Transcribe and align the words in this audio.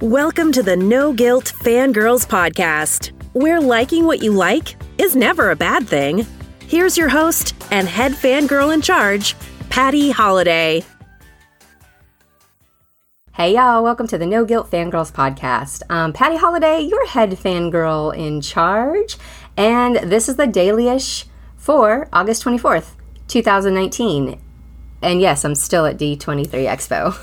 Welcome 0.00 0.50
to 0.52 0.62
the 0.62 0.78
No 0.78 1.12
Guilt 1.12 1.52
Fangirls 1.60 2.26
Podcast, 2.26 3.12
where 3.34 3.60
liking 3.60 4.06
what 4.06 4.22
you 4.22 4.32
like 4.32 4.74
is 4.96 5.14
never 5.14 5.50
a 5.50 5.56
bad 5.56 5.86
thing. 5.86 6.26
Here's 6.66 6.96
your 6.96 7.10
host 7.10 7.54
and 7.70 7.86
head 7.86 8.12
fangirl 8.12 8.72
in 8.72 8.80
charge, 8.80 9.36
Patty 9.68 10.10
Holiday. 10.10 10.82
Hey 13.32 13.52
y'all, 13.56 13.82
welcome 13.84 14.06
to 14.06 14.16
the 14.16 14.24
No 14.24 14.46
Guilt 14.46 14.70
Fangirls 14.70 15.12
podcast. 15.12 15.82
Um, 15.90 16.14
Patty 16.14 16.38
Holiday, 16.38 16.80
your 16.80 17.06
head 17.06 17.32
fangirl 17.32 18.16
in 18.16 18.40
charge, 18.40 19.18
and 19.58 19.96
this 19.96 20.30
is 20.30 20.36
the 20.36 20.46
dailyish 20.46 21.26
for 21.58 22.08
August 22.10 22.42
24th, 22.42 22.92
2019. 23.28 24.40
And 25.02 25.20
yes, 25.20 25.44
I'm 25.44 25.54
still 25.54 25.86
at 25.86 25.96
D23 25.98 26.48
Expo. 26.68 27.14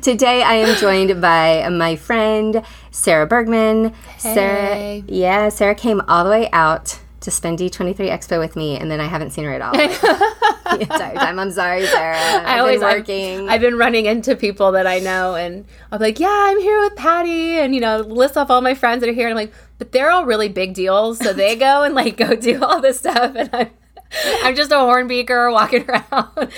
Today 0.00 0.42
I 0.42 0.54
am 0.54 0.76
joined 0.78 1.20
by 1.20 1.68
my 1.68 1.96
friend 1.96 2.62
Sarah 2.90 3.26
Bergman. 3.26 3.92
Hey. 4.18 4.34
Sarah, 4.34 5.02
yeah, 5.08 5.48
Sarah 5.50 5.74
came 5.74 6.00
all 6.08 6.24
the 6.24 6.30
way 6.30 6.48
out 6.52 6.98
to 7.20 7.30
spend 7.30 7.58
D23 7.58 7.96
Expo 7.96 8.38
with 8.38 8.56
me, 8.56 8.78
and 8.78 8.90
then 8.90 8.98
I 8.98 9.04
haven't 9.06 9.30
seen 9.32 9.44
her 9.44 9.52
at 9.52 9.60
all 9.60 9.72
the 9.76 10.78
entire 10.80 11.14
time. 11.16 11.38
I'm 11.38 11.50
sorry, 11.50 11.84
Sarah. 11.86 12.16
I've 12.16 12.46
I 12.46 12.58
always 12.60 12.80
been 12.80 12.88
I've- 12.88 12.98
working. 13.00 13.48
I've, 13.50 13.60
been 13.60 13.76
running 13.76 14.06
into 14.06 14.36
people 14.36 14.72
that 14.72 14.86
I 14.86 15.00
know, 15.00 15.34
and 15.34 15.66
I'm 15.92 16.00
like, 16.00 16.18
"Yeah, 16.18 16.28
I'm 16.30 16.60
here 16.60 16.80
with 16.80 16.96
Patty," 16.96 17.58
and 17.58 17.74
you 17.74 17.80
know, 17.82 17.98
list 17.98 18.38
off 18.38 18.48
all 18.50 18.62
my 18.62 18.74
friends 18.74 19.00
that 19.00 19.10
are 19.10 19.12
here, 19.12 19.28
and 19.28 19.38
I'm 19.38 19.44
like, 19.44 19.54
"But 19.78 19.92
they're 19.92 20.10
all 20.10 20.24
really 20.24 20.48
big 20.48 20.72
deals, 20.72 21.18
so 21.18 21.32
they 21.34 21.56
go 21.56 21.82
and 21.82 21.94
like 21.94 22.16
go 22.16 22.34
do 22.36 22.62
all 22.64 22.80
this 22.80 23.00
stuff, 23.00 23.32
and 23.36 23.50
I'm." 23.52 23.70
I'm 24.42 24.54
just 24.56 24.72
a 24.72 24.78
horn 24.78 25.06
beaker 25.08 25.50
walking 25.50 25.84
around. 25.90 26.52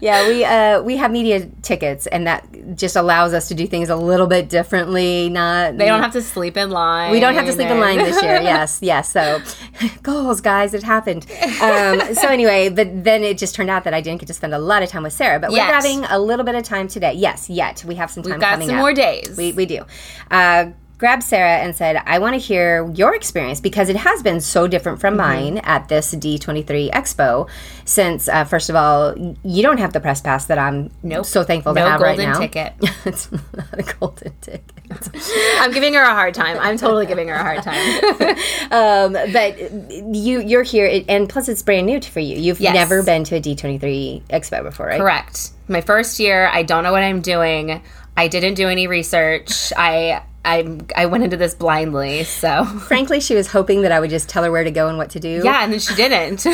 yeah, 0.00 0.26
we 0.28 0.44
uh, 0.44 0.82
we 0.82 0.96
have 0.96 1.10
media 1.10 1.46
tickets, 1.62 2.06
and 2.06 2.26
that 2.26 2.46
just 2.76 2.96
allows 2.96 3.34
us 3.34 3.48
to 3.48 3.54
do 3.54 3.66
things 3.66 3.88
a 3.88 3.96
little 3.96 4.26
bit 4.26 4.48
differently. 4.48 5.28
Not 5.28 5.76
they 5.76 5.86
don't 5.86 6.00
have 6.02 6.12
to 6.12 6.22
sleep 6.22 6.56
in 6.56 6.70
line. 6.70 7.12
We 7.12 7.20
don't 7.20 7.34
have 7.34 7.46
to 7.46 7.52
sleep 7.52 7.68
in 7.68 7.80
line 7.80 7.98
this 7.98 8.22
year. 8.22 8.40
Yes, 8.40 8.80
yes. 8.82 9.10
So, 9.12 9.40
goals, 10.02 10.40
guys, 10.40 10.74
it 10.74 10.82
happened. 10.82 11.26
Um, 11.62 12.14
so 12.14 12.28
anyway, 12.28 12.68
but 12.68 13.04
then 13.04 13.22
it 13.22 13.38
just 13.38 13.54
turned 13.54 13.70
out 13.70 13.84
that 13.84 13.94
I 13.94 14.00
didn't 14.00 14.20
get 14.20 14.26
to 14.26 14.34
spend 14.34 14.54
a 14.54 14.58
lot 14.58 14.82
of 14.82 14.88
time 14.88 15.02
with 15.02 15.12
Sarah. 15.12 15.38
But 15.40 15.50
we're 15.50 15.60
having 15.60 16.04
a 16.04 16.18
little 16.18 16.44
bit 16.44 16.54
of 16.54 16.62
time 16.64 16.88
today. 16.88 17.12
Yes, 17.14 17.50
yet 17.50 17.84
we 17.84 17.94
have 17.96 18.10
some 18.10 18.22
time 18.22 18.32
We've 18.32 18.40
got 18.40 18.52
coming 18.52 18.68
some 18.68 18.76
up. 18.76 18.80
more 18.82 18.92
days. 18.94 19.36
We, 19.36 19.52
we 19.52 19.66
do. 19.66 19.84
Uh, 20.30 20.70
grabbed 21.00 21.22
Sarah 21.24 21.56
and 21.58 21.74
said, 21.74 21.96
I 22.06 22.18
want 22.18 22.34
to 22.34 22.38
hear 22.38 22.88
your 22.92 23.14
experience 23.16 23.58
because 23.60 23.88
it 23.88 23.96
has 23.96 24.22
been 24.22 24.40
so 24.40 24.68
different 24.68 25.00
from 25.00 25.14
Mm-hmm. 25.16 25.54
mine 25.54 25.58
at 25.64 25.88
this 25.88 26.14
D23 26.14 26.90
Expo. 26.92 27.48
Since, 27.86 28.28
uh, 28.28 28.44
first 28.44 28.68
of 28.70 28.76
all, 28.76 29.16
you 29.42 29.62
don't 29.62 29.78
have 29.78 29.92
the 29.92 30.00
press 30.00 30.20
pass 30.20 30.44
that 30.44 30.58
I'm 30.58 30.90
Nope. 31.02 31.24
so 31.26 31.42
thankful 31.42 31.74
to 31.74 31.80
No 31.80 31.86
have 31.88 32.00
right 32.00 32.16
golden 32.16 32.32
now. 32.34 32.38
ticket. 32.38 32.74
it's 33.06 33.32
not 33.32 33.42
a 33.72 33.82
golden 33.82 34.32
ticket. 34.40 34.62
I'm 35.60 35.72
giving 35.72 35.94
her 35.94 36.02
a 36.02 36.14
hard 36.14 36.34
time. 36.34 36.58
I'm 36.60 36.76
totally 36.76 37.06
giving 37.06 37.28
her 37.28 37.34
a 37.34 37.42
hard 37.42 37.62
time. 37.62 38.36
um, 38.70 39.32
but 39.32 39.58
you 40.14 40.40
you're 40.40 40.62
here, 40.64 41.02
and 41.08 41.28
plus 41.28 41.48
it's 41.48 41.62
brand 41.62 41.86
new 41.86 42.00
for 42.00 42.20
you. 42.20 42.36
You've 42.36 42.60
Yes. 42.60 42.74
never 42.74 43.02
been 43.02 43.24
to 43.24 43.36
a 43.36 43.40
D23 43.40 44.22
Expo 44.30 44.62
before, 44.62 44.86
right? 44.86 45.00
Correct. 45.00 45.50
My 45.68 45.80
first 45.80 46.20
year, 46.20 46.48
I 46.52 46.62
don't 46.62 46.82
know 46.84 46.92
what 46.92 47.02
I'm 47.02 47.20
doing. 47.22 47.82
I 48.16 48.28
didn't 48.28 48.54
do 48.54 48.68
any 48.68 48.86
research. 48.86 49.72
I 49.76 50.22
I 50.44 50.78
I 50.96 51.06
went 51.06 51.24
into 51.24 51.36
this 51.36 51.54
blindly. 51.54 52.24
So 52.24 52.64
Frankly, 52.64 53.20
she 53.20 53.34
was 53.34 53.46
hoping 53.48 53.82
that 53.82 53.92
I 53.92 54.00
would 54.00 54.10
just 54.10 54.28
tell 54.28 54.42
her 54.44 54.50
where 54.50 54.64
to 54.64 54.70
go 54.70 54.88
and 54.88 54.96
what 54.98 55.10
to 55.10 55.20
do. 55.20 55.42
yeah, 55.44 55.62
and 55.64 55.72
then 55.72 55.80
she 55.80 55.94
didn't. 55.94 56.46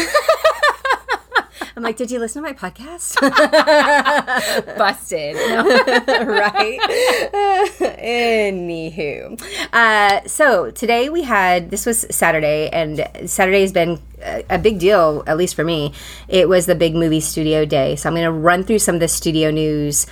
I'm 1.76 1.82
like, 1.82 1.98
did 1.98 2.10
you 2.10 2.18
listen 2.18 2.42
to 2.42 2.48
my 2.48 2.54
podcast? 2.54 3.20
Busted. 4.78 5.36
right. 6.26 6.80
Anywho, 8.00 9.38
uh, 9.74 10.26
so 10.26 10.70
today 10.70 11.10
we 11.10 11.22
had 11.22 11.70
this 11.70 11.84
was 11.84 12.06
Saturday, 12.10 12.70
and 12.70 13.06
Saturday 13.26 13.60
has 13.60 13.72
been 13.72 14.00
a, 14.22 14.42
a 14.48 14.58
big 14.58 14.78
deal, 14.78 15.22
at 15.26 15.36
least 15.36 15.54
for 15.54 15.64
me. 15.64 15.92
It 16.28 16.48
was 16.48 16.64
the 16.64 16.74
big 16.74 16.94
movie 16.94 17.20
studio 17.20 17.66
day, 17.66 17.94
so 17.96 18.08
I'm 18.08 18.14
going 18.14 18.24
to 18.24 18.32
run 18.32 18.64
through 18.64 18.78
some 18.78 18.94
of 18.94 19.00
the 19.02 19.08
studio 19.08 19.50
news 19.50 20.06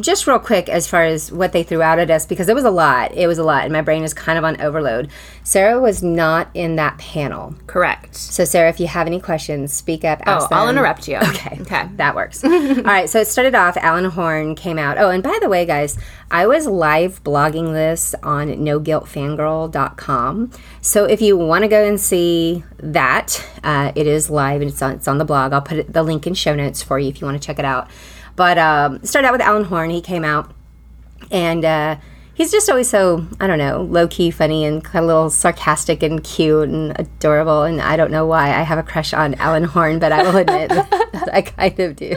just 0.00 0.26
real 0.26 0.40
quick 0.40 0.68
as 0.68 0.88
far 0.88 1.04
as 1.04 1.30
what 1.30 1.52
they 1.52 1.62
threw 1.62 1.80
out 1.80 2.00
at 2.00 2.10
us 2.10 2.26
because 2.26 2.48
it 2.48 2.56
was 2.56 2.64
a 2.64 2.70
lot. 2.70 3.14
It 3.14 3.28
was 3.28 3.38
a 3.38 3.44
lot, 3.44 3.62
and 3.62 3.72
my 3.72 3.82
brain 3.82 4.02
is 4.02 4.12
kind 4.12 4.36
of 4.36 4.44
on 4.44 4.60
overload. 4.60 5.10
Sarah 5.44 5.80
was 5.80 6.02
not 6.02 6.48
in 6.54 6.74
that 6.76 6.98
panel. 6.98 7.54
Correct. 7.68 8.16
So, 8.16 8.44
Sarah, 8.44 8.68
if 8.68 8.80
you 8.80 8.88
have 8.88 9.06
any 9.06 9.20
questions, 9.20 9.72
speak 9.72 10.04
up. 10.04 10.20
Oh, 10.26 10.32
Ask 10.32 10.52
I'll 10.52 10.68
interrupt 10.68 11.08
you. 11.08 11.18
Okay. 11.30 11.58
Okay. 11.60 11.88
That 11.96 12.16
works. 12.16 12.42
All 12.44 12.50
right. 12.82 13.08
So 13.08 13.20
it 13.20 13.28
started 13.28 13.54
off, 13.54 13.76
Alan 13.76 14.06
Horn 14.06 14.56
came 14.56 14.78
out. 14.78 14.98
Oh, 14.98 15.10
and 15.10 15.22
by 15.22 15.38
the 15.40 15.48
way, 15.48 15.64
guys, 15.64 15.96
I 16.30 16.46
was 16.46 16.66
live 16.66 17.22
blogging 17.22 17.72
this 17.72 18.14
on 18.22 18.48
noguiltfangirl.com. 18.48 20.50
So 20.80 21.04
if 21.04 21.22
you 21.22 21.36
want 21.36 21.62
to 21.62 21.68
go 21.68 21.84
and 21.84 22.00
see 22.00 22.64
that, 22.78 23.46
uh, 23.62 23.92
it 23.94 24.06
is 24.06 24.30
live 24.30 24.60
and 24.60 24.70
it's 24.70 24.82
on, 24.82 24.92
it's 24.92 25.08
on 25.08 25.18
the 25.18 25.24
blog. 25.24 25.52
I'll 25.52 25.62
put 25.62 25.78
it, 25.78 25.92
the 25.92 26.02
link 26.02 26.26
in 26.26 26.34
show 26.34 26.54
notes 26.54 26.82
for 26.82 26.98
you 26.98 27.08
if 27.08 27.20
you 27.20 27.26
want 27.26 27.40
to 27.40 27.46
check 27.46 27.58
it 27.58 27.64
out. 27.64 27.88
But 28.36 28.58
um, 28.58 29.02
started 29.04 29.28
out 29.28 29.32
with 29.32 29.40
Alan 29.42 29.64
Horn. 29.64 29.90
He 29.90 30.00
came 30.00 30.24
out 30.24 30.52
and 31.30 31.64
uh, 31.64 31.96
he's 32.34 32.50
just 32.50 32.68
always 32.70 32.88
so 32.88 33.26
I 33.38 33.46
don't 33.46 33.58
know 33.58 33.82
low 33.82 34.08
key 34.08 34.30
funny 34.30 34.64
and 34.64 34.82
kind 34.82 35.04
of 35.04 35.04
a 35.04 35.06
little 35.06 35.30
sarcastic 35.30 36.02
and 36.02 36.24
cute 36.24 36.68
and 36.68 36.98
adorable 36.98 37.62
and 37.64 37.80
I 37.80 37.96
don't 37.96 38.10
know 38.10 38.26
why 38.26 38.48
I 38.48 38.62
have 38.62 38.78
a 38.78 38.82
crush 38.82 39.12
on 39.12 39.34
Alan 39.34 39.64
Horn 39.64 39.98
but 39.98 40.10
I 40.10 40.22
will 40.22 40.38
admit 40.38 40.68
that 40.70 41.28
I 41.32 41.42
kind 41.42 41.78
of 41.78 41.96
do 41.96 42.06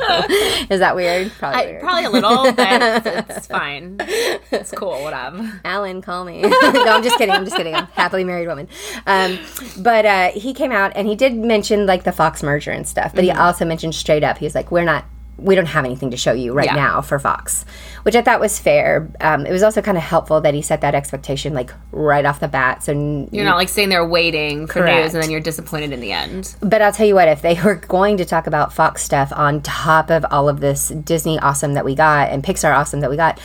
is 0.70 0.80
that 0.80 0.96
weird 0.96 1.32
probably 1.38 1.62
I, 1.62 1.66
weird. 1.66 1.82
probably 1.82 2.06
a 2.06 2.10
little, 2.10 2.54
but 2.54 2.82
it's, 3.06 3.30
it's 3.38 3.48
fine. 3.48 3.98
It's 4.00 4.72
cool. 4.72 5.04
Whatever. 5.04 5.60
Alan 5.66 6.02
call 6.02 6.24
me 6.26 6.42
no 6.42 6.50
I'm 6.88 7.04
just 7.04 7.18
kidding 7.18 7.36
I'm 7.36 7.44
just 7.44 7.58
kidding 7.58 7.76
I'm 7.76 7.84
a 7.84 7.88
happily 7.88 8.24
married 8.24 8.48
woman 8.48 8.70
um, 9.06 9.38
but 9.80 10.06
uh, 10.06 10.32
he 10.32 10.54
came 10.54 10.72
out 10.72 10.94
and 10.96 11.08
he 11.08 11.16
did 11.16 11.36
mention 11.36 11.86
like 11.86 12.04
the 12.04 12.14
Fox 12.14 12.42
merger 12.42 12.72
and 12.72 12.88
stuff 12.88 13.12
but 13.14 13.26
Mm-hmm. 13.26 13.36
he 13.38 13.44
also 13.44 13.66
mentioned 13.66 13.94
straight 13.94 14.24
up 14.24 14.38
he 14.38 14.46
was 14.46 14.56
like 14.56 14.72
we're 14.72 14.86
not 14.86 15.04
we 15.38 15.56
don't 15.56 15.66
have 15.66 15.84
anything 15.84 16.12
to 16.12 16.18
show 16.18 16.32
you 16.32 16.54
right 16.54 16.68
Yeah. 16.68 16.76
now 16.76 17.02
for 17.02 17.18
Fox, 17.18 17.66
which 18.04 18.16
I 18.16 18.22
thought 18.22 18.40
was 18.40 18.60
fair. 18.60 19.10
Um, 19.20 19.46
it 19.46 19.52
was 19.52 19.64
also 19.64 19.82
kind 19.82 19.98
of 19.98 20.04
helpful 20.04 20.40
that 20.42 20.54
he 20.54 20.62
set 20.62 20.82
that 20.82 20.94
expectation 20.96 21.54
like 21.54 21.74
right 21.92 22.24
off 22.26 22.40
the 22.40 22.48
bat. 22.48 22.84
So, 22.84 22.92
n- 22.94 23.30
You're 23.32 23.44
not 23.46 23.58
like 23.58 23.68
sitting 23.70 23.90
there 23.90 24.06
waiting 24.06 24.68
for 24.68 24.74
Correct. 24.74 25.04
news 25.06 25.14
and 25.16 25.24
then 25.24 25.32
you're 25.32 25.40
disappointed 25.42 25.92
in 25.92 26.00
the 26.02 26.12
end. 26.12 26.56
but 26.62 26.82
I'll 26.82 26.92
tell 26.94 27.08
you 27.08 27.16
what, 27.16 27.28
if 27.28 27.42
they 27.42 27.60
were 27.66 27.76
going 27.76 28.18
to 28.18 28.26
talk 28.26 28.46
about 28.48 28.74
Fox 28.74 29.02
stuff 29.04 29.34
on 29.36 29.62
top 29.62 30.10
of 30.12 30.24
all 30.30 30.48
of 30.50 30.60
this 30.60 30.90
Disney 30.90 31.40
awesome 31.40 31.74
that 31.74 31.84
we 31.86 31.96
got 31.96 32.30
and 32.30 32.44
Pixar 32.44 32.76
awesome 32.76 33.00
that 33.02 33.10
we 33.10 33.18
got, 33.18 33.40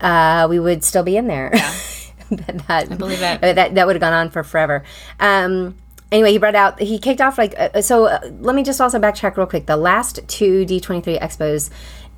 uh, 0.00 0.46
we 0.50 0.58
would 0.58 0.82
still 0.82 1.02
be 1.04 1.16
in 1.16 1.28
there. 1.28 1.50
that, 2.30 2.90
I 2.90 2.94
believe 2.94 3.22
it. 3.22 3.40
That 3.40 3.74
that 3.74 3.86
would 3.86 3.96
have 3.96 4.00
gone 4.00 4.12
on 4.12 4.30
for 4.30 4.42
forever. 4.42 4.82
Um, 5.20 5.76
anyway, 6.10 6.32
he 6.32 6.38
brought 6.38 6.54
out 6.54 6.80
he 6.80 6.98
kicked 6.98 7.20
off 7.20 7.38
like 7.38 7.54
uh, 7.58 7.82
so. 7.82 8.06
Uh, 8.06 8.20
let 8.40 8.54
me 8.54 8.62
just 8.62 8.80
also 8.80 8.98
backtrack 8.98 9.36
real 9.36 9.46
quick. 9.46 9.66
The 9.66 9.76
last 9.76 10.20
two 10.28 10.64
D 10.64 10.80
twenty 10.80 11.00
three 11.00 11.18
expos 11.18 11.70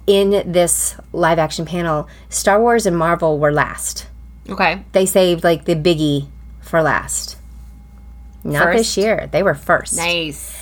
in 0.07 0.51
this 0.51 0.97
live 1.13 1.39
action 1.39 1.67
panel, 1.67 2.09
Star 2.29 2.61
Wars 2.61 2.87
and 2.87 2.97
Marvel 2.97 3.39
were 3.39 3.53
last. 3.53 4.07
Okay. 4.49 4.83
They 4.93 5.07
saved 5.07 5.45
like 5.45 5.65
the 5.65 5.77
biggie 5.77 6.29
for 6.61 6.83
last. 6.83 7.37
Not 8.43 8.73
this 8.73 8.97
year. 8.97 9.29
They 9.31 9.43
were 9.43 9.55
first. 9.55 9.97
Nice. 9.97 10.57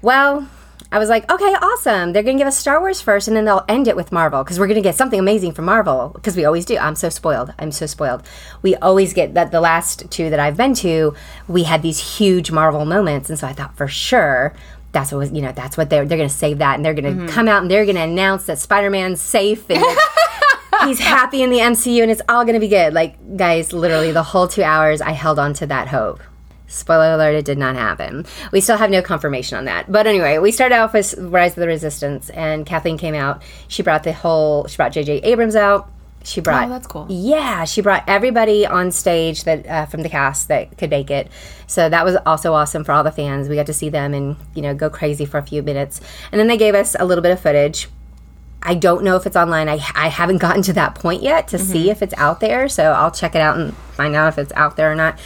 Well, 0.00 0.48
I 0.94 0.98
was 0.98 1.08
like, 1.08 1.28
okay, 1.28 1.52
awesome. 1.60 2.12
They're 2.12 2.22
going 2.22 2.36
to 2.36 2.40
give 2.40 2.46
us 2.46 2.56
Star 2.56 2.78
Wars 2.78 3.00
first, 3.00 3.26
and 3.26 3.36
then 3.36 3.44
they'll 3.44 3.64
end 3.68 3.88
it 3.88 3.96
with 3.96 4.12
Marvel 4.12 4.44
because 4.44 4.60
we're 4.60 4.68
going 4.68 4.76
to 4.76 4.80
get 4.80 4.94
something 4.94 5.18
amazing 5.18 5.50
from 5.50 5.64
Marvel 5.64 6.10
because 6.14 6.36
we 6.36 6.44
always 6.44 6.64
do. 6.64 6.78
I'm 6.78 6.94
so 6.94 7.08
spoiled. 7.08 7.52
I'm 7.58 7.72
so 7.72 7.86
spoiled. 7.86 8.22
We 8.62 8.76
always 8.76 9.12
get 9.12 9.34
that. 9.34 9.50
The 9.50 9.60
last 9.60 10.08
two 10.12 10.30
that 10.30 10.38
I've 10.38 10.56
been 10.56 10.72
to, 10.74 11.16
we 11.48 11.64
had 11.64 11.82
these 11.82 12.16
huge 12.16 12.52
Marvel 12.52 12.84
moments, 12.84 13.28
and 13.28 13.36
so 13.36 13.48
I 13.48 13.52
thought 13.52 13.76
for 13.76 13.88
sure. 13.88 14.54
That's 14.92 15.10
what 15.10 15.18
was, 15.18 15.32
you 15.32 15.42
know. 15.42 15.50
That's 15.50 15.76
what 15.76 15.90
they're 15.90 16.06
they're 16.06 16.16
going 16.16 16.30
to 16.30 16.34
save 16.34 16.58
that, 16.58 16.76
and 16.76 16.84
they're 16.84 16.94
going 16.94 17.12
to 17.12 17.22
mm-hmm. 17.22 17.34
come 17.34 17.48
out 17.48 17.62
and 17.62 17.68
they're 17.68 17.86
going 17.86 17.96
to 17.96 18.02
announce 18.02 18.44
that 18.44 18.60
Spider 18.60 18.88
Man's 18.88 19.20
safe 19.20 19.68
and 19.68 19.84
he's 20.84 21.00
happy 21.00 21.42
in 21.42 21.50
the 21.50 21.58
MCU, 21.58 22.02
and 22.02 22.10
it's 22.12 22.22
all 22.28 22.44
going 22.44 22.54
to 22.54 22.60
be 22.60 22.68
good. 22.68 22.94
Like 22.94 23.36
guys, 23.36 23.72
literally 23.72 24.12
the 24.12 24.22
whole 24.22 24.46
two 24.46 24.62
hours, 24.62 25.00
I 25.00 25.10
held 25.10 25.40
on 25.40 25.54
to 25.54 25.66
that 25.66 25.88
hope. 25.88 26.20
Spoiler 26.66 27.14
alert, 27.14 27.34
it 27.34 27.44
did 27.44 27.58
not 27.58 27.76
happen. 27.76 28.24
We 28.50 28.60
still 28.60 28.78
have 28.78 28.90
no 28.90 29.02
confirmation 29.02 29.58
on 29.58 29.66
that. 29.66 29.90
But 29.92 30.06
anyway, 30.06 30.38
we 30.38 30.50
started 30.50 30.76
off 30.76 30.92
with 30.92 31.14
Rise 31.18 31.52
of 31.52 31.56
the 31.56 31.66
Resistance, 31.66 32.30
and 32.30 32.64
Kathleen 32.64 32.98
came 32.98 33.14
out. 33.14 33.42
She 33.68 33.82
brought 33.82 34.02
the 34.02 34.12
whole, 34.12 34.66
she 34.66 34.76
brought 34.76 34.92
J.J. 34.92 35.18
Abrams 35.18 35.56
out. 35.56 35.90
She 36.24 36.40
brought, 36.40 36.66
Oh, 36.66 36.70
that's 36.70 36.86
cool. 36.86 37.06
Yeah, 37.10 37.64
she 37.64 37.82
brought 37.82 38.02
everybody 38.08 38.66
on 38.66 38.90
stage 38.92 39.44
that 39.44 39.66
uh, 39.66 39.86
from 39.86 40.02
the 40.02 40.08
cast 40.08 40.48
that 40.48 40.76
could 40.78 40.88
make 40.88 41.10
it. 41.10 41.30
So 41.66 41.88
that 41.90 42.04
was 42.04 42.16
also 42.24 42.54
awesome 42.54 42.82
for 42.82 42.92
all 42.92 43.04
the 43.04 43.12
fans. 43.12 43.48
We 43.48 43.56
got 43.56 43.66
to 43.66 43.74
see 43.74 43.90
them 43.90 44.14
and 44.14 44.36
you 44.54 44.62
know 44.62 44.74
go 44.74 44.88
crazy 44.88 45.26
for 45.26 45.36
a 45.36 45.42
few 45.42 45.62
minutes, 45.62 46.00
and 46.32 46.40
then 46.40 46.48
they 46.48 46.56
gave 46.56 46.74
us 46.74 46.96
a 46.98 47.04
little 47.04 47.20
bit 47.20 47.32
of 47.32 47.40
footage. 47.40 47.88
I 48.62 48.74
don't 48.74 49.04
know 49.04 49.16
if 49.16 49.26
it's 49.26 49.36
online. 49.36 49.68
I, 49.68 49.74
I 49.94 50.08
haven't 50.08 50.38
gotten 50.46 50.62
to 50.62 50.72
that 50.72 50.94
point 50.94 51.22
yet 51.22 51.48
to 51.48 51.58
see 51.58 51.90
if 51.90 52.00
it's 52.00 52.14
out 52.14 52.40
there. 52.40 52.70
So 52.70 52.92
I'll 52.92 53.10
check 53.10 53.34
it 53.34 53.42
out 53.42 53.58
and 53.58 53.76
find 53.92 54.16
out 54.16 54.28
if 54.28 54.38
it's 54.38 54.52
out 54.54 54.76
there 54.76 54.90
or 54.90 54.94
not. 54.94 55.18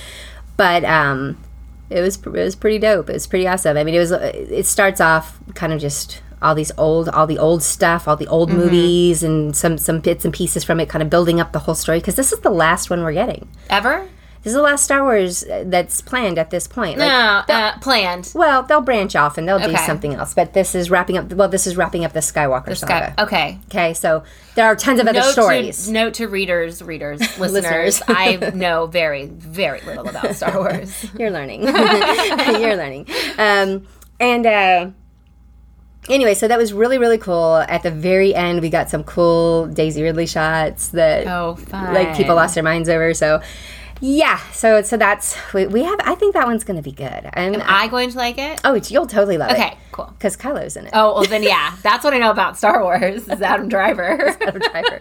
But 0.58 0.84
um, 0.84 1.43
it 1.88 2.02
was 2.02 2.16
it 2.19 2.26
was 2.26 2.55
pretty 2.55 2.78
dope. 2.78 3.08
It 3.08 3.14
was 3.14 3.26
pretty 3.26 3.49
awesome. 3.49 3.78
I 3.78 3.84
mean, 3.84 3.94
it 3.94 3.99
was 4.00 4.12
it 4.12 4.66
starts 4.66 5.00
off 5.00 5.38
kind 5.55 5.72
of 5.72 5.81
just 5.81 6.20
all 6.43 6.55
these 6.55 6.70
old, 6.78 7.08
all 7.08 7.26
the 7.26 7.38
old 7.38 7.62
stuff, 7.62 8.06
all 8.06 8.16
the 8.16 8.26
old 8.26 8.50
Mm-hmm. 8.50 8.58
movies, 8.58 9.22
and 9.22 9.56
some 9.56 9.78
some 9.78 10.00
bits 10.00 10.25
and 10.25 10.34
pieces 10.34 10.64
from 10.64 10.78
it, 10.81 10.88
kind 10.88 11.02
of 11.02 11.08
building 11.08 11.40
up 11.40 11.52
the 11.52 11.60
whole 11.60 11.75
story. 11.75 11.99
Because 12.00 12.16
this 12.16 12.32
is 12.32 12.40
the 12.40 12.50
last 12.50 12.90
one 12.90 13.02
we're 13.02 13.12
getting. 13.14 13.49
Ever? 13.70 14.06
This 14.44 14.52
is 14.52 14.55
the 14.55 14.62
last 14.62 14.85
Star 14.85 15.02
Wars 15.02 15.43
uh, 15.44 15.64
that's 15.67 16.00
planned 16.00 16.38
at 16.38 16.50
this 16.50 16.67
point. 16.69 16.99
Like, 16.99 17.08
No, 17.08 17.55
uh, 17.55 17.79
planned. 17.81 18.31
Well, 18.35 18.62
they'll 18.62 18.81
branch 18.81 19.17
off 19.17 19.37
and 19.37 19.49
they'll 19.49 19.58
do 19.58 19.76
something 19.79 20.14
else. 20.14 20.32
But 20.32 20.52
this 20.52 20.75
is 20.75 20.90
wrapping 20.90 21.19
up. 21.19 21.32
Well, 21.32 21.49
this 21.49 21.67
is 21.67 21.76
wrapping 21.76 22.05
up 22.05 22.12
the 22.12 22.20
Skywalker 22.20 22.76
Sky- 22.76 23.12
saga. 23.17 23.23
Okay. 23.25 23.58
Okay, 23.67 23.94
so 23.94 24.23
there 24.55 24.64
are 24.67 24.76
tons 24.76 25.00
of 25.00 25.08
other 25.08 25.19
Note 25.20 25.32
stories. 25.32 25.87
to, 25.87 25.93
note 25.93 26.14
to 26.14 26.29
readers, 26.29 26.81
readers, 26.82 27.20
listeners. 27.38 27.52
Listeners. 27.99 28.02
I 28.08 28.37
know 28.55 28.87
very, 28.87 29.26
very 29.26 29.81
little 29.82 30.08
about 30.08 30.35
Star 30.37 30.55
Wars. 30.58 31.06
You're 31.19 31.31
learning. 31.31 31.64
You're 31.64 32.76
learning. 32.76 33.06
Um, 33.38 33.87
and 34.20 34.46
uh, 34.46 34.90
anyway, 36.08 36.35
so 36.35 36.49
that 36.49 36.58
was 36.58 36.73
really 36.73 36.99
really 36.99 37.19
cool. 37.19 37.56
At 37.56 37.82
the 37.82 37.90
very 37.90 38.35
end, 38.35 38.61
we 38.62 38.70
got 38.70 38.88
some 38.88 39.05
cool 39.05 39.67
Daisy 39.67 40.02
Ridley 40.02 40.26
shots 40.26 40.88
that 40.88 41.26
Oh, 41.26 41.58
like 41.73 42.17
people 42.17 42.35
lost 42.37 42.55
their 42.55 42.64
minds 42.64 42.88
over. 42.88 43.12
So. 43.14 43.43
Yeah, 44.00 44.39
so 44.53 44.83
so 44.83 44.97
that's 44.97 45.37
we, 45.53 45.67
we 45.67 45.83
have. 45.83 45.99
I 46.05 46.15
think 46.15 46.35
that 46.35 46.47
one's 46.47 46.65
going 46.65 46.77
to 46.77 46.83
be 46.83 46.93
good. 46.93 47.29
And 47.33 47.56
Am 47.56 47.62
I 47.65 47.89
going 47.89 48.11
to 48.11 48.17
like 48.17 48.39
it? 48.39 48.61
oh, 48.65 48.75
you'll 48.75 49.06
totally 49.06 49.37
love 49.39 49.50
it. 49.50 49.55
Okay, 49.55 49.77
cool. 49.93 50.06
because 50.19 50.37
Kylo's 50.37 50.77
in 50.77 50.87
it. 50.87 50.91
Oh, 50.95 51.15
well 51.15 51.25
then, 51.25 51.43
yeah, 51.43 51.75
that's 51.83 52.05
what 52.05 52.15
I 52.15 52.19
know 52.19 52.31
about 52.31 52.56
Star 52.56 52.83
Wars. 52.83 53.29
Is 53.29 53.43
Adam 53.43 53.69
Driver. 53.75 54.37
Adam 54.41 54.61
Driver. 54.71 55.00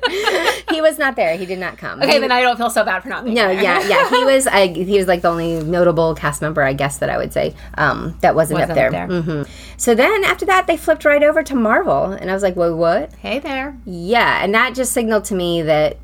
he 0.71 0.81
was 0.81 0.97
not 0.97 1.15
there. 1.15 1.37
He 1.37 1.45
did 1.45 1.59
not 1.59 1.77
come. 1.77 2.01
okay, 2.01 2.19
then 2.19 2.31
I 2.31 2.41
don't 2.41 2.57
feel 2.57 2.69
so 2.71 2.83
bad 2.83 3.03
for 3.03 3.09
not 3.09 3.23
being 3.23 3.35
No, 3.35 3.47
there. 3.53 3.61
yeah, 3.61 3.87
yeah. 3.87 4.09
He 4.09 4.25
was. 4.33 4.47
I, 4.47 4.67
he 4.67 4.97
was 4.97 5.07
like 5.07 5.21
the 5.21 5.29
only 5.29 5.63
notable 5.63 6.15
cast 6.15 6.41
member, 6.41 6.63
I 6.63 6.73
guess, 6.73 6.97
that 6.97 7.09
I 7.09 7.17
would 7.17 7.33
say 7.33 7.53
um, 7.77 8.17
that 8.21 8.33
wasn't, 8.35 8.59
Wasn't 8.61 8.71
up 8.71 8.91
there. 8.91 9.03
up 9.03 9.09
there. 9.09 9.21
hmm 9.21 9.43
So 9.77 9.93
then 9.93 10.23
after 10.23 10.45
that, 10.47 10.65
they 10.67 10.75
flipped 10.77 11.05
right 11.05 11.21
over 11.23 11.43
to 11.43 11.55
Marvel, 11.55 12.05
and 12.13 12.31
I 12.31 12.33
was 12.33 12.41
like, 12.43 12.55
"Whoa, 12.55 12.75
what?" 12.75 13.13
Hey 13.15 13.37
there. 13.39 13.77
Yeah, 13.85 14.43
and 14.43 14.53
that 14.55 14.73
just 14.75 14.91
signaled 14.91 15.25
to 15.25 15.35
me 15.35 15.61
that 15.61 15.97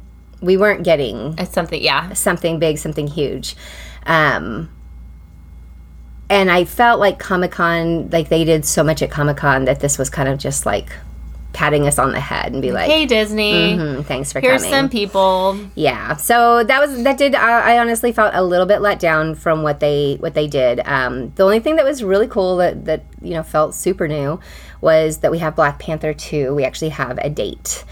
we 0.43 0.57
weren't 0.57 0.83
getting 0.83 1.35
It's 1.37 1.53
something. 1.53 1.81
Yeah. 1.81 2.13
something 2.13 2.59
big, 2.59 2.77
something 2.77 3.07
huge. 3.07 3.55
Um, 4.05 4.69
and 6.29 6.51
I 6.51 6.65
felt 6.65 6.99
like 6.99 7.19
Comic 7.19 7.51
Con, 7.51 8.09
like 8.09 8.29
they 8.29 8.43
did 8.43 8.65
so 8.65 8.83
much 8.83 9.01
at 9.01 9.11
Comic 9.11 9.37
Con 9.37 9.65
that 9.65 9.79
this 9.79 9.97
was 9.97 10.09
kind 10.09 10.27
of 10.29 10.37
just 10.39 10.65
like 10.65 10.89
patting 11.53 11.85
us 11.85 11.99
on 11.99 12.11
the 12.11 12.19
head 12.19 12.51
and 12.51 12.61
be 12.63 12.71
like, 12.71 12.89
Hey 12.89 13.05
Disney. 13.05 13.77
"Mm, 13.77 14.03
"Thanks 14.05 14.33
for 14.33 14.39
Here's 14.39 14.63
coming." 14.63 14.71
Here's 14.71 14.81
some 14.81 14.89
people. 14.89 15.59
Yeah, 15.75 16.15
so 16.15 16.63
that 16.63 16.79
was 16.79 17.03
that 17.03 17.17
did 17.17 17.35
I, 17.35 17.75
I 17.75 17.79
honestly 17.79 18.11
felt 18.11 18.31
a 18.33 18.43
little 18.43 18.65
bit 18.65 18.81
let 18.81 18.99
down 18.99 19.35
from 19.35 19.61
what 19.61 19.79
they 19.79 20.15
what 20.19 20.33
they 20.33 20.47
did. 20.47 20.81
Um, 20.85 21.31
the 21.35 21.43
only 21.43 21.59
thing 21.59 21.75
that 21.75 21.85
was 21.85 22.03
really 22.03 22.27
cool 22.27 22.57
that 22.57 22.85
that 22.85 23.05
you 23.21 23.35
know 23.35 23.43
felt 23.43 23.75
super 23.75 24.07
new 24.07 24.39
was 24.81 25.19
that 25.19 25.31
we 25.31 25.37
have 25.39 25.55
Black 25.55 25.77
Panther 25.77 26.13
two. 26.13 26.55
We 26.55 26.63
actually 26.63 26.89
have 26.89 27.19
a 27.19 27.29
date. 27.29 27.83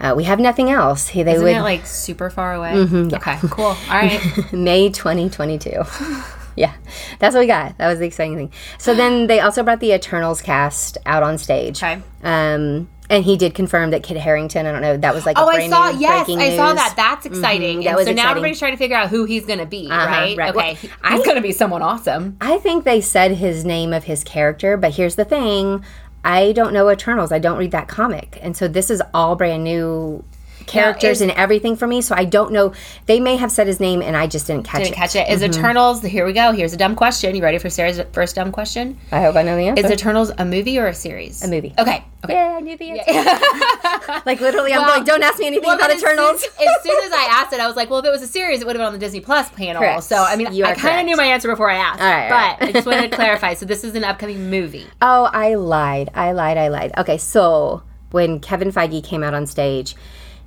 Uh, 0.00 0.14
we 0.16 0.24
have 0.24 0.40
nothing 0.40 0.70
else. 0.70 1.08
He- 1.08 1.22
They 1.22 1.32
Isn't 1.34 1.44
would 1.44 1.56
it 1.56 1.62
like 1.62 1.86
super 1.86 2.30
far 2.30 2.54
away? 2.54 2.72
Okay, 2.74 3.38
cool. 3.50 3.64
All 3.66 3.76
right. 3.90 4.20
May 4.52 4.90
2022. 4.90 5.70
yeah, 6.56 6.74
that's 7.18 7.34
what 7.34 7.40
we 7.40 7.46
got. 7.46 7.78
That 7.78 7.88
was 7.88 7.98
the 7.98 8.06
exciting 8.06 8.36
thing. 8.36 8.52
So 8.78 8.94
then 8.94 9.26
they 9.28 9.40
also 9.40 9.62
brought 9.62 9.80
the 9.80 9.92
Eternals 9.92 10.40
cast 10.42 10.98
out 11.06 11.22
on 11.22 11.38
stage. 11.38 11.82
Okay. 11.82 12.00
Um, 12.22 12.88
and 13.10 13.22
he 13.22 13.36
did 13.36 13.54
confirm 13.54 13.90
that 13.90 14.02
Kit 14.02 14.16
Harington. 14.16 14.64
I 14.64 14.72
don't 14.72 14.80
know. 14.80 14.96
That 14.96 15.14
was 15.14 15.26
like 15.26 15.36
Oh, 15.38 15.50
a 15.50 15.52
I 15.52 15.68
saw. 15.68 15.90
Yes, 15.90 16.26
I 16.26 16.56
saw 16.56 16.72
that. 16.72 16.94
That's 16.96 17.26
exciting. 17.26 17.82
that 17.82 17.96
was 17.96 18.06
so 18.06 18.12
now 18.14 18.30
everybody's 18.30 18.58
trying 18.58 18.72
to 18.72 18.78
figure 18.78 18.96
out 18.96 19.10
who 19.10 19.26
he's 19.26 19.44
going 19.44 19.58
to 19.58 19.66
be. 19.66 19.88
right. 19.90 20.34
right. 20.38 20.56
Okay. 20.56 20.78
Well, 21.02 21.12
he's 21.12 21.22
going 21.22 21.36
to 21.36 21.42
be 21.42 21.52
someone 21.52 21.82
awesome. 21.82 22.38
I 22.40 22.56
think 22.58 22.84
they 22.84 23.02
said 23.02 23.32
his 23.32 23.62
name 23.62 23.92
of 23.92 24.04
his 24.04 24.24
character, 24.24 24.78
but 24.78 24.94
here's 24.94 25.16
the 25.16 25.26
thing. 25.26 25.84
I 26.24 26.52
don't 26.52 26.72
know 26.72 26.90
Eternals. 26.90 27.30
I 27.32 27.38
don't 27.38 27.58
read 27.58 27.70
that 27.72 27.86
comic. 27.86 28.38
And 28.40 28.56
so 28.56 28.66
this 28.66 28.90
is 28.90 29.02
all 29.12 29.36
brand 29.36 29.62
new 29.62 30.24
characters 30.66 31.18
is- 31.18 31.22
and 31.22 31.30
everything 31.32 31.76
for 31.76 31.86
me. 31.86 32.00
So 32.00 32.14
I 32.16 32.24
don't 32.24 32.52
know. 32.52 32.72
They 33.06 33.20
may 33.20 33.36
have 33.36 33.50
said 33.52 33.66
his 33.66 33.80
name 33.80 34.02
and 34.02 34.16
I 34.16 34.26
just 34.26 34.46
didn't 34.46 34.64
catch 34.64 34.82
Didn't 34.82 34.94
it. 34.94 34.96
catch 34.96 35.16
it. 35.16 35.28
Is 35.28 35.40
Mm-hmm. 35.42 35.52
Eternals? 35.58 36.02
Here 36.02 36.24
we 36.26 36.32
go. 36.32 36.52
Here's 36.52 36.72
a 36.72 36.76
dumb 36.76 36.94
question. 36.96 37.34
You 37.34 37.42
ready 37.42 37.58
for 37.58 37.70
Sarah's 37.70 38.00
first 38.12 38.34
dumb 38.36 38.52
question? 38.52 38.98
I 39.12 39.20
hope 39.22 39.36
I 39.36 39.42
know 39.42 39.56
the 39.56 39.68
answer. 39.68 39.84
Is 39.86 39.90
Eternals 39.92 40.30
a 40.38 40.44
movie 40.44 40.78
or 40.78 40.86
a 40.86 40.94
series? 40.94 41.42
A 41.44 41.48
movie. 41.48 41.74
Okay. 41.78 42.04
Okay. 42.24 42.32
yeah, 42.32 42.54
I 42.56 42.60
knew 42.60 42.76
the 42.78 42.90
answer. 43.00 44.22
like 44.26 44.40
literally, 44.40 44.72
I'm 44.72 44.80
like, 44.88 45.04
don't 45.04 45.22
ask 45.22 45.38
me 45.38 45.46
anything 45.46 45.66
Well, 45.66 45.76
about 45.76 45.88
then 45.88 45.96
as 45.96 46.02
soon- 46.02 46.12
Eternals. 46.14 46.42
As 46.42 46.82
soon 46.82 47.04
as 47.04 47.12
I 47.12 47.28
asked 47.30 47.52
it, 47.52 47.60
I 47.60 47.66
was 47.66 47.76
like, 47.76 47.90
"Well, 47.90 47.98
if 47.98 48.06
it 48.06 48.10
was 48.10 48.22
a 48.22 48.26
series, 48.26 48.62
it 48.62 48.66
would 48.66 48.76
have 48.76 48.80
been 48.80 48.86
on 48.86 48.92
the 48.94 48.98
Disney 48.98 49.20
Plus 49.20 49.50
panel." 49.50 49.82
Correct. 49.82 50.04
So, 50.04 50.16
I 50.16 50.36
mean, 50.36 50.50
You 50.54 50.64
I 50.64 50.72
kind 50.74 51.00
of 51.00 51.04
knew 51.04 51.16
my 51.16 51.24
answer 51.26 51.48
before 51.48 51.68
I 51.70 51.74
asked. 51.76 52.00
All 52.00 52.06
right, 52.10 52.24
all 52.24 52.30
right. 52.30 52.56
but 52.60 52.68
I 52.68 52.72
just 52.72 52.86
wanted 52.86 53.10
to 53.10 53.14
clarify. 53.16 53.52
So, 53.52 53.66
this 53.66 53.84
is 53.84 53.94
an 53.94 54.04
upcoming 54.04 54.48
movie. 54.48 54.86
Oh, 55.02 55.28
I 55.32 55.54
lied. 55.56 56.08
I 56.14 56.32
lied. 56.32 56.56
I 56.56 56.68
lied. 56.68 56.92
Okay, 56.96 57.18
so 57.18 57.82
when 58.10 58.40
Kevin 58.40 58.72
Feige 58.72 59.04
came 59.04 59.22
out 59.22 59.34
on 59.34 59.46
stage, 59.46 59.94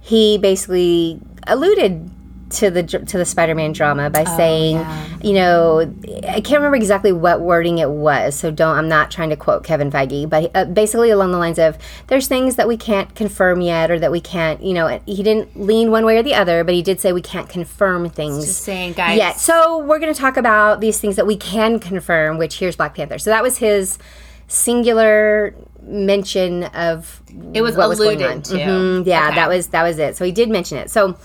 he 0.08 0.38
basically 0.38 1.20
alluded 1.48 2.10
to 2.50 2.72
the 2.72 2.82
to 2.82 3.18
the 3.18 3.26
Spider-Man 3.26 3.74
drama 3.74 4.10
by 4.10 4.24
saying, 4.24 4.86
you 5.22 5.34
know, 5.34 5.82
I 6.30 6.40
can't 6.40 6.60
remember 6.60 6.78
exactly 6.78 7.12
what 7.12 7.42
wording 7.42 7.80
it 7.80 7.90
was, 7.90 8.36
so 8.36 8.50
don't. 8.50 8.78
I'm 8.78 8.88
not 8.88 9.12
trying 9.12 9.32
to 9.32 9.36
quote 9.36 9.66
Kevin 9.66 9.92
Feige, 9.92 10.30
but 10.30 10.50
uh, 10.56 10.64
basically 10.64 11.10
along 11.10 11.34
the 11.34 11.38
lines 11.38 11.60
of, 11.60 11.78
"There's 12.08 12.28
things 12.30 12.56
that 12.56 12.70
we 12.70 12.78
can't 12.78 13.14
confirm 13.16 13.60
yet, 13.60 13.92
or 13.92 14.00
that 14.00 14.12
we 14.12 14.22
can't." 14.22 14.64
You 14.64 14.74
know, 14.76 15.02
he 15.06 15.24
didn't 15.24 15.60
lean 15.60 15.92
one 15.92 16.06
way 16.06 16.18
or 16.18 16.24
the 16.24 16.36
other, 16.36 16.64
but 16.64 16.74
he 16.74 16.82
did 16.82 17.02
say 17.02 17.12
we 17.12 17.22
can't 17.22 17.50
confirm 17.50 18.10
things. 18.10 18.46
Just 18.46 18.64
saying, 18.64 18.94
guys. 18.94 19.18
Yeah, 19.18 19.34
so 19.34 19.80
we're 19.80 20.00
going 20.00 20.14
to 20.14 20.20
talk 20.20 20.38
about 20.38 20.80
these 20.80 21.02
things 21.02 21.18
that 21.18 21.28
we 21.28 21.36
can 21.36 21.80
confirm, 21.80 22.38
which 22.38 22.60
here's 22.60 22.78
Black 22.78 22.96
Panther. 22.96 23.20
So 23.20 23.30
that 23.30 23.44
was 23.44 23.58
his 23.58 24.00
singular 24.48 25.54
mention 25.88 26.64
of 26.66 27.22
It 27.54 27.62
was 27.62 27.76
what 27.78 27.90
was 27.90 27.98
going 28.00 28.18
alluded 28.22 28.36
on. 28.38 28.42
to. 28.44 28.54
Mhm, 28.56 29.06
yeah, 29.06 29.28
Okay. 29.28 29.36
that 29.36 29.50
was 29.50 29.68
that 29.68 29.84
was 29.84 29.98
it. 30.00 30.16
So 30.18 30.26
he 30.26 30.32
did 30.32 30.50
mention 30.50 30.78
it. 30.78 30.90
So 30.92 31.16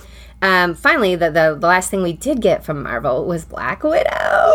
um, 0.41 0.75
finally, 0.75 1.15
the, 1.17 1.31
the 1.31 1.57
the 1.59 1.67
last 1.67 1.91
thing 1.91 2.03
we 2.03 2.13
did 2.15 2.41
get 2.41 2.65
from 2.65 2.83
Marvel 2.83 3.25
was 3.27 3.45
Black 3.45 3.83
Widow. 3.85 4.53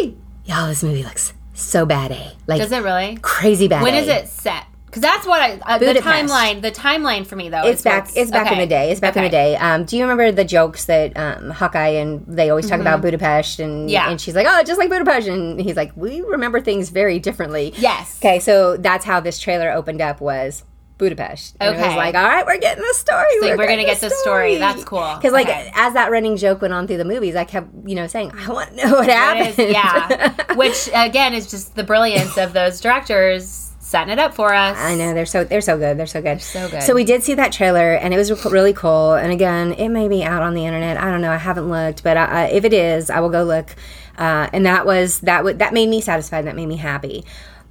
Yay! 0.00 0.14
Y'all, 0.44 0.66
this 0.68 0.82
movie 0.82 1.02
looks 1.04 1.32
so 1.54 1.84
bad, 1.84 2.12
eh? 2.12 2.30
Like 2.46 2.60
Does 2.60 2.72
it 2.72 2.82
really? 2.82 3.18
crazy 3.22 3.68
bad. 3.68 3.82
When 3.82 3.94
is 3.94 4.08
it 4.08 4.28
set? 4.28 4.64
Because 4.92 5.00
that's 5.00 5.26
what 5.26 5.40
I. 5.40 5.58
Uh, 5.62 5.78
the 5.78 5.86
timeline. 5.94 6.60
The 6.60 6.70
timeline 6.70 7.26
for 7.26 7.34
me 7.34 7.48
though. 7.48 7.62
It's 7.66 7.80
is 7.80 7.82
back. 7.84 8.10
It's 8.14 8.30
back 8.30 8.52
in 8.52 8.58
the 8.58 8.66
day. 8.66 8.90
It's 8.90 9.00
back 9.00 9.16
in 9.16 9.22
the 9.22 9.30
day. 9.30 9.56
Um, 9.56 9.86
do 9.86 9.96
you 9.96 10.02
remember 10.02 10.30
the 10.32 10.44
jokes 10.44 10.84
that 10.84 11.16
um, 11.16 11.48
Hawkeye 11.48 11.88
and 12.02 12.22
they 12.26 12.50
always 12.50 12.68
talk 12.68 12.78
about 12.78 13.00
Budapest 13.00 13.58
and 13.58 13.72
Mm-hmm. 13.72 13.88
Yeah. 13.88 14.10
and 14.10 14.20
she's 14.20 14.34
like, 14.34 14.46
oh, 14.46 14.62
just 14.64 14.78
like 14.78 14.90
Budapest, 14.90 15.28
and 15.28 15.58
he's 15.58 15.76
like, 15.76 15.96
we 15.96 16.20
remember 16.20 16.60
things 16.60 16.90
very 16.90 17.18
differently. 17.18 17.72
Yes. 17.78 18.18
Okay, 18.20 18.38
so 18.38 18.76
that's 18.76 19.06
how 19.06 19.18
this 19.20 19.38
trailer 19.38 19.72
opened 19.72 20.02
up 20.02 20.20
was 20.20 20.62
Budapest. 20.98 21.56
And 21.58 21.74
It 21.74 21.78
was 21.78 21.86
Okay. 21.86 21.96
like, 21.96 22.14
all 22.14 22.22
right, 22.28 22.44
we're 22.44 22.58
getting 22.58 22.84
the 22.84 22.92
story. 22.94 23.24
we're 23.40 23.56
gonna 23.56 23.84
get 23.86 23.98
the 24.00 24.10
story. 24.10 24.58
That's 24.58 24.84
cool. 24.84 25.14
Because 25.16 25.32
like 25.32 25.48
Okay. 25.48 25.72
as 25.74 25.94
that 25.94 26.10
running 26.10 26.36
joke 26.36 26.60
went 26.60 26.74
on 26.74 26.86
through 26.86 26.98
the 26.98 27.06
movies, 27.06 27.34
I 27.34 27.44
kept 27.44 27.68
you 27.86 27.94
know 27.94 28.06
saying, 28.06 28.32
I 28.38 28.52
want 28.52 28.76
to 28.76 28.86
know 28.86 28.92
what 28.96 29.08
happened. 29.08 29.58
is- 29.58 29.72
yeah. 29.72 30.34
Which 30.54 30.90
again 30.94 31.32
is 31.32 31.50
just 31.50 31.76
the 31.76 31.82
brilliance 31.82 32.36
of 32.36 32.52
those 32.52 32.78
directors 32.80 33.71
setting 33.92 34.12
it 34.12 34.18
up 34.18 34.34
for 34.34 34.52
us. 34.52 34.76
I 34.76 34.96
know 34.96 35.14
they're 35.14 35.26
so 35.26 35.44
they're 35.44 35.60
so 35.60 35.78
good. 35.78 35.96
They're 35.98 36.06
so 36.06 36.20
good. 36.20 36.42
so 36.42 36.68
good. 36.68 36.82
So 36.82 36.94
we 36.94 37.04
did 37.04 37.22
see 37.22 37.34
that 37.34 37.52
trailer, 37.52 37.92
and 37.94 38.12
it 38.12 38.16
was 38.16 38.30
re- 38.44 38.50
really 38.50 38.72
cool. 38.72 39.14
And 39.14 39.30
again, 39.30 39.72
it 39.74 39.88
may 39.90 40.08
be 40.08 40.24
out 40.24 40.42
on 40.42 40.54
the 40.54 40.66
internet. 40.66 40.96
I 40.96 41.10
don't 41.10 41.20
know. 41.20 41.30
I 41.30 41.36
haven't 41.36 41.68
looked, 41.70 42.02
but 42.02 42.16
I, 42.16 42.24
I, 42.24 42.44
if 42.48 42.64
it 42.64 42.72
is, 42.72 43.08
I 43.10 43.20
will 43.20 43.28
go 43.30 43.44
look. 43.44 43.76
Uh, 44.18 44.48
and 44.52 44.66
that 44.66 44.84
was 44.84 45.20
that. 45.20 45.38
W- 45.38 45.56
that 45.58 45.72
made 45.72 45.88
me 45.88 46.00
satisfied. 46.00 46.46
That 46.46 46.56
made 46.56 46.66
me 46.66 46.76
happy. 46.76 47.24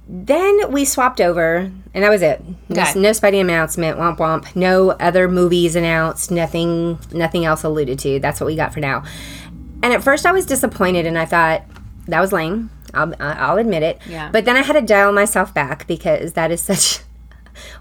Then 0.08 0.72
we 0.72 0.84
swapped 0.84 1.20
over, 1.20 1.70
and 1.94 2.04
that 2.04 2.10
was 2.10 2.22
it. 2.22 2.42
No, 2.68 2.82
Okay. 2.82 2.98
no 3.00 3.10
Spidey 3.10 3.40
announcement. 3.40 3.98
Womp 3.98 4.18
womp. 4.18 4.56
No 4.56 4.90
other 4.90 5.28
movies 5.28 5.76
announced. 5.76 6.30
Nothing. 6.30 6.98
Nothing 7.12 7.44
else 7.44 7.62
alluded 7.64 7.98
to. 8.00 8.18
That's 8.20 8.40
what 8.40 8.46
we 8.46 8.56
got 8.56 8.72
for 8.74 8.80
now. 8.80 9.04
And 9.82 9.92
at 9.92 10.02
first, 10.02 10.26
I 10.26 10.32
was 10.32 10.46
disappointed, 10.46 11.06
and 11.06 11.18
I 11.18 11.24
thought 11.24 11.62
that 12.08 12.20
was 12.20 12.32
lame. 12.32 12.70
I'll, 12.94 13.14
I'll 13.20 13.58
admit 13.58 13.82
it. 13.82 14.00
Yeah. 14.08 14.30
But 14.30 14.44
then 14.44 14.56
I 14.56 14.62
had 14.62 14.74
to 14.74 14.82
dial 14.82 15.12
myself 15.12 15.52
back 15.52 15.86
because 15.86 16.32
that 16.34 16.50
is 16.50 16.60
such. 16.60 17.00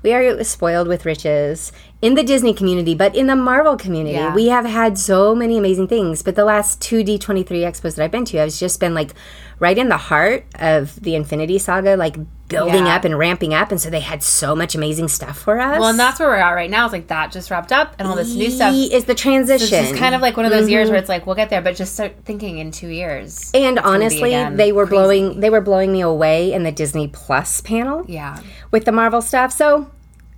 We 0.04 0.14
are 0.14 0.44
spoiled 0.44 0.90
with 0.90 1.06
riches 1.06 1.72
in 2.02 2.16
the 2.16 2.24
Disney 2.24 2.54
community, 2.54 2.96
but 2.96 3.16
in 3.16 3.28
the 3.28 3.36
Marvel 3.36 3.78
community, 3.78 4.16
Yeah. 4.16 4.34
we 4.34 4.48
have 4.48 4.66
had 4.66 4.98
so 4.98 5.36
many 5.36 5.58
amazing 5.58 5.88
things. 5.88 6.24
But 6.24 6.36
the 6.36 6.46
last 6.46 6.82
two 6.82 7.04
D23 7.04 7.62
expos 7.64 7.96
that 7.96 8.04
I've 8.04 8.12
been 8.12 8.26
to, 8.26 8.42
I've 8.42 8.54
just 8.54 8.80
been 8.80 8.96
like 8.96 9.14
right 9.60 9.78
in 9.78 9.90
the 9.90 9.98
heart 9.98 10.46
of 10.60 11.00
the 11.00 11.14
Infinity 11.14 11.60
Saga, 11.60 11.96
like 11.96 12.18
building 12.48 12.88
Yeah. 12.88 12.96
up 12.96 13.06
and 13.06 13.16
ramping 13.18 13.54
up. 13.54 13.72
And 13.72 13.80
so 13.80 13.92
they 13.92 14.00
had 14.00 14.24
so 14.24 14.56
much 14.56 14.74
amazing 14.74 15.08
stuff 15.10 15.38
for 15.38 15.60
us. 15.60 15.80
well, 15.80 15.90
and 15.90 16.00
that's 16.00 16.20
where 16.20 16.28
we're 16.30 16.36
at 16.38 16.52
right 16.54 16.70
now. 16.72 16.86
It's 16.86 16.92
like 16.92 17.08
that 17.08 17.32
just 17.32 17.52
wrapped 17.52 17.72
up, 17.72 17.94
and 18.00 18.08
all 18.08 18.16
this 18.16 18.34
new 18.36 18.50
stuff. 18.50 18.74
is 18.76 19.06
the 19.06 19.14
transition. 19.16 19.62
It's 19.80 19.90
just 19.90 19.96
kind 19.96 20.16
of 20.16 20.22
like 20.22 20.36
one 20.36 20.46
of 20.48 20.52
those 20.52 20.64
Mm-hmm. 20.64 20.70
years 20.72 20.90
where 20.90 20.98
it's 20.98 21.08
like 21.08 21.28
we'll 21.28 21.36
get 21.36 21.50
there, 21.52 21.62
but 21.62 21.76
just 21.76 21.94
start 21.94 22.14
thinking 22.26 22.58
in 22.58 22.72
two 22.72 22.88
years. 22.90 23.52
and 23.54 23.78
honestly, 23.78 24.32
they 24.56 24.72
were 24.72 24.88
crazy. 24.88 24.96
blowing 24.98 25.40
they 25.40 25.50
were 25.52 25.62
blowing 25.62 25.92
me 25.94 26.02
away 26.02 26.52
in 26.52 26.64
the 26.64 26.72
Disney 26.72 27.08
Plus 27.08 27.62
panel. 27.62 28.04
Yeah. 28.08 28.40
with 28.72 28.86
the 28.86 28.92
Marvel 28.92 29.22
stuff. 29.22 29.52
So, 29.54 29.88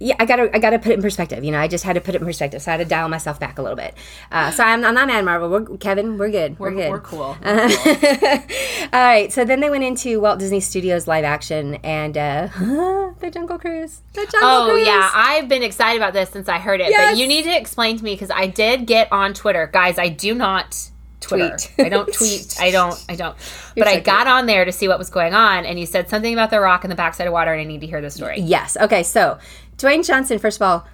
yeah, 0.03 0.15
I 0.19 0.25
gotta 0.25 0.53
I 0.53 0.59
gotta 0.59 0.79
put 0.79 0.91
it 0.91 0.95
in 0.95 1.01
perspective. 1.01 1.43
You 1.43 1.51
know, 1.51 1.59
I 1.59 1.69
just 1.69 1.85
had 1.85 1.93
to 1.93 2.01
put 2.01 2.13
it 2.13 2.19
in 2.21 2.27
perspective. 2.27 2.61
So 2.61 2.71
I 2.71 2.75
had 2.77 2.83
to 2.83 2.85
dial 2.85 3.07
myself 3.07 3.39
back 3.39 3.57
a 3.57 3.61
little 3.61 3.77
bit. 3.77 3.95
Uh, 4.31 4.51
so 4.51 4.61
I'm, 4.63 4.83
I'm 4.83 4.93
not 4.93 5.07
mad, 5.07 5.23
Marvel. 5.23 5.49
We're, 5.49 5.77
Kevin, 5.77 6.17
we're 6.17 6.29
good. 6.29 6.59
We're, 6.59 6.71
good. 6.71 6.91
We're 6.91 6.99
cool. 6.99 7.37
All 7.45 8.99
right. 9.01 9.31
So 9.31 9.45
then 9.45 9.61
they 9.61 9.69
went 9.69 9.83
into 9.85 10.19
Walt 10.19 10.39
Disney 10.39 10.59
Studios 10.59 11.07
live 11.07 11.23
action 11.23 11.75
and 11.83 12.17
uh, 12.17 12.49
the 13.19 13.31
Jungle 13.33 13.57
Cruise. 13.57 14.01
The 14.13 14.27
Jungle 14.29 14.39
Oh 14.43 14.69
Cruise. 14.71 14.87
yeah, 14.87 15.09
I've 15.13 15.47
been 15.47 15.63
excited 15.63 15.97
about 16.01 16.13
this 16.13 16.29
since 16.29 16.49
I 16.49 16.59
heard 16.59 16.81
it. 16.81 16.89
Yes. 16.89 17.11
But 17.11 17.17
you 17.19 17.27
need 17.27 17.43
to 17.43 17.57
explain 17.57 17.97
to 17.97 18.03
me 18.03 18.13
because 18.13 18.31
I 18.31 18.47
did 18.47 18.85
get 18.85 19.11
on 19.11 19.33
Twitter, 19.33 19.69
guys. 19.71 19.97
I 19.97 20.09
do 20.09 20.35
not 20.35 20.89
Twitter. 21.23 21.57
Tweet. 21.57 21.85
I 21.85 21.89
don't 21.89 22.13
tweet. 22.13 22.57
I 22.59 22.71
don't. 22.71 23.05
I 23.09 23.15
don't. 23.15 23.35
but 23.75 23.87
I 23.87 23.95
so 23.95 24.01
got 24.01 24.27
on 24.27 24.45
there 24.45 24.65
to 24.65 24.71
see 24.71 24.87
what 24.87 24.99
was 24.99 25.09
going 25.09 25.33
on, 25.33 25.65
and 25.65 25.79
you 25.79 25.85
said 25.85 26.09
something 26.09 26.33
about 26.33 26.49
the 26.49 26.59
rock 26.59 26.83
in 26.83 26.89
the 26.89 26.95
backside 26.95 27.27
of 27.27 27.33
water, 27.33 27.51
and 27.53 27.61
I 27.61 27.63
need 27.63 27.81
to 27.81 27.87
hear 27.87 28.01
the 28.01 28.11
story. 28.11 28.39
Yes. 28.39 28.77
Okay. 28.77 29.03
So 29.03 29.39
Dwayne 29.83 30.05
Johnson. 30.05 30.39
First 30.39 30.57
of 30.57 30.61
all, 30.63 30.87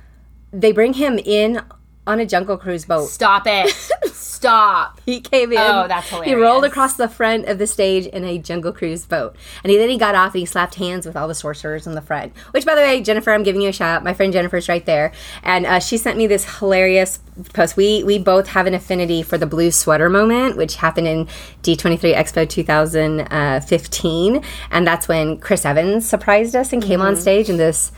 they 0.52 0.72
bring 0.72 0.94
him 0.94 1.20
in 1.20 1.62
on 2.08 2.20
a 2.20 2.26
Jungle 2.26 2.58
Cruise 2.58 2.86
boat. 2.86 3.08
Stop 3.10 3.44
it! 3.46 3.70
Stop. 4.14 5.00
He 5.06 5.20
came 5.20 5.52
in. 5.52 5.58
Oh, 5.58 5.86
that's 5.88 6.08
hilarious. 6.10 6.30
He 6.34 6.42
rolled 6.42 6.64
across 6.64 6.96
the 6.96 7.10
front 7.10 7.46
of 7.48 7.58
the 7.58 7.68
stage 7.68 8.06
in 8.06 8.24
a 8.24 8.38
Jungle 8.38 8.72
Cruise 8.72 9.06
boat, 9.06 9.36
and 9.64 9.70
he, 9.72 9.78
then 9.78 9.90
he 9.90 9.98
got 9.98 10.16
off 10.16 10.34
and 10.34 10.40
he 10.40 10.46
slapped 10.46 10.76
hands 10.76 11.06
with 11.06 11.18
all 11.18 11.28
the 11.28 11.36
sorcerers 11.36 11.86
in 11.86 11.94
the 11.94 12.02
front. 12.02 12.32
Which, 12.52 12.66
by 12.66 12.74
the 12.76 12.80
way, 12.82 13.02
Jennifer, 13.02 13.32
I'm 13.32 13.44
giving 13.44 13.62
you 13.62 13.68
a 13.68 13.74
shout. 13.74 13.98
out. 13.98 14.04
My 14.06 14.14
friend 14.14 14.32
Jennifer's 14.32 14.70
right 14.70 14.86
there, 14.86 15.12
and 15.44 15.66
uh, 15.66 15.80
she 15.80 15.98
sent 15.98 16.18
me 16.18 16.26
this 16.26 16.60
hilarious 16.60 17.20
post. 17.54 17.76
We 17.76 18.04
we 18.06 18.18
both 18.18 18.48
have 18.48 18.66
an 18.66 18.74
affinity 18.74 19.24
for 19.24 19.38
the 19.38 19.46
blue 19.46 19.72
sweater 19.72 20.10
moment, 20.10 20.56
which 20.56 20.76
happened 20.78 21.08
in 21.08 21.26
D23 21.64 22.16
Expo 22.16 22.48
2015, 22.50 24.42
and 24.72 24.88
that's 24.88 25.08
when 25.10 25.38
Chris 25.40 25.66
Evans 25.66 26.08
surprised 26.08 26.56
us 26.56 26.72
and 26.72 26.82
came 26.82 27.02
on 27.02 27.14
Mm-hmm. 27.14 27.22
stage 27.22 27.50
in 27.50 27.58
this 27.58 27.92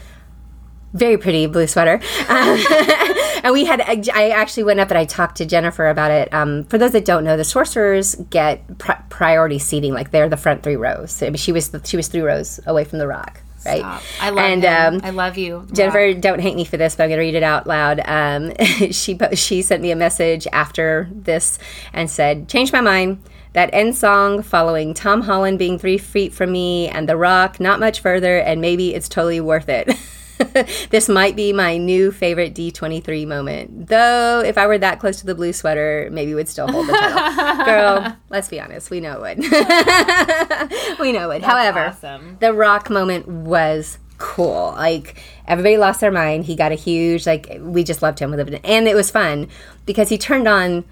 very 0.93 1.17
pretty 1.17 1.47
blue 1.47 1.67
sweater. 1.67 2.01
Um, 2.27 2.59
and 3.43 3.53
we 3.53 3.65
had, 3.65 3.81
I 3.81 4.29
actually 4.29 4.63
went 4.63 4.79
up 4.79 4.89
and 4.89 4.97
I 4.97 5.05
talked 5.05 5.37
to 5.37 5.45
Jennifer 5.45 5.87
about 5.87 6.11
it. 6.11 6.33
Um, 6.33 6.65
for 6.65 6.77
those 6.77 6.91
that 6.91 7.05
don't 7.05 7.23
know, 7.23 7.37
the 7.37 7.43
sorcerers 7.43 8.15
get 8.29 8.77
pri- 8.77 9.01
priority 9.09 9.59
seating, 9.59 9.93
like 9.93 10.11
they're 10.11 10.29
the 10.29 10.37
front 10.37 10.63
three 10.63 10.75
rows. 10.75 11.21
I 11.21 11.27
mean, 11.27 11.35
she 11.35 11.51
was 11.51 11.71
she 11.85 11.97
was 11.97 12.07
three 12.07 12.21
rows 12.21 12.59
away 12.65 12.83
from 12.83 12.99
the 12.99 13.07
rock, 13.07 13.41
right? 13.65 13.79
Stop. 13.79 14.01
I 14.19 14.29
love 14.29 14.39
and. 14.39 14.65
Um, 14.65 15.01
I 15.03 15.09
love 15.11 15.37
you, 15.37 15.67
Jennifer, 15.71 16.13
don't 16.13 16.39
hate 16.39 16.55
me 16.55 16.65
for 16.65 16.77
this, 16.77 16.95
but 16.95 17.03
I'm 17.03 17.09
going 17.09 17.19
to 17.19 17.25
read 17.25 17.35
it 17.35 17.43
out 17.43 17.67
loud. 17.67 18.01
Um, 18.05 18.53
she 18.91 19.17
she 19.33 19.61
sent 19.61 19.81
me 19.81 19.91
a 19.91 19.95
message 19.95 20.47
after 20.51 21.09
this 21.13 21.57
and 21.93 22.09
said, 22.09 22.49
"Changed 22.49 22.73
my 22.73 22.81
mind. 22.81 23.23
That 23.53 23.69
end 23.73 23.97
song 23.97 24.43
following 24.43 24.93
Tom 24.93 25.21
Holland 25.21 25.59
being 25.59 25.77
three 25.77 25.97
feet 25.97 26.33
from 26.33 26.53
me 26.53 26.87
and 26.87 27.09
The 27.09 27.17
Rock, 27.17 27.59
not 27.59 27.81
much 27.81 27.99
further, 27.99 28.37
and 28.37 28.61
maybe 28.61 28.93
it's 28.93 29.09
totally 29.09 29.41
worth 29.41 29.69
it." 29.69 29.89
this 30.89 31.09
might 31.09 31.35
be 31.35 31.53
my 31.53 31.77
new 31.77 32.11
favorite 32.11 32.53
D23 32.53 33.27
moment. 33.27 33.87
Though, 33.87 34.41
if 34.45 34.57
I 34.57 34.67
were 34.67 34.77
that 34.77 34.99
close 34.99 35.19
to 35.19 35.25
the 35.25 35.35
blue 35.35 35.53
sweater, 35.53 36.09
maybe 36.11 36.33
would 36.33 36.49
still 36.49 36.67
hold 36.67 36.87
the 36.87 36.93
title. 36.93 37.65
Girl, 37.65 38.17
let's 38.29 38.49
be 38.49 38.59
honest, 38.59 38.89
we 38.89 38.99
know 38.99 39.23
it 39.23 39.37
would. 39.37 39.39
we 40.99 41.11
know 41.11 41.31
it. 41.31 41.43
However, 41.43 41.87
awesome. 41.87 42.37
the 42.39 42.53
rock 42.53 42.89
moment 42.89 43.27
was 43.27 43.97
cool. 44.17 44.73
Like 44.77 45.21
everybody 45.47 45.77
lost 45.77 45.99
their 46.01 46.11
mind. 46.11 46.45
He 46.45 46.55
got 46.55 46.71
a 46.71 46.75
huge 46.75 47.25
like 47.25 47.57
we 47.59 47.83
just 47.83 48.01
loved 48.01 48.19
him 48.19 48.31
with 48.31 48.39
it, 48.39 48.61
and 48.63 48.87
it 48.87 48.95
was 48.95 49.11
fun 49.11 49.47
because 49.85 50.09
he 50.09 50.17
turned 50.17 50.47
on. 50.47 50.85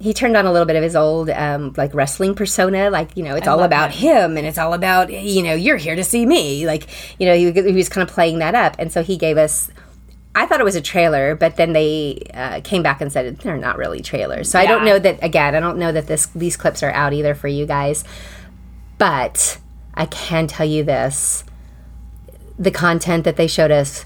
He 0.00 0.14
turned 0.14 0.36
on 0.36 0.46
a 0.46 0.52
little 0.52 0.66
bit 0.66 0.76
of 0.76 0.82
his 0.82 0.94
old 0.94 1.28
um, 1.30 1.74
like 1.76 1.92
wrestling 1.92 2.34
persona, 2.34 2.88
like 2.90 3.16
you 3.16 3.24
know, 3.24 3.34
it's 3.34 3.48
all 3.48 3.56
love 3.56 3.66
about 3.66 3.90
him. 3.92 4.36
and 4.36 4.46
it's 4.46 4.58
all 4.58 4.72
about 4.72 5.12
you 5.12 5.42
know, 5.42 5.54
you're 5.54 5.76
here 5.76 5.96
to 5.96 6.04
see 6.04 6.24
me. 6.24 6.66
Like 6.66 6.88
you 7.18 7.26
know, 7.26 7.34
he, 7.34 7.50
he 7.50 7.72
was 7.72 7.88
kind 7.88 8.08
of 8.08 8.14
playing 8.14 8.38
that 8.38 8.54
up, 8.54 8.76
and 8.78 8.92
so 8.92 9.02
he 9.02 9.16
gave 9.16 9.36
us. 9.36 9.70
I 10.34 10.46
thought 10.46 10.60
it 10.60 10.64
was 10.64 10.76
a 10.76 10.80
trailer, 10.80 11.34
but 11.34 11.56
then 11.56 11.72
they 11.72 12.22
uh, 12.32 12.60
came 12.62 12.82
back 12.82 13.00
and 13.00 13.10
said 13.10 13.38
they're 13.38 13.56
not 13.56 13.76
really 13.76 14.00
trailers. 14.00 14.48
So 14.48 14.58
I 14.60 14.66
don't 14.66 14.84
know 14.84 14.98
that 15.00 15.18
again. 15.22 15.56
I 15.56 15.60
don't 15.60 15.78
know 15.78 15.90
that 15.90 16.06
this 16.06 16.26
these 16.26 16.56
clips 16.56 16.82
are 16.84 16.92
out 16.92 17.12
either 17.12 17.34
for 17.34 17.48
you 17.48 17.66
guys, 17.66 18.04
but 18.98 19.58
I 19.94 20.06
can 20.06 20.46
tell 20.46 20.66
you 20.66 20.84
this: 20.84 21.42
the 22.56 22.70
content 22.70 23.24
that 23.24 23.36
they 23.36 23.48
showed 23.48 23.72
us 23.72 24.04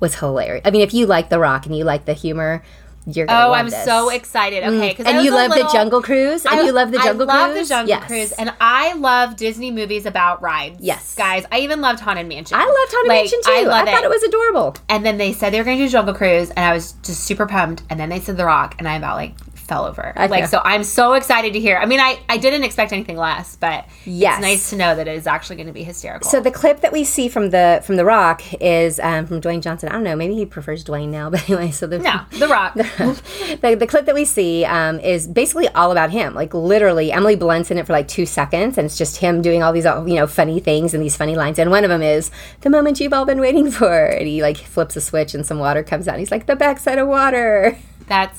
was 0.00 0.16
hilarious. 0.16 0.62
I 0.66 0.70
mean, 0.70 0.80
if 0.82 0.92
you 0.92 1.06
like 1.06 1.28
The 1.28 1.38
Rock 1.38 1.66
and 1.66 1.76
you 1.76 1.84
like 1.84 2.04
the 2.04 2.14
humor, 2.14 2.62
you're 3.16 3.26
gonna 3.26 3.48
Oh, 3.48 3.52
I'm 3.52 3.66
this. 3.66 3.74
Mm. 3.74 3.84
so 3.84 4.08
excited. 4.10 4.64
Okay, 4.64 4.90
because 4.90 5.06
and 5.06 5.24
you 5.24 5.30
love 5.30 5.50
the 5.50 5.68
Jungle 5.72 6.02
Cruise, 6.02 6.44
and 6.46 6.66
you 6.66 6.72
love 6.72 6.90
the 6.90 6.98
Jungle 6.98 7.30
I 7.30 7.34
love 7.34 7.52
Cruise. 7.52 7.68
the 7.68 7.74
Jungle 7.74 7.88
yes. 7.88 8.06
Cruise, 8.06 8.32
and 8.32 8.52
I 8.60 8.94
love 8.94 9.36
Disney 9.36 9.70
movies 9.70 10.06
about 10.06 10.42
rides. 10.42 10.78
Yes. 10.80 11.14
guys, 11.14 11.44
I 11.52 11.60
even 11.60 11.80
loved 11.80 12.00
Haunted 12.00 12.26
Mansion. 12.26 12.56
I 12.56 12.64
loved 12.64 12.92
Haunted 12.92 13.08
Like, 13.08 13.20
Mansion 13.22 13.40
too. 13.44 13.50
I 13.52 13.62
love 13.62 13.88
thought 13.88 14.04
it 14.04 14.10
was 14.10 14.22
adorable. 14.22 14.76
And 14.88 15.04
then 15.04 15.18
they 15.18 15.32
said 15.32 15.52
they 15.52 15.58
were 15.58 15.64
going 15.64 15.78
to 15.78 15.84
do 15.84 15.90
Jungle 15.90 16.14
Cruise, 16.14 16.50
and 16.50 16.64
I 16.64 16.72
was 16.72 16.92
just 17.02 17.24
super 17.24 17.46
pumped. 17.46 17.82
And 17.90 17.98
then 17.98 18.08
they 18.08 18.20
said 18.20 18.36
The 18.36 18.44
Rock, 18.44 18.74
and 18.78 18.88
I 18.88 18.96
about 18.96 19.16
like 19.16 19.34
fell 19.70 19.86
over. 19.86 20.12
I 20.16 20.26
like 20.26 20.42
know. 20.42 20.46
so, 20.48 20.60
I'm 20.64 20.82
so 20.82 21.12
excited 21.14 21.52
to 21.52 21.60
hear. 21.60 21.76
I 21.78 21.86
mean, 21.86 22.00
I 22.00 22.18
I 22.28 22.38
didn't 22.38 22.64
expect 22.64 22.92
anything 22.92 23.16
less, 23.16 23.54
but 23.56 23.86
Yes. 24.04 24.38
it's 24.38 24.42
nice 24.42 24.70
to 24.70 24.76
know 24.76 24.96
that 24.96 25.06
it 25.06 25.16
is 25.16 25.28
actually 25.28 25.56
going 25.56 25.68
to 25.68 25.72
be 25.72 25.84
hysterical. 25.84 26.28
So 26.28 26.40
the 26.40 26.50
clip 26.50 26.80
that 26.80 26.92
we 26.92 27.04
see 27.04 27.28
from 27.28 27.50
the 27.50 27.80
from 27.86 27.94
The 27.96 28.04
Rock 28.04 28.42
is 28.60 28.98
um, 28.98 29.26
from 29.26 29.40
Dwayne 29.40 29.62
Johnson. 29.62 29.88
I 29.88 29.92
don't 29.92 30.02
know, 30.02 30.16
maybe 30.16 30.34
he 30.34 30.44
prefers 30.44 30.84
Dwayne 30.84 31.08
now, 31.08 31.30
but 31.34 31.48
anyway. 31.48 31.70
So 31.70 31.86
the 31.86 32.00
no, 32.00 32.20
The 32.38 32.48
Rock. 32.48 32.74
the, 33.60 33.76
the 33.78 33.86
clip 33.86 34.06
that 34.06 34.14
we 34.14 34.24
see 34.24 34.64
um, 34.64 34.98
is 35.00 35.28
basically 35.28 35.68
all 35.68 35.92
about 35.92 36.10
him. 36.10 36.34
Like 36.34 36.52
literally, 36.52 37.12
Emily 37.12 37.36
Blunt's 37.36 37.70
in 37.70 37.78
it 37.78 37.86
for 37.86 37.92
like 37.92 38.08
two 38.08 38.26
seconds, 38.26 38.76
and 38.76 38.84
it's 38.86 38.98
just 38.98 39.18
him 39.18 39.40
doing 39.40 39.62
all 39.62 39.72
these 39.72 39.86
uh, 39.86 40.04
you 40.04 40.16
know 40.16 40.26
funny 40.26 40.58
things 40.58 40.94
and 40.94 41.02
these 41.02 41.16
funny 41.16 41.36
lines. 41.36 41.58
And 41.60 41.70
one 41.70 41.84
of 41.84 41.90
them 41.90 42.02
is 42.02 42.32
the 42.62 42.70
moment 42.70 42.98
you've 43.00 43.12
all 43.12 43.24
been 43.24 43.40
waiting 43.40 43.70
for, 43.70 44.04
and 44.06 44.26
he 44.26 44.42
like 44.42 44.56
flips 44.56 44.96
a 44.96 45.00
switch 45.00 45.32
and 45.32 45.46
some 45.46 45.60
water 45.60 45.84
comes 45.84 46.08
out. 46.08 46.14
And 46.14 46.20
he's 46.20 46.32
like 46.32 46.46
the 46.46 46.56
backside 46.56 46.98
of 46.98 47.06
water. 47.06 47.78
That's 48.10 48.38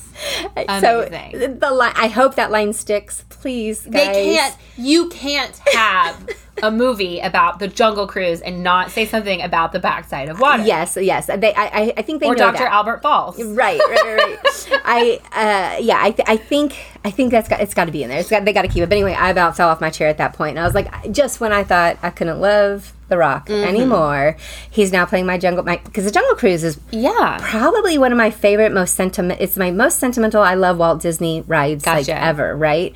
So 0.81 1.07
amazing. 1.07 1.59
the 1.59 1.71
line, 1.71 1.93
I 1.95 2.07
hope 2.09 2.35
that 2.35 2.51
line 2.51 2.73
sticks, 2.73 3.23
please. 3.29 3.81
Guys. 3.81 3.91
they 3.93 4.05
can't. 4.35 4.57
You 4.77 5.07
can't 5.09 5.57
have 5.73 6.29
a 6.63 6.69
movie 6.69 7.19
about 7.21 7.59
the 7.59 7.67
Jungle 7.69 8.05
Cruise 8.05 8.41
and 8.41 8.63
not 8.63 8.91
say 8.91 9.05
something 9.05 9.41
about 9.41 9.71
the 9.71 9.79
backside 9.79 10.27
of 10.29 10.39
water. 10.41 10.63
Yes, 10.63 10.97
yes. 10.99 11.27
They, 11.27 11.53
I, 11.55 11.93
I- 11.97 12.01
think 12.01 12.19
they 12.19 12.27
or 12.27 12.35
Dr. 12.35 12.59
that. 12.59 12.71
Albert 12.71 13.01
Falls. 13.01 13.41
Right, 13.41 13.79
right, 13.79 14.03
right. 14.03 14.17
right. 14.43 14.81
I, 14.85 15.19
uh, 15.31 15.81
yeah, 15.81 15.99
I, 16.03 16.11
th- 16.11 16.27
I 16.29 16.35
think, 16.37 16.75
I 17.03 17.09
think 17.11 17.31
that's 17.31 17.49
got, 17.49 17.61
it's 17.61 17.73
got 17.73 17.85
to 17.85 17.91
be 17.91 18.03
in 18.03 18.09
there. 18.09 18.19
It's 18.19 18.29
got, 18.29 18.45
they 18.45 18.53
got 18.53 18.61
to 18.61 18.67
keep 18.67 18.83
it. 18.83 18.87
But 18.89 18.93
anyway, 18.95 19.13
I 19.13 19.31
about 19.31 19.57
fell 19.57 19.69
off 19.69 19.81
my 19.81 19.89
chair 19.89 20.07
at 20.07 20.17
that 20.19 20.33
point, 20.33 20.51
and 20.51 20.59
I 20.59 20.63
was 20.65 20.75
like, 20.75 21.11
just 21.11 21.39
when 21.39 21.51
I 21.51 21.63
thought 21.63 21.97
I 22.03 22.11
couldn't 22.11 22.39
love 22.39 22.93
The 23.07 23.17
Rock 23.17 23.47
Mm-hmm. 23.47 23.67
anymore, 23.67 24.37
he's 24.69 24.91
now 24.91 25.05
playing 25.07 25.25
my 25.25 25.39
jungle, 25.39 25.63
my 25.63 25.77
because 25.83 26.05
the 26.05 26.11
Jungle 26.11 26.35
Cruise 26.35 26.63
is 26.63 26.79
Yeah. 26.91 27.39
probably 27.41 27.97
one 27.97 28.11
of 28.11 28.19
my 28.19 28.29
favorite, 28.29 28.71
most 28.71 28.93
sentiment. 28.95 29.41
It's 29.41 29.57
my 29.57 29.71
most 29.71 29.97
sentimental. 29.99 30.43
I 30.43 30.53
love 30.53 30.77
Walt 30.77 31.01
Disney 31.01 31.41
rides 31.41 31.87
like 31.87 32.07
ever. 32.07 32.55
Right. 32.55 32.95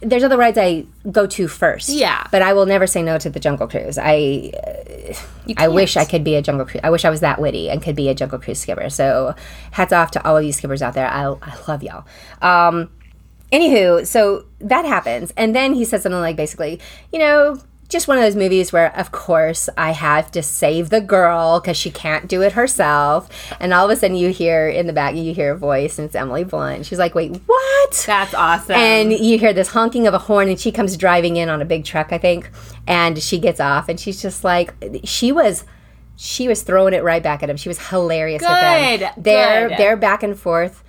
There's 0.00 0.24
other 0.24 0.36
rides 0.36 0.58
I 0.58 0.86
go 1.12 1.28
to 1.28 1.46
first. 1.46 1.88
Yeah. 1.90 2.26
But 2.32 2.42
I 2.42 2.52
will 2.52 2.66
never 2.66 2.88
say 2.88 3.00
no 3.04 3.16
to 3.18 3.30
the 3.30 3.38
Jungle 3.38 3.68
Cruise. 3.68 3.96
I 3.96 4.50
I 5.56 5.68
wish 5.68 5.96
I 5.96 6.04
could 6.04 6.24
be 6.24 6.34
a 6.34 6.42
jungle 6.42 6.66
cruise. 6.66 6.80
I 6.84 6.90
wish 6.90 7.04
I 7.04 7.10
was 7.10 7.20
that 7.20 7.40
witty 7.40 7.70
and 7.70 7.80
could 7.80 7.94
be 7.96 8.08
a 8.08 8.14
jungle 8.14 8.38
cruise 8.40 8.58
skipper. 8.58 8.90
So, 8.90 9.34
hats 9.70 9.92
off 9.92 10.10
to 10.10 10.26
all 10.26 10.36
of 10.36 10.44
you 10.44 10.52
skippers 10.52 10.82
out 10.82 10.92
there. 10.94 11.06
I, 11.08 11.22
I 11.40 11.54
love 11.68 11.82
y'all. 11.82 12.04
Um, 12.42 12.90
anywho, 13.52 14.06
so 14.06 14.44
that 14.60 14.84
happens, 14.84 15.32
and 15.36 15.54
then 15.54 15.74
he 15.74 15.84
says 15.84 16.02
something 16.02 16.20
like, 16.20 16.36
basically, 16.36 16.80
you 17.12 17.18
know, 17.18 17.60
just 17.88 18.06
one 18.06 18.18
of 18.18 18.22
those 18.22 18.36
movies 18.36 18.70
where, 18.70 18.94
of 18.94 19.12
course, 19.12 19.70
I 19.78 19.92
have 19.92 20.30
to 20.32 20.42
save 20.42 20.90
the 20.90 21.00
girl 21.00 21.58
because 21.58 21.78
she 21.78 21.90
can't 21.90 22.28
do 22.28 22.42
it 22.42 22.52
herself. 22.52 23.30
And 23.60 23.72
all 23.72 23.86
of 23.86 23.90
a 23.90 23.96
sudden, 23.98 24.14
you 24.14 24.28
hear 24.28 24.68
in 24.68 24.86
the 24.86 24.92
back, 24.92 25.14
you 25.14 25.32
hear 25.32 25.52
a 25.54 25.56
voice, 25.56 25.98
and 25.98 26.04
it's 26.04 26.14
Emily 26.14 26.44
Blunt. 26.44 26.84
She's 26.84 26.98
like, 26.98 27.14
"Wait, 27.14 27.40
what?" 27.46 28.04
That's 28.06 28.34
awesome. 28.34 28.74
and 28.76 29.10
you 29.12 29.38
hear 29.38 29.54
this 29.54 29.68
honking 29.68 30.06
of 30.06 30.12
a 30.12 30.18
horn 30.18 30.48
and 30.50 30.60
she 30.60 30.70
comes 30.70 30.98
driving 30.98 31.36
in 31.38 31.48
on 31.48 31.62
a 31.62 31.64
big 31.64 31.86
truck 31.86 32.12
i 32.12 32.18
think 32.18 32.50
and 32.86 33.22
she 33.22 33.38
gets 33.38 33.60
off 33.60 33.88
and 33.88 33.98
she's 33.98 34.20
just 34.20 34.44
like 34.44 34.74
she 35.04 35.32
was 35.32 35.64
she 36.16 36.48
was 36.48 36.62
throwing 36.62 36.92
it 36.92 37.02
right 37.02 37.22
back 37.22 37.42
at 37.42 37.48
him 37.48 37.56
she 37.56 37.70
was 37.70 37.78
hilarious 37.88 38.42
with 38.42 38.48
Good, 38.50 39.00
them 39.00 39.12
they're 39.16 39.68
good. 39.70 39.78
they're 39.78 39.96
back 39.96 40.22
and 40.22 40.38
forth 40.38 40.84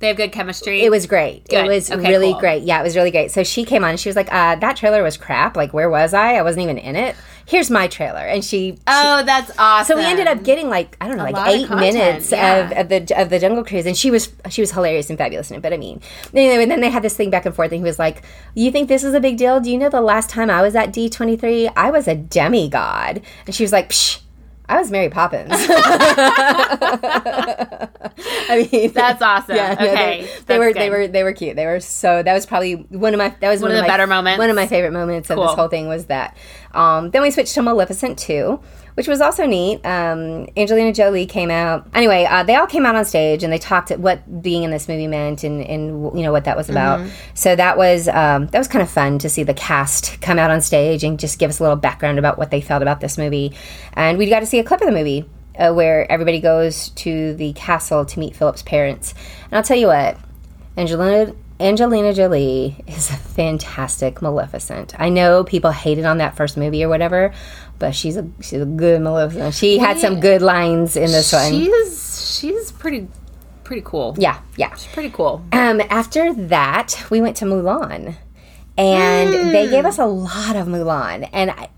they 0.00 0.08
have 0.08 0.16
good 0.16 0.32
chemistry. 0.32 0.82
it 0.82 0.90
was 0.90 1.06
great 1.06 1.46
it 1.50 1.66
was 1.66 1.90
Okay, 1.90 2.08
really 2.08 2.32
cool. 2.32 2.40
great 2.40 2.62
yeah 2.62 2.80
it 2.80 2.82
was 2.84 2.94
really 2.96 3.10
great 3.10 3.30
so 3.30 3.42
she 3.42 3.64
came 3.64 3.82
on 3.84 3.90
and 3.90 4.00
she 4.00 4.08
was 4.08 4.16
like 4.16 4.32
uh, 4.32 4.54
that 4.56 4.76
trailer 4.76 5.02
was 5.02 5.16
crap 5.16 5.56
like 5.56 5.72
where 5.72 5.90
was 5.90 6.14
i 6.14 6.34
i 6.34 6.42
wasn't 6.42 6.62
even 6.62 6.78
in 6.78 6.94
it 6.96 7.16
here's 7.46 7.70
my 7.70 7.86
trailer 7.88 8.20
and 8.20 8.44
she 8.44 8.76
Oh, 8.86 9.22
that's 9.24 9.50
awesome. 9.58 9.96
so 9.96 10.02
we 10.02 10.06
ended 10.08 10.26
up 10.26 10.42
getting 10.44 10.68
like 10.68 10.96
I 11.00 11.08
don't 11.08 11.16
know, 11.16 11.24
lot 11.24 11.32
like 11.32 11.54
eight 11.54 11.66
content, 11.66 11.94
minutes 11.96 12.30
yeah. 12.30 12.70
of, 12.70 12.78
of 12.78 12.88
the 12.90 13.20
of 13.20 13.30
the 13.30 13.38
Jungle 13.38 13.64
Cruise, 13.64 13.86
and 13.86 13.96
she 13.96 14.10
was 14.10 14.30
she 14.50 14.60
was 14.60 14.72
hilarious 14.72 15.08
and 15.08 15.16
fabulous 15.18 15.50
in 15.50 15.56
it. 15.56 15.62
But 15.62 15.72
I 15.72 15.78
mean, 15.78 16.02
anyway, 16.34 16.62
and 16.62 16.70
then 16.70 16.82
they 16.82 16.90
had 16.90 17.02
this 17.02 17.16
thing 17.16 17.30
back 17.30 17.46
and 17.46 17.54
forth, 17.54 17.72
and 17.72 17.78
he 17.78 17.84
was 17.84 17.98
like, 17.98 18.22
"You 18.54 18.70
think 18.70 18.88
this 18.88 19.02
is 19.02 19.14
a 19.14 19.20
big 19.20 19.38
deal? 19.38 19.60
Do 19.60 19.70
you 19.70 19.78
know 19.78 19.88
the 19.88 20.02
last 20.02 20.28
time 20.28 20.50
I 20.50 20.60
was 20.60 20.74
at 20.76 20.92
D 20.92 21.08
twenty 21.08 21.36
three, 21.38 21.68
I 21.68 21.90
was 21.90 22.06
a 22.06 22.14
demigod?" 22.14 23.22
And 23.46 23.54
she 23.54 23.62
was 23.64 23.72
like, 23.72 23.88
Psh, 23.90 24.20
"I 24.68 24.78
was 24.78 24.90
Mary 24.90 25.08
Poppins." 25.08 25.50
I 28.50 28.68
mean, 28.70 28.92
That's 28.92 29.22
awesome. 29.22 29.56
no, 29.56 29.72
okay. 29.72 30.22
they, 30.22 30.28
they 30.46 30.58
were 30.58 30.72
good. 30.72 30.76
they 30.76 30.90
were 30.90 31.08
they 31.08 31.22
were 31.22 31.32
cute. 31.32 31.56
They 31.56 31.66
were 31.66 31.80
so 31.80 32.22
that 32.22 32.34
was 32.34 32.46
probably 32.46 32.74
one 32.74 33.14
of 33.14 33.18
my 33.18 33.34
that 33.40 33.50
was 33.50 33.60
one, 33.60 33.70
of 33.70 33.76
the 33.76 33.82
my, 33.82 33.88
better 33.88 34.06
moments? 34.06 34.38
One 34.38 34.50
of 34.50 34.56
my 34.56 34.66
favorite 34.66 34.92
moments 34.92 35.30
of 35.30 35.38
this 35.38 35.52
whole 35.52 35.68
thing 35.68 35.88
was 35.88 36.06
that. 36.06 36.36
Um, 36.72 37.10
then 37.10 37.22
we 37.22 37.30
switched 37.30 37.54
to 37.54 37.62
Maleficent 37.62 38.18
two, 38.18 38.60
which 38.98 39.06
was 39.06 39.20
also 39.20 39.46
neat. 39.46 39.76
Um, 39.86 40.48
Angelina 40.56 40.92
Jolie 40.92 41.24
came 41.24 41.52
out. 41.52 41.86
Anyway, 41.94 42.24
uh, 42.24 42.42
they 42.42 42.56
all 42.56 42.66
came 42.66 42.84
out 42.84 42.96
on 42.96 43.04
stage 43.04 43.44
and 43.44 43.52
they 43.52 43.58
talked 43.58 43.92
at 43.92 44.00
what 44.00 44.42
being 44.42 44.64
in 44.64 44.72
this 44.72 44.88
movie 44.88 45.06
meant 45.06 45.44
and, 45.44 45.62
and 45.62 46.18
you 46.18 46.24
know 46.24 46.32
what 46.32 46.46
that 46.46 46.56
was 46.56 46.68
about. 46.68 46.98
Mm-hmm. 46.98 47.10
So 47.34 47.54
that 47.54 47.78
was 47.78 48.08
um, 48.08 48.48
that 48.48 48.58
was 48.58 48.66
kind 48.66 48.82
of 48.82 48.90
fun 48.90 49.20
to 49.20 49.30
see 49.30 49.44
the 49.44 49.54
cast 49.54 50.20
come 50.20 50.36
out 50.36 50.50
on 50.50 50.60
stage 50.60 51.04
and 51.04 51.16
just 51.16 51.38
give 51.38 51.48
us 51.48 51.60
a 51.60 51.62
little 51.62 51.76
background 51.76 52.18
about 52.18 52.38
what 52.38 52.50
they 52.50 52.60
felt 52.60 52.82
about 52.82 52.98
this 52.98 53.16
movie. 53.16 53.54
And 53.92 54.18
we 54.18 54.28
got 54.28 54.40
to 54.40 54.46
see 54.46 54.58
a 54.58 54.64
clip 54.64 54.80
of 54.80 54.88
the 54.88 54.92
movie 54.92 55.30
uh, 55.56 55.72
where 55.72 56.10
everybody 56.10 56.40
goes 56.40 56.88
to 56.90 57.34
the 57.34 57.52
castle 57.52 58.04
to 58.04 58.18
meet 58.18 58.34
Philip's 58.34 58.64
parents. 58.64 59.14
And 59.44 59.52
I'll 59.52 59.62
tell 59.62 59.78
you 59.78 59.86
what, 59.86 60.18
Angelina 60.76 61.36
Angelina 61.60 62.14
Jolie 62.14 62.76
is 62.86 63.10
a 63.10 63.16
fantastic 63.16 64.22
Maleficent. 64.22 64.94
I 64.96 65.08
know 65.08 65.42
people 65.42 65.72
hated 65.72 66.04
on 66.04 66.18
that 66.18 66.36
first 66.36 66.56
movie 66.56 66.84
or 66.84 66.88
whatever, 66.88 67.34
but 67.78 67.94
she's 67.94 68.16
a 68.16 68.28
she's 68.40 68.60
a 68.60 68.66
good 68.66 69.00
Maleficent. 69.00 69.54
She 69.54 69.78
had 69.78 69.98
some 69.98 70.20
good 70.20 70.42
lines 70.42 70.96
in 70.96 71.06
this 71.06 71.32
one. 71.32 71.52
She's 71.52 72.38
she's 72.38 72.72
pretty 72.72 73.08
pretty 73.64 73.82
cool. 73.84 74.16
Yeah, 74.18 74.40
yeah. 74.56 74.74
She's 74.74 74.92
pretty 74.92 75.10
cool. 75.10 75.44
Um, 75.52 75.80
after 75.90 76.32
that, 76.34 77.06
we 77.10 77.20
went 77.20 77.36
to 77.38 77.44
Mulan, 77.44 78.16
and 78.76 79.32
they 79.54 79.68
gave 79.68 79.84
us 79.84 79.98
a 79.98 80.06
lot 80.06 80.56
of 80.56 80.66
Mulan. 80.66 81.28
And 81.32 81.50
I, 81.50 81.68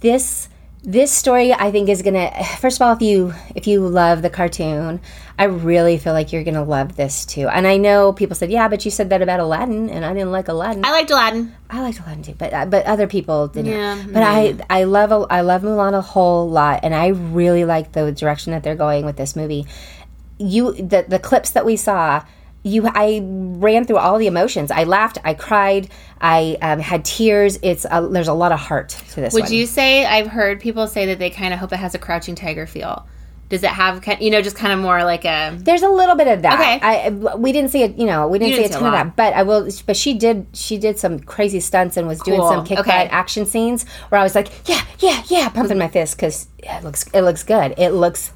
this 0.00 0.48
this 0.82 1.12
story, 1.12 1.52
I 1.52 1.70
think, 1.70 1.88
is 1.88 2.02
gonna. 2.02 2.32
First 2.58 2.80
of 2.80 2.86
all, 2.86 2.94
if 2.94 3.02
you 3.02 3.34
if 3.54 3.66
you 3.66 3.86
love 3.86 4.22
the 4.22 4.30
cartoon, 4.30 5.00
I 5.38 5.44
really 5.44 5.98
feel 5.98 6.14
like 6.14 6.32
you're 6.32 6.44
gonna 6.44 6.64
love 6.64 6.96
this 6.96 7.26
too. 7.26 7.48
And 7.48 7.66
I 7.66 7.76
know 7.76 8.12
people 8.12 8.34
said, 8.34 8.50
"Yeah, 8.50 8.68
but 8.68 8.84
you 8.84 8.90
said 8.90 9.10
that 9.10 9.20
about 9.20 9.38
Aladdin," 9.38 9.90
and 9.90 10.04
I 10.04 10.14
didn't 10.14 10.32
like 10.32 10.48
Aladdin. 10.48 10.84
I 10.84 10.92
liked 10.92 11.10
Aladdin. 11.10 11.54
I 11.68 11.82
liked 11.82 12.00
Aladdin 12.00 12.22
too, 12.22 12.34
but 12.38 12.54
uh, 12.54 12.64
but 12.66 12.86
other 12.86 13.06
people 13.06 13.48
didn't. 13.48 13.72
Yeah, 13.72 14.02
but 14.08 14.22
I 14.22 14.56
I 14.70 14.84
love 14.84 15.12
a- 15.12 15.26
I 15.30 15.42
love 15.42 15.62
Mulan 15.62 15.92
a 15.92 16.00
whole 16.00 16.48
lot, 16.48 16.80
and 16.82 16.94
I 16.94 17.08
really 17.08 17.66
like 17.66 17.92
the 17.92 18.12
direction 18.12 18.52
that 18.52 18.62
they're 18.62 18.76
going 18.76 19.04
with 19.04 19.16
this 19.16 19.36
movie. 19.36 19.66
You 20.38 20.72
the 20.72 21.04
the 21.06 21.18
clips 21.18 21.50
that 21.50 21.66
we 21.66 21.76
saw, 21.76 22.22
you 22.62 22.86
I 22.86 23.20
ran 23.22 23.84
through 23.84 23.98
all 23.98 24.18
the 24.18 24.28
emotions. 24.28 24.70
I 24.70 24.84
laughed, 24.84 25.18
I 25.22 25.34
cried, 25.34 25.90
I 26.18 26.56
um, 26.62 26.78
had 26.78 27.04
tears. 27.04 27.58
It's 27.62 27.84
a, 27.90 28.08
there's 28.10 28.28
a 28.28 28.34
lot 28.34 28.52
of 28.52 28.58
heart 28.58 28.88
to 28.88 29.20
this. 29.20 29.34
Would 29.34 29.44
one. 29.44 29.52
you 29.52 29.66
say 29.66 30.06
I've 30.06 30.28
heard 30.28 30.60
people 30.60 30.86
say 30.86 31.06
that 31.06 31.18
they 31.18 31.28
kind 31.28 31.52
of 31.52 31.60
hope 31.60 31.72
it 31.74 31.76
has 31.76 31.94
a 31.94 31.98
Crouching 31.98 32.34
Tiger 32.34 32.66
feel? 32.66 33.06
Does 33.48 33.62
it 33.62 33.70
have 33.70 34.04
you 34.20 34.30
know, 34.30 34.42
just 34.42 34.56
kind 34.56 34.72
of 34.72 34.80
more 34.80 35.04
like 35.04 35.24
a 35.24 35.56
There's 35.56 35.82
a 35.82 35.88
little 35.88 36.16
bit 36.16 36.26
of 36.26 36.42
that. 36.42 36.54
Okay. 36.54 36.80
I 36.82 37.36
we 37.36 37.52
didn't 37.52 37.70
see 37.70 37.82
it. 37.82 37.96
You 37.96 38.06
know, 38.06 38.26
we 38.26 38.38
didn't, 38.38 38.50
You 38.50 38.56
see 38.56 38.62
didn't 38.62 38.76
a 38.76 38.78
ton 38.80 38.88
of 38.88 38.92
that. 38.92 39.16
But 39.16 39.34
I 39.34 39.42
will. 39.44 39.68
But 39.86 39.96
she 39.96 40.14
did. 40.14 40.46
She 40.52 40.78
did 40.78 40.98
some 40.98 41.20
crazy 41.20 41.60
stunts 41.60 41.96
and 41.96 42.08
was 42.08 42.20
doing 42.20 42.40
some 42.40 42.64
kick 42.64 42.80
Okay. 42.80 42.90
butt 42.90 43.12
action 43.12 43.46
scenes 43.46 43.84
where 44.08 44.20
I 44.20 44.24
was 44.24 44.34
like, 44.34 44.48
yeah, 44.68 44.84
yeah, 44.98 45.22
yeah, 45.28 45.48
pumping 45.48 45.72
mm-hmm. 45.72 45.78
my 45.80 45.88
fist 45.88 46.16
because 46.16 46.48
it 46.58 46.82
looks 46.82 47.06
it 47.14 47.22
looks 47.22 47.44
good. 47.44 47.74
It 47.78 47.90
looks 47.90 48.32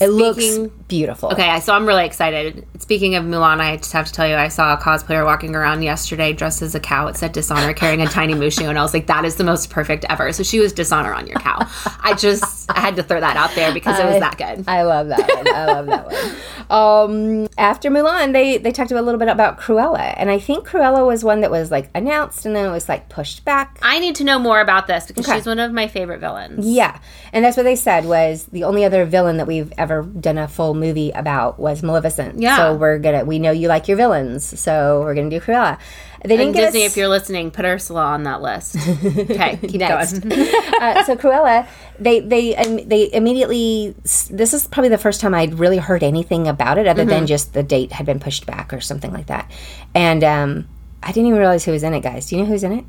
it 0.00 0.08
looks 0.08 0.58
beautiful. 0.88 1.30
Okay, 1.32 1.60
so 1.60 1.74
I'm 1.74 1.86
really 1.86 2.04
excited. 2.04 2.66
Speaking 2.78 3.14
of 3.14 3.24
Mulan, 3.24 3.60
I 3.60 3.76
just 3.76 3.92
have 3.92 4.06
to 4.06 4.12
tell 4.12 4.26
you, 4.26 4.34
I 4.34 4.48
saw 4.48 4.74
a 4.74 4.76
cosplayer 4.76 5.24
walking 5.24 5.54
around 5.54 5.82
yesterday 5.82 6.32
dressed 6.32 6.62
as 6.62 6.74
a 6.74 6.80
cow. 6.80 7.06
It 7.08 7.16
said 7.16 7.32
Dishonor 7.32 7.72
carrying 7.74 8.00
a 8.02 8.06
tiny 8.06 8.34
Mushu, 8.34 8.68
and 8.68 8.78
I 8.78 8.82
was 8.82 8.92
like, 8.94 9.06
that 9.06 9.24
is 9.24 9.36
the 9.36 9.44
most 9.44 9.70
perfect 9.70 10.04
ever. 10.08 10.32
So 10.32 10.42
she 10.42 10.58
was 10.60 10.72
Dishonor 10.72 11.12
on 11.14 11.26
your 11.26 11.38
cow. 11.38 11.68
I 12.02 12.14
just 12.14 12.70
I 12.70 12.80
had 12.80 12.96
to 12.96 13.02
throw 13.02 13.20
that 13.20 13.36
out 13.36 13.54
there 13.54 13.72
because 13.72 13.98
it 13.98 14.04
was 14.06 14.20
that 14.20 14.38
good. 14.38 14.64
I 14.68 14.82
love 14.82 15.08
that 15.08 15.28
one. 15.34 15.54
I 15.54 15.66
love 15.66 15.86
that 15.86 16.06
one. 16.06 16.36
Um, 16.70 17.48
after 17.58 17.90
Mulan, 17.90 18.32
they 18.32 18.56
they 18.58 18.72
talked 18.72 18.90
a 18.92 19.00
little 19.02 19.18
bit 19.18 19.28
about 19.28 19.58
Cruella, 19.58 20.14
and 20.16 20.30
I 20.30 20.38
think 20.38 20.66
Cruella 20.66 21.06
was 21.06 21.22
one 21.22 21.40
that 21.42 21.50
was 21.50 21.70
like 21.70 21.90
announced 21.94 22.46
and 22.46 22.56
then 22.56 22.66
it 22.66 22.70
was 22.72 22.88
like 22.88 23.08
pushed 23.08 23.44
back. 23.44 23.78
I 23.82 23.98
need 23.98 24.14
to 24.16 24.24
know 24.24 24.38
more 24.38 24.60
about 24.60 24.86
this 24.86 25.06
because 25.06 25.26
Okay. 25.28 25.36
she's 25.38 25.46
one 25.46 25.58
of 25.58 25.72
my 25.72 25.86
favorite 25.86 26.20
villains. 26.20 26.66
Yeah, 26.66 26.98
and 27.32 27.44
that's 27.44 27.56
what 27.56 27.64
they 27.64 27.76
said 27.76 28.04
was 28.06 28.44
the 28.46 28.64
only 28.64 28.84
other 28.84 29.04
villain 29.04 29.36
that 29.36 29.46
we've 29.46 29.72
ever 29.82 30.02
done 30.02 30.38
a 30.38 30.48
full 30.48 30.72
movie 30.74 31.10
about 31.10 31.58
was 31.58 31.82
Maleficent. 31.82 32.40
Yeah. 32.40 32.56
So 32.56 32.74
we're 32.76 32.98
gonna 32.98 33.24
we 33.24 33.38
know 33.38 33.50
you 33.50 33.68
like 33.68 33.88
your 33.88 33.96
villains, 33.98 34.58
so 34.58 35.00
we're 35.02 35.14
gonna 35.14 35.28
do 35.30 35.40
Cruella. 35.40 35.78
They 36.24 36.36
didn't 36.36 36.48
And 36.48 36.54
Disney, 36.56 36.84
us, 36.86 36.92
if 36.92 36.96
you're 36.96 37.08
listening, 37.08 37.50
put 37.50 37.64
Ursula 37.64 38.04
on 38.04 38.22
that 38.22 38.40
list. 38.42 38.76
Okay, 39.04 39.56
keep 39.62 39.80
Next. 39.80 40.20
going. 40.20 40.32
uh, 40.80 41.02
so 41.04 41.16
Cruella, 41.16 41.66
they 41.98 42.20
they 42.20 42.54
um, 42.56 42.76
they 42.88 43.12
immediately. 43.12 43.94
This 44.30 44.54
is 44.54 44.66
probably 44.68 44.88
the 44.90 44.98
first 44.98 45.20
time 45.20 45.34
I'd 45.34 45.54
really 45.58 45.78
heard 45.78 46.02
anything 46.02 46.46
about 46.48 46.78
it, 46.78 46.86
other 46.86 47.02
Mm-hmm. 47.02 47.10
than 47.10 47.26
just 47.26 47.52
the 47.54 47.62
date 47.64 47.90
had 47.92 48.06
been 48.06 48.20
pushed 48.20 48.46
back 48.46 48.72
or 48.72 48.80
something 48.80 49.12
like 49.12 49.26
that. 49.26 49.50
And 49.94 50.22
um, 50.22 50.68
I 51.02 51.08
didn't 51.12 51.26
even 51.26 51.38
realize 51.40 51.64
who 51.64 51.72
was 51.72 51.82
in 51.82 51.92
it, 51.94 52.00
guys. 52.02 52.26
Do 52.28 52.36
you 52.36 52.42
know 52.42 52.48
who's 52.48 52.62
in 52.62 52.72
it? 52.72 52.84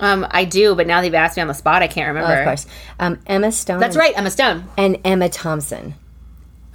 Um, 0.00 0.24
I 0.30 0.44
do, 0.44 0.76
but 0.76 0.86
now 0.86 1.00
that 1.00 1.06
you've 1.08 1.14
asked 1.14 1.36
me 1.36 1.40
on 1.42 1.48
the 1.48 1.54
spot, 1.54 1.82
I 1.82 1.88
can't 1.88 2.06
remember. 2.06 2.32
Oh, 2.32 2.38
of 2.38 2.44
course, 2.44 2.66
um, 3.00 3.18
Emma 3.26 3.50
Stone. 3.50 3.80
That's 3.80 3.96
right, 3.96 4.16
Emma 4.16 4.30
Stone. 4.30 4.64
and 4.76 4.96
Emma 5.04 5.28
Thompson. 5.28 5.94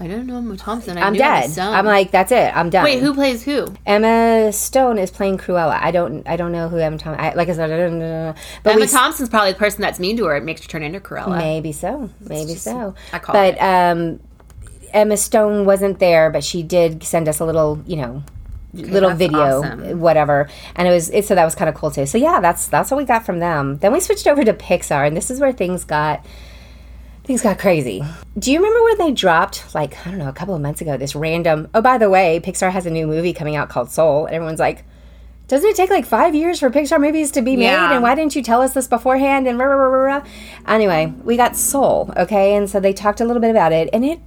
I 0.04 0.08
don't 0.08 0.28
know 0.28 0.38
Emma 0.38 0.58
Thompson. 0.58 0.98
I 0.98 1.08
Emma 1.08 1.18
dead. 1.18 1.58
I'm 1.58 1.86
like, 1.86 2.12
that's 2.12 2.32
it. 2.32 2.56
I'm 2.56 2.70
done. 2.70 2.84
wait, 2.84 3.00
who 3.00 3.14
plays 3.14 3.42
who? 3.44 3.74
Emma 3.86 4.52
Stone 4.52 4.98
is 4.98 5.12
playing 5.12 5.38
Cruella. 5.38 5.80
I 5.82 5.92
don't. 5.92 6.28
I 6.28 6.36
don't 6.36 6.52
know 6.52 6.68
who 6.68 6.78
Emma 6.78 6.98
Thompson. 6.98 7.24
I, 7.24 7.34
like 7.34 7.48
I 7.48 7.54
said, 7.54 7.72
I 7.72 7.78
don't 7.78 8.00
know. 8.00 8.36
But 8.64 8.76
Emma 8.76 8.88
Thompson's 8.88 9.30
probably 9.30 9.54
the 9.54 9.58
person 9.58 9.82
that's 9.82 10.00
mean 10.00 10.18
to 10.18 10.26
her. 10.26 10.36
It 10.36 10.44
makes 10.44 10.62
her 10.62 10.68
turn 10.68 10.84
into 10.84 11.00
Cruella. 11.00 11.38
maybe 11.38 11.72
so. 11.72 12.10
Maybe 12.20 12.56
so. 12.56 12.96
I 13.14 13.20
call 13.20 13.34
but 13.34 13.56
it. 13.56 13.60
um, 13.60 14.20
Emma 14.92 15.16
Stone 15.16 15.66
wasn't 15.66 16.00
there, 16.00 16.30
but 16.30 16.44
she 16.44 16.64
did 16.64 17.04
send 17.04 17.30
us 17.30 17.40
a 17.40 17.46
little, 17.46 17.82
you 17.88 17.96
know, 17.96 18.24
little 18.74 19.12
video, 19.12 19.62
awesome. 19.62 20.00
whatever, 20.00 20.50
and 20.76 20.88
it 20.88 20.92
was 20.92 21.10
it, 21.12 21.26
so 21.26 21.36
that 21.36 21.46
was 21.46 21.56
kind 21.56 21.70
of 21.70 21.76
cool 21.76 21.92
too. 21.92 22.06
So 22.06 22.18
yeah, 22.18 22.40
that's 22.42 22.68
that's 22.68 22.92
what 22.92 22.98
we 22.98 23.06
got 23.06 23.26
from 23.26 23.40
them. 23.40 23.78
Then 23.78 23.94
we 23.94 24.00
switched 24.00 24.28
over 24.28 24.44
to 24.44 24.54
Pixar, 24.54 25.08
and 25.08 25.16
this 25.16 25.32
is 25.32 25.40
where 25.40 25.52
things 25.52 25.84
got. 25.84 26.26
Things 27.24 27.42
got 27.42 27.58
crazy. 27.58 28.04
Do 28.38 28.52
you 28.52 28.58
remember 28.58 28.84
when 28.84 28.98
they 28.98 29.12
dropped, 29.14 29.74
like, 29.74 30.06
I 30.06 30.10
don't 30.10 30.20
know, 30.20 30.28
a 30.28 30.34
couple 30.34 30.56
of 30.56 30.62
months 30.62 30.82
ago, 30.82 30.98
this 30.98 31.16
random, 31.16 31.70
oh, 31.74 31.82
by 31.82 31.98
the 31.98 32.10
way, 32.10 32.42
Pixar 32.44 32.72
has 32.72 32.86
a 32.86 32.90
new 32.90 33.08
movie 33.08 33.32
coming 33.32 33.56
out 33.56 33.70
called 33.70 33.90
Soul. 33.90 34.26
And 34.26 34.36
everyone's 34.36 34.60
like, 34.60 34.84
doesn't 35.48 35.70
it 35.70 35.76
take 35.78 35.90
like 35.90 36.06
five 36.06 36.36
years 36.36 36.60
for 36.60 36.70
Pixar 36.70 37.00
movies 37.00 37.32
to 37.32 37.42
be 37.42 37.56
made? 37.56 37.64
Yeah. 37.64 37.94
And 37.94 38.04
why 38.04 38.16
didn't 38.16 38.36
you 38.36 38.44
tell 38.44 38.62
us 38.62 38.74
this 38.74 38.88
beforehand? 38.88 39.48
And 39.48 39.58
rah, 39.58 39.66
rah, 39.66 39.76
rah, 39.76 39.88
rah, 39.88 40.18
rah. 40.18 40.26
anyway, 40.68 41.14
we 41.24 41.38
got 41.38 41.56
Soul, 41.56 42.14
okay? 42.18 42.56
And 42.56 42.70
so 42.70 42.82
they 42.82 42.92
talked 42.92 43.22
a 43.22 43.26
little 43.26 43.42
bit 43.42 43.52
about 43.52 43.72
it. 43.72 43.90
And 43.94 44.04
it, 44.04 44.20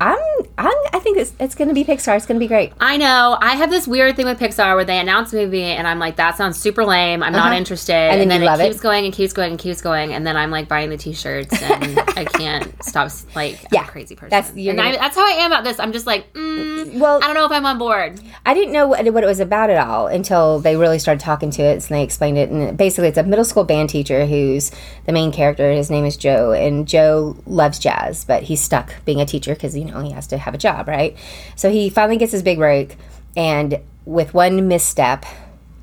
I'm, 0.00 0.16
I'm 0.58 0.72
I 0.92 1.00
think 1.00 1.18
it's, 1.18 1.32
it's 1.40 1.56
going 1.56 1.66
to 1.66 1.74
be 1.74 1.82
Pixar. 1.84 2.16
It's 2.16 2.24
going 2.24 2.38
to 2.38 2.44
be 2.44 2.46
great. 2.46 2.72
I 2.78 2.96
know. 2.96 3.36
I 3.40 3.56
have 3.56 3.68
this 3.68 3.88
weird 3.88 4.14
thing 4.14 4.26
with 4.26 4.38
Pixar 4.38 4.76
where 4.76 4.84
they 4.84 5.00
announce 5.00 5.32
a 5.32 5.36
movie 5.36 5.64
and 5.64 5.88
I'm 5.88 5.98
like, 5.98 6.14
that 6.16 6.36
sounds 6.36 6.56
super 6.56 6.84
lame. 6.84 7.20
I'm 7.24 7.32
not 7.32 7.52
interested. 7.52 7.92
And 7.94 8.20
then 8.20 8.28
then, 8.28 8.42
you 8.42 8.46
it 8.46 8.50
love 8.50 8.60
it. 8.60 8.68
keeps 8.68 8.80
going 8.80 9.04
and 9.06 9.12
keeps 9.12 9.32
going 9.32 9.50
and 9.50 9.58
keeps 9.58 9.80
going. 9.80 10.12
And 10.14 10.24
then 10.24 10.36
I'm 10.36 10.52
like 10.52 10.68
buying 10.68 10.90
the 10.90 10.96
t-shirts 10.96 11.60
and 11.60 11.98
I 12.16 12.24
can't 12.26 12.80
stop. 12.84 13.10
Like, 13.34 13.58
Yeah. 13.72 13.84
a 13.84 13.88
crazy 13.88 14.14
person. 14.14 14.30
That's- 14.30 14.50
and 14.52 14.76
gonna- 14.76 14.92
that's 14.98 15.16
how 15.16 15.26
I 15.26 15.32
am 15.38 15.50
about 15.50 15.64
this. 15.64 15.80
I'm 15.80 15.92
just 15.92 16.06
like, 16.06 16.32
mm, 16.32 16.94
Well, 17.00 17.16
I 17.20 17.26
don't 17.26 17.34
know 17.34 17.46
if 17.46 17.52
I'm 17.52 17.66
on 17.66 17.78
board. 17.78 18.20
I 18.46 18.54
didn't 18.54 18.72
know 18.72 18.86
what, 18.86 19.04
what 19.12 19.24
it 19.24 19.26
was 19.26 19.40
about 19.40 19.68
at 19.70 19.84
all 19.84 20.06
until 20.06 20.60
they 20.60 20.76
really 20.76 21.00
started 21.00 21.20
talking 21.20 21.50
to 21.52 21.62
it 21.62 21.72
and 21.72 21.82
they 21.82 22.04
explained 22.04 22.38
it. 22.38 22.50
And 22.50 22.76
basically, 22.78 23.08
it's 23.08 23.18
a 23.18 23.24
middle 23.24 23.44
school 23.44 23.64
band 23.64 23.90
teacher 23.90 24.26
who's 24.26 24.70
the 25.06 25.12
main 25.12 25.32
character. 25.32 25.72
His 25.72 25.90
name 25.90 26.04
is 26.04 26.16
Joe, 26.16 26.52
and 26.52 26.86
Joe 26.86 27.36
loves 27.46 27.80
jazz, 27.80 28.24
but 28.24 28.44
he's 28.44 28.60
stuck 28.60 28.94
being 29.04 29.20
a 29.20 29.26
teacher 29.26 29.47
because 29.54 29.76
you 29.76 29.84
know 29.84 30.00
he 30.00 30.10
has 30.12 30.26
to 30.28 30.38
have 30.38 30.54
a 30.54 30.58
job, 30.58 30.88
right? 30.88 31.16
So 31.56 31.70
he 31.70 31.90
finally 31.90 32.16
gets 32.16 32.32
his 32.32 32.42
big 32.42 32.58
break, 32.58 32.96
and 33.36 33.80
with 34.04 34.34
one 34.34 34.68
misstep, 34.68 35.24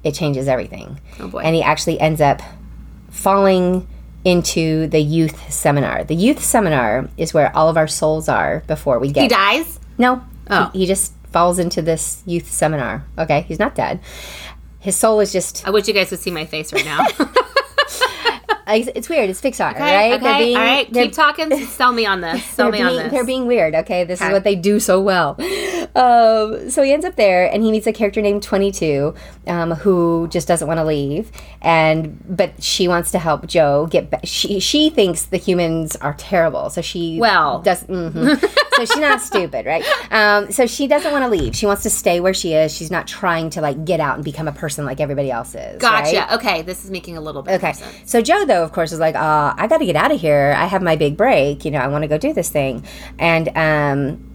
it 0.03 0.13
changes 0.13 0.47
everything. 0.47 0.99
Oh, 1.19 1.27
boy. 1.27 1.39
And 1.39 1.55
he 1.55 1.61
actually 1.63 1.99
ends 1.99 2.21
up 2.21 2.41
falling 3.09 3.87
into 4.23 4.87
the 4.87 4.99
You 4.99 5.29
Seminar. 5.49 6.03
The 6.03 6.15
You 6.15 6.35
Seminar 6.35 7.09
is 7.17 7.33
where 7.33 7.55
all 7.55 7.69
of 7.69 7.77
our 7.77 7.87
souls 7.87 8.27
are 8.27 8.63
before 8.67 8.99
we 8.99 9.11
get 9.11 9.21
He 9.23 9.27
dies. 9.27 9.79
no. 9.97 10.23
Oh. 10.49 10.69
He, 10.73 10.79
he 10.81 10.85
just 10.85 11.13
falls 11.31 11.57
into 11.59 11.81
this 11.81 12.21
You 12.25 12.39
Seminar. 12.39 13.05
Okay, 13.17 13.41
he's 13.41 13.59
not 13.59 13.75
dead. 13.75 13.99
His 14.79 14.95
soul 14.95 15.19
is 15.19 15.31
just. 15.31 15.67
I 15.67 15.71
wish 15.71 15.87
you 15.87 15.93
guys 15.93 16.09
could 16.09 16.19
see 16.19 16.29
my 16.31 16.45
face 16.45 16.71
right 16.71 16.85
now. 16.85 17.05
It's 18.67 19.09
weird. 19.09 19.29
It's 19.29 19.41
Pixar, 19.41 19.73
Okay, 19.73 20.11
right? 20.11 20.13
okay, 20.21 20.55
all 20.55 20.61
right. 20.61 20.91
Keep 20.91 21.13
talking. 21.13 21.65
Sell 21.67 21.91
me 21.91 22.05
on 22.05 22.21
this. 22.21 22.43
Sell 22.51 22.71
me 22.71 22.81
on 22.81 22.87
being, 22.89 23.03
this. 23.03 23.11
they're 23.11 23.25
being 23.25 23.45
weird. 23.45 23.75
Okay, 23.75 24.03
this 24.03 24.21
is 24.21 24.31
what 24.31 24.43
they 24.43 24.55
do 24.55 24.79
so 24.79 25.01
well. 25.01 25.35
Um, 25.95 26.69
so 26.69 26.83
he 26.83 26.91
ends 26.91 27.05
up 27.05 27.15
there, 27.15 27.45
and 27.51 27.63
he 27.63 27.71
meets 27.71 27.87
a 27.87 27.93
character 27.93 28.21
named 28.21 28.43
Twenty 28.43 28.71
Two, 28.71 29.15
um, 29.47 29.71
who 29.71 30.27
just 30.29 30.47
doesn't 30.47 30.67
want 30.67 30.77
to 30.79 30.83
leave, 30.85 31.31
and 31.61 32.19
but 32.27 32.61
she 32.61 32.87
wants 32.87 33.11
to 33.11 33.19
help 33.19 33.47
Joe 33.47 33.87
get. 33.87 34.09
Ba- 34.11 34.25
she 34.25 34.59
she 34.59 34.89
thinks 34.89 35.23
the 35.25 35.37
humans 35.37 35.95
are 35.97 36.13
terrible, 36.15 36.69
so 36.69 36.81
she 36.81 37.17
Well. 37.19 37.61
does. 37.61 37.83
mhm. 37.85 38.39
so 38.75 38.85
she's 38.85 38.97
not 38.97 39.21
stupid, 39.31 39.65
right? 39.65 39.83
Um, 40.11 40.51
so 40.51 40.65
she 40.67 40.87
doesn't 40.87 41.11
want 41.11 41.23
to 41.23 41.29
leave. 41.29 41.55
She 41.55 41.65
wants 41.65 41.83
to 41.83 41.89
stay 41.89 42.19
where 42.19 42.33
she 42.33 42.53
is. 42.53 42.75
She's 42.75 42.91
not 42.91 43.07
trying 43.07 43.49
to 43.51 43.61
like 43.61 43.85
get 43.85 43.99
out 44.01 44.15
and 44.15 44.23
become 44.25 44.47
a 44.47 44.51
person 44.53 44.85
like 44.85 44.99
everybody 44.99 45.31
else 45.31 45.55
is. 45.55 45.79
Gotcha. 45.79 46.17
right? 46.17 46.31
Okay, 46.33 46.61
this 46.61 46.83
is 46.83 46.91
making 46.91 47.15
a 47.17 47.21
little 47.21 47.41
bit 47.41 47.53
Okay. 47.55 47.73
So 48.05 48.21
Joe, 48.21 48.43
though, 48.45 48.63
of 48.63 48.71
course, 48.73 48.91
is 48.91 48.99
like, 48.99 49.15
uh, 49.15 49.53
I 49.57 49.67
got 49.67 49.77
to 49.77 49.85
get 49.85 49.95
out 49.95 50.11
of 50.11 50.19
here. 50.19 50.53
I 50.57 50.65
have 50.65 50.81
my 50.81 50.95
big 50.97 51.15
break. 51.15 51.63
You 51.63 51.71
know, 51.71 51.79
I 51.79 51.87
want 51.87 52.03
to 52.03 52.07
go 52.09 52.17
do 52.17 52.33
this 52.33 52.49
thing. 52.49 52.83
And 53.17 53.47
um, 53.55 54.34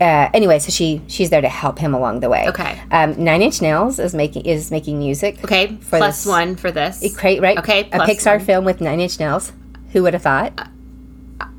uh, 0.00 0.30
anyway, 0.32 0.58
so 0.58 0.70
she 0.70 1.02
she's 1.06 1.30
there 1.30 1.40
to 1.42 1.48
help 1.48 1.78
him 1.78 1.94
along 1.94 2.20
the 2.20 2.28
way. 2.28 2.48
Okay. 2.48 2.80
Um, 2.90 3.22
Nine 3.22 3.42
Inch 3.42 3.60
Nails 3.60 3.98
is 3.98 4.14
making 4.14 4.46
is 4.46 4.70
making 4.70 4.98
music. 4.98 5.42
Okay, 5.44 5.78
plus 5.88 6.24
one 6.24 6.56
for 6.56 6.70
this. 6.70 7.04
Great, 7.16 7.40
right? 7.42 7.58
Okay, 7.58 7.82
A 7.92 8.00
Pixar 8.00 8.38
one. 8.38 8.46
film 8.46 8.64
with 8.64 8.80
Nine 8.80 9.00
Inch 9.00 9.20
Nails. 9.20 9.52
Who 9.92 10.02
would 10.02 10.14
have 10.14 10.22
thought? 10.22 10.68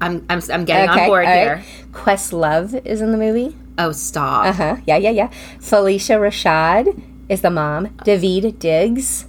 I'm 0.02 0.26
I'm, 0.30 0.42
I'm 0.52 0.66
getting 0.66 0.90
on 0.90 1.08
board 1.08 1.26
right. 1.26 1.36
here. 1.36 1.64
Questlove 1.92 2.86
is 2.86 3.02
in 3.02 3.12
the 3.12 3.18
movie. 3.18 3.56
Oh, 3.78 3.92
stop. 3.92 4.48
Uh 4.48 4.54
huh. 4.54 4.78
Yeah, 4.86 4.98
yeah, 4.98 5.12
yeah. 5.12 5.30
Phylicia 5.60 6.20
Rashad 6.20 7.02
is 7.30 7.42
the 7.42 7.50
mom. 7.52 7.88
Daveed 8.06 8.58
Diggs 8.60 9.26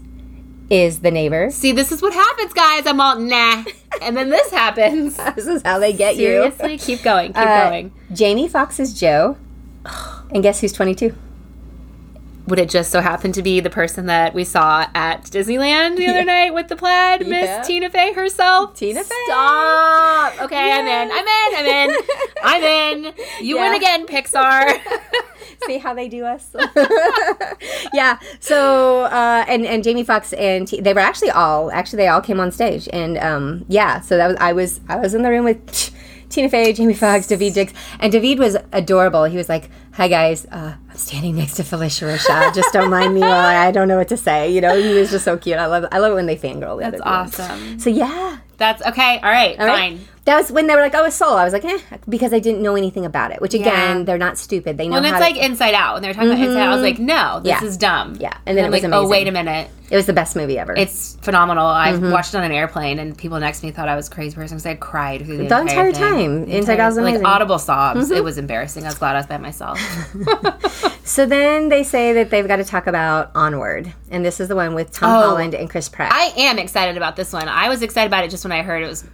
is 0.71 1.01
the 1.01 1.11
neighbor. 1.11 1.51
See, 1.51 1.73
this 1.73 1.93
is 1.93 2.03
what 2.03 2.13
happens, 2.15 2.53
guys. 2.53 2.87
I'm 2.87 3.01
all 3.01 3.19
nah, 3.19 3.65
and 4.03 4.17
then 4.17 4.31
this 4.31 4.51
happens. 4.51 5.19
This 5.37 5.47
is 5.47 5.63
how 5.63 5.79
they 5.79 5.93
get 5.93 6.17
you. 6.17 6.27
Seriously, 6.27 6.79
keep 6.79 7.03
going, 7.03 7.29
keep. 7.33 7.37
Uh, 7.39 7.69
going. 7.69 7.93
Jamie 8.13 8.49
Foxx 8.49 8.79
is 8.81 8.99
Joe. 8.99 9.37
And 10.31 10.43
guess 10.43 10.61
who's 10.61 10.73
22? 10.73 11.15
Would 12.49 12.59
it 12.59 12.69
just 12.69 12.91
so 12.91 13.01
happen 13.01 13.31
to 13.33 13.43
be 13.43 13.61
the 13.61 13.71
person 13.71 14.07
that 14.07 14.35
we 14.35 14.43
saw 14.45 14.87
at 14.97 15.23
Disneyland 15.27 15.97
the 15.97 16.09
other 16.09 16.25
night 16.25 16.53
with 16.53 16.67
the 16.69 16.75
plaid, 16.77 17.27
Miss 17.27 17.65
Tina 17.67 17.89
Fey 17.89 18.13
herself? 18.13 18.75
Tina 18.75 19.05
Fey. 19.05 19.15
Stop. 19.27 20.43
Okay, 20.43 20.73
I'm 20.73 20.87
in. 20.87 21.11
I'm 21.13 21.27
in. 21.27 21.57
I'm 21.57 21.67
in. 21.91 21.97
I'm 22.43 22.63
in. 23.05 23.15
You 23.41 23.57
Yeah. 23.57 23.71
win 23.71 23.77
again, 23.81 24.07
Pixar. 24.07 24.79
See 25.67 25.79
how 25.79 25.95
they 25.95 26.09
do 26.09 26.25
us? 26.25 26.49
yeah. 27.95 28.19
So, 28.41 29.03
uh, 29.05 29.45
and, 29.49 29.65
and 29.65 29.85
Jamie 29.85 30.03
Foxx 30.05 30.33
and 30.33 30.67
T- 30.67 30.81
they 30.81 30.93
were 30.95 31.01
actually 31.01 31.31
all, 31.31 31.71
actually, 31.71 31.99
they 31.99 32.09
all 32.09 32.21
came 32.21 32.41
on 32.41 32.51
stage. 32.51 32.89
And 32.93 33.19
um, 33.19 33.65
yeah, 33.69 34.01
so 34.01 34.17
that 34.17 34.27
was, 34.29 34.37
I 34.41 34.53
was, 34.53 34.81
I 34.89 34.97
was 34.97 35.15
in 35.15 35.23
the 35.23 35.31
room 35.31 35.45
with 35.45 35.91
Tina 36.33 36.49
Fey, 36.49 36.73
Jamie 36.73 36.95
Foxx, 36.95 37.27
Daveed 37.27 37.55
Diggs. 37.55 37.73
And 38.01 38.13
Daveed 38.13 38.39
was 38.39 38.57
adorable. 38.73 39.25
He 39.25 39.37
was 39.37 39.49
like, 39.49 39.69
hi 39.93 40.09
guys, 40.09 40.47
uh, 40.51 40.75
I'm 40.89 40.97
standing 40.97 41.37
next 41.37 41.55
to 41.55 41.63
Phylicia 41.63 42.17
Rashad. 42.17 42.55
Just 42.55 42.73
don't 42.73 42.91
mind 42.91 43.15
me 43.15 43.21
while 43.21 43.31
I, 43.33 43.67
I 43.67 43.71
don't 43.71 43.87
know 43.87 43.99
what 43.99 44.09
to 44.09 44.17
say. 44.17 44.51
You 44.51 44.61
know, 44.63 44.81
he 44.81 44.95
was 44.95 45.11
just 45.11 45.25
so 45.25 45.37
cute. 45.37 45.59
I 45.59 45.67
love, 45.67 45.85
I 45.93 45.99
love 45.99 46.13
it 46.13 46.15
when 46.15 46.27
they 46.27 46.37
fangirl 46.37 46.79
the 46.83 46.91
That's 46.91 47.03
awesome. 47.03 47.79
So 47.79 47.91
yeah, 47.91 48.39
That's 48.57 48.83
okay. 48.83 49.19
All 49.19 49.31
right, 49.31 49.59
All 49.61 49.67
right? 49.67 49.99
That 50.25 50.37
was 50.37 50.53
when 50.53 50.69
they 50.69 50.75
were 50.77 50.81
like, 50.83 50.95
"Oh, 50.95 51.05
it's 51.05 51.17
Soul." 51.17 51.37
I 51.37 51.43
was 51.43 51.53
like, 51.53 51.65
"Eh," 51.65 51.79
because 52.09 52.33
I 52.33 52.39
didn't 52.39 52.63
know 52.63 52.77
anything 52.77 53.05
about 53.05 53.33
it. 53.33 53.41
Which 53.41 53.55
again, 53.55 53.99
Yeah. 53.99 54.05
they're 54.05 54.19
not 54.19 54.39
stupid. 54.39 54.79
They 54.79 54.87
know 54.87 54.95
When 55.01 55.05
how. 55.05 55.17
it's 55.19 55.27
to- 55.27 55.33
like 55.35 55.43
Inside 55.45 55.75
Out, 55.75 55.95
when 55.95 56.03
they 56.03 56.09
were 56.09 56.15
talking 56.15 56.31
about 56.31 56.41
Inside 56.41 56.61
Out, 56.61 56.69
I 56.69 56.75
was 56.75 56.83
like, 56.83 56.99
no, 57.01 57.41
this 57.43 57.51
Yeah. 57.61 57.65
is 57.67 57.77
dumb. 57.77 58.17
Yeah, 58.21 58.33
and 58.47 58.57
then 58.57 58.65
I'm 58.65 58.73
it 58.73 58.77
was 58.77 58.83
like, 58.85 58.93
oh, 58.93 59.09
wait 59.09 59.27
a 59.27 59.33
minute. 59.33 59.69
it 59.91 59.97
was 59.97 60.07
the 60.07 60.13
best 60.15 60.37
movie 60.37 60.59
ever. 60.59 60.75
It's 60.75 61.19
phenomenal. 61.23 61.67
I 61.67 61.93
Mm-hmm. 61.93 62.13
watched 62.13 62.33
it 62.35 62.39
on 62.39 62.45
an 62.45 62.53
airplane, 62.53 62.99
and 63.01 63.19
people 63.19 63.39
next 63.41 63.61
to 63.61 63.67
me 63.67 63.73
thought 63.73 63.89
I 63.89 63.97
was 63.97 64.07
a 64.09 64.11
crazy 64.13 64.35
person 64.37 64.57
because 64.57 64.65
I 64.67 64.75
cried 64.77 65.27
through 65.27 65.37
the, 65.39 65.45
The 65.49 65.61
entire, 65.61 65.89
entire 65.89 65.93
time. 65.93 66.47
The 66.47 66.57
Inside 66.57 66.79
Out 66.81 66.87
was 66.87 66.97
amazing. 66.99 67.17
Mm-hmm. 67.17 67.25
Like 67.25 67.35
audible 67.35 67.59
sobs. 67.59 68.11
It 68.13 68.23
was 68.25 68.39
embarrassing. 68.39 68.85
I 68.85 68.87
was 68.87 68.95
glad 68.99 69.17
I 69.17 69.19
was 69.19 69.27
by 69.27 69.39
myself. 69.39 69.79
so 71.05 71.27
then 71.27 71.69
they 71.69 71.83
say 71.83 72.13
that 72.15 72.31
they've 72.31 72.47
got 72.47 72.57
to 72.57 72.65
talk 72.65 72.87
about 72.87 73.33
Onward, 73.35 73.93
and 74.11 74.25
this 74.25 74.41
is 74.41 74.49
the 74.49 74.57
one 74.57 74.75
with 74.75 74.93
Tom 74.93 75.11
Oh. 75.11 75.29
Holland 75.31 75.55
and 75.55 75.69
Chris 75.69 75.89
Pratt. 75.89 76.13
I 76.13 76.33
am 76.37 76.59
excited 76.59 76.97
about 76.97 77.17
this 77.17 77.33
one. 77.33 77.49
I 77.49 77.69
was 77.69 77.83
excited 77.83 78.07
about 78.07 78.25
it 78.25 78.31
just 78.31 78.45
when 78.45 78.53
I 78.53 78.63
heard 78.63 78.83
it 78.83 78.89
was 78.89 79.05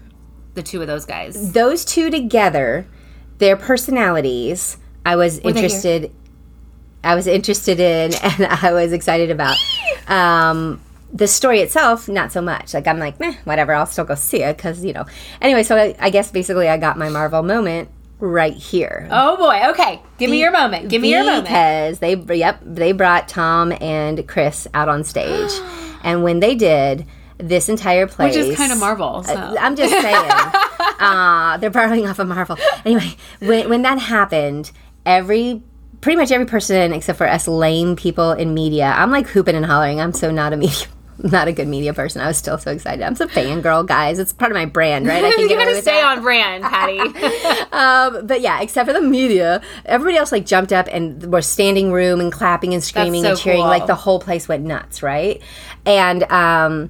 the 0.58 0.62
two 0.62 0.80
of 0.80 0.88
those 0.88 1.04
guys. 1.04 1.52
Those 1.52 1.84
two 1.84 2.10
together, 2.10 2.86
their 3.38 3.56
personalities, 3.56 4.76
I 5.06 5.16
was 5.16 5.38
interested. 5.38 6.12
I 7.04 7.14
was 7.14 7.26
interested 7.28 7.78
in, 7.78 8.12
and 8.22 8.46
I 8.46 8.72
was 8.72 8.92
excited 8.92 9.30
about. 9.30 9.56
Um, 10.08 10.80
the 11.12 11.26
story 11.26 11.60
itself, 11.60 12.08
not 12.08 12.32
so 12.32 12.42
much. 12.42 12.74
Like 12.74 12.86
I'm 12.86 12.98
like, 12.98 13.18
meh, 13.18 13.34
whatever. 13.44 13.72
I'll 13.72 13.86
still 13.86 14.04
go 14.04 14.14
see 14.14 14.42
it 14.42 14.56
because 14.56 14.84
you 14.84 14.92
know. 14.92 15.06
Anyway, 15.40 15.62
so 15.62 15.76
I, 15.76 15.94
I 15.98 16.10
guess 16.10 16.30
basically 16.30 16.68
I 16.68 16.76
got 16.76 16.98
my 16.98 17.08
Marvel 17.08 17.42
moment 17.42 17.88
right 18.18 18.52
here. 18.52 19.08
Oh 19.10 19.36
boy. 19.36 19.70
Okay. 19.70 20.02
Give 20.18 20.28
me 20.28 20.40
your 20.40 20.50
moment. 20.50 20.88
Give 20.88 21.00
me 21.00 21.10
your 21.10 21.24
moment. 21.24 21.44
because 21.44 22.00
they 22.00 22.14
yep 22.36 22.60
they 22.64 22.92
brought 22.92 23.28
Tom 23.28 23.72
and 23.80 24.26
Chris 24.28 24.66
out 24.74 24.88
on 24.88 25.04
stage, 25.04 25.52
and 26.02 26.22
when 26.22 26.40
they 26.40 26.54
did, 26.54 27.06
this 27.38 27.68
entire 27.68 28.06
place, 28.06 28.36
Which 28.36 28.44
is 28.44 28.56
kind 28.56 28.72
of 28.72 28.78
Marvel. 28.78 29.22
So. 29.22 29.34
I'm 29.34 29.76
just 29.76 29.92
saying, 29.92 30.30
uh, 31.00 31.56
they're 31.58 31.70
borrowing 31.70 32.06
off 32.06 32.18
of 32.18 32.28
Marvel. 32.28 32.58
Anyway, 32.84 33.16
when 33.40 33.68
when 33.68 33.82
that 33.82 33.98
happened, 33.98 34.72
every 35.06 35.62
pretty 36.00 36.16
much 36.16 36.30
every 36.30 36.46
person 36.46 36.92
except 36.92 37.18
for 37.18 37.26
us 37.28 37.48
lame 37.48 37.96
people 37.96 38.32
in 38.32 38.54
media, 38.54 38.92
I'm 38.96 39.10
like 39.10 39.26
hooping 39.28 39.54
and 39.54 39.64
hollering. 39.64 40.00
I'm 40.00 40.12
so 40.12 40.30
not 40.30 40.52
a 40.52 40.56
media. 40.56 40.86
Not 41.20 41.48
a 41.48 41.52
good 41.52 41.66
media 41.66 41.92
person. 41.92 42.22
I 42.22 42.28
was 42.28 42.36
still 42.36 42.58
so 42.58 42.70
excited. 42.70 43.02
I'm 43.02 43.16
so 43.16 43.26
fangirl, 43.26 43.84
guys. 43.84 44.20
It's 44.20 44.32
part 44.32 44.52
of 44.52 44.54
my 44.54 44.66
brand, 44.66 45.04
right? 45.04 45.24
I 45.24 45.30
can 45.32 45.40
you 45.40 45.48
get 45.48 45.58
gotta 45.58 45.82
stay 45.82 46.00
that. 46.00 46.18
on 46.18 46.22
brand, 46.22 46.62
Patty. 46.62 47.00
Um, 47.72 48.24
but 48.24 48.40
yeah, 48.40 48.60
except 48.60 48.86
for 48.86 48.92
the 48.92 49.00
media, 49.00 49.60
everybody 49.84 50.16
else 50.16 50.30
like 50.30 50.46
jumped 50.46 50.72
up 50.72 50.86
and 50.92 51.32
were 51.32 51.42
standing 51.42 51.90
room 51.90 52.20
and 52.20 52.30
clapping 52.30 52.72
and 52.72 52.84
screaming 52.84 53.24
so 53.24 53.30
and 53.30 53.38
cheering. 53.40 53.62
cool. 53.62 53.66
Like 53.68 53.86
the 53.86 53.96
whole 53.96 54.20
place 54.20 54.46
went 54.46 54.64
nuts, 54.64 55.02
right? 55.02 55.42
And 55.84 56.22
um, 56.30 56.88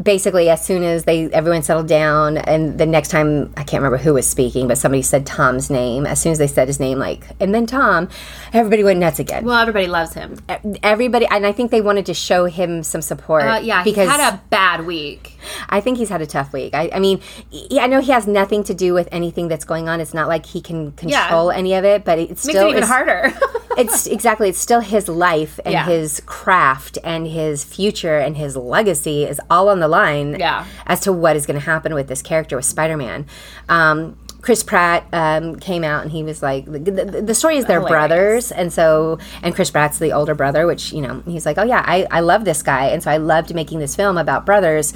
basically, 0.00 0.48
as 0.48 0.64
soon 0.64 0.82
as 0.82 1.04
they 1.04 1.30
everyone 1.32 1.62
settled 1.62 1.88
down, 1.88 2.38
and 2.38 2.78
the 2.78 2.86
next 2.86 3.08
time 3.08 3.52
I 3.56 3.64
can't 3.64 3.82
remember 3.82 3.98
who 3.98 4.14
was 4.14 4.26
speaking, 4.26 4.68
but 4.68 4.78
somebody 4.78 5.02
said 5.02 5.26
Tom's 5.26 5.70
name. 5.70 6.06
As 6.06 6.20
soon 6.20 6.32
as 6.32 6.38
they 6.38 6.46
said 6.46 6.68
his 6.68 6.80
name, 6.80 6.98
like 6.98 7.24
and 7.40 7.54
then 7.54 7.66
Tom, 7.66 8.08
everybody 8.52 8.84
went 8.84 9.00
nuts 9.00 9.18
again. 9.18 9.44
well, 9.44 9.56
everybody 9.56 9.86
loves 9.86 10.14
him. 10.14 10.38
everybody, 10.82 11.26
and 11.26 11.46
I 11.46 11.52
think 11.52 11.70
they 11.70 11.80
wanted 11.80 12.06
to 12.06 12.14
show 12.14 12.46
him 12.46 12.82
some 12.82 13.02
support. 13.02 13.42
Uh, 13.42 13.60
yeah, 13.62 13.82
because 13.84 14.08
he's 14.08 14.16
had 14.16 14.34
a 14.34 14.42
bad 14.50 14.86
week. 14.86 15.31
I 15.68 15.80
think 15.80 15.98
he's 15.98 16.08
had 16.08 16.22
a 16.22 16.26
tough 16.26 16.52
week. 16.52 16.74
I, 16.74 16.90
I 16.94 16.98
mean, 16.98 17.20
he, 17.50 17.78
I 17.80 17.86
know 17.86 18.00
he 18.00 18.12
has 18.12 18.26
nothing 18.26 18.64
to 18.64 18.74
do 18.74 18.94
with 18.94 19.08
anything 19.12 19.48
that's 19.48 19.64
going 19.64 19.88
on. 19.88 20.00
It's 20.00 20.14
not 20.14 20.28
like 20.28 20.46
he 20.46 20.60
can 20.60 20.92
control 20.92 21.50
any 21.50 21.74
of 21.74 21.84
it, 21.84 22.04
but 22.04 22.18
it 22.18 22.28
Makes 22.30 22.42
still 22.42 22.66
it 22.68 22.70
even 22.70 22.82
harder. 22.84 23.32
it's 23.78 24.06
exactly 24.06 24.48
it's 24.48 24.58
still 24.58 24.80
his 24.80 25.08
life 25.08 25.58
and 25.64 25.72
Yeah. 25.72 25.86
his 25.86 26.20
craft 26.26 26.98
and 27.04 27.26
his 27.26 27.64
future 27.64 28.18
and 28.18 28.36
his 28.36 28.56
legacy 28.56 29.24
is 29.24 29.40
all 29.50 29.68
on 29.68 29.80
the 29.80 29.88
line 29.88 30.36
Yeah. 30.38 30.66
as 30.86 31.00
to 31.00 31.12
what 31.12 31.36
is 31.36 31.46
going 31.46 31.58
to 31.58 31.64
happen 31.64 31.94
with 31.94 32.06
this 32.08 32.20
character 32.20 32.56
with 32.56 32.66
spider-man 32.66 33.24
um, 33.70 34.16
chris 34.42 34.62
pratt 34.62 35.06
um, 35.12 35.56
came 35.56 35.84
out 35.84 36.02
and 36.02 36.10
he 36.10 36.22
was 36.22 36.42
like 36.42 36.64
the, 36.66 36.78
the, 36.80 37.22
the 37.22 37.34
story 37.34 37.56
is 37.56 37.64
they're 37.64 37.80
Hilarious. 37.80 37.90
brothers 38.08 38.52
and 38.52 38.72
so 38.72 39.18
and 39.42 39.54
chris 39.54 39.70
pratt's 39.70 39.98
the 39.98 40.12
older 40.12 40.34
brother 40.34 40.66
which 40.66 40.92
you 40.92 41.00
know 41.00 41.22
he's 41.26 41.46
like 41.46 41.56
oh 41.58 41.62
yeah 41.64 41.82
I, 41.86 42.06
I 42.10 42.20
love 42.20 42.44
this 42.44 42.60
guy 42.62 42.86
and 42.88 43.02
so 43.02 43.10
i 43.10 43.16
loved 43.18 43.54
making 43.54 43.78
this 43.78 43.94
film 43.96 44.18
about 44.18 44.44
brothers 44.44 44.92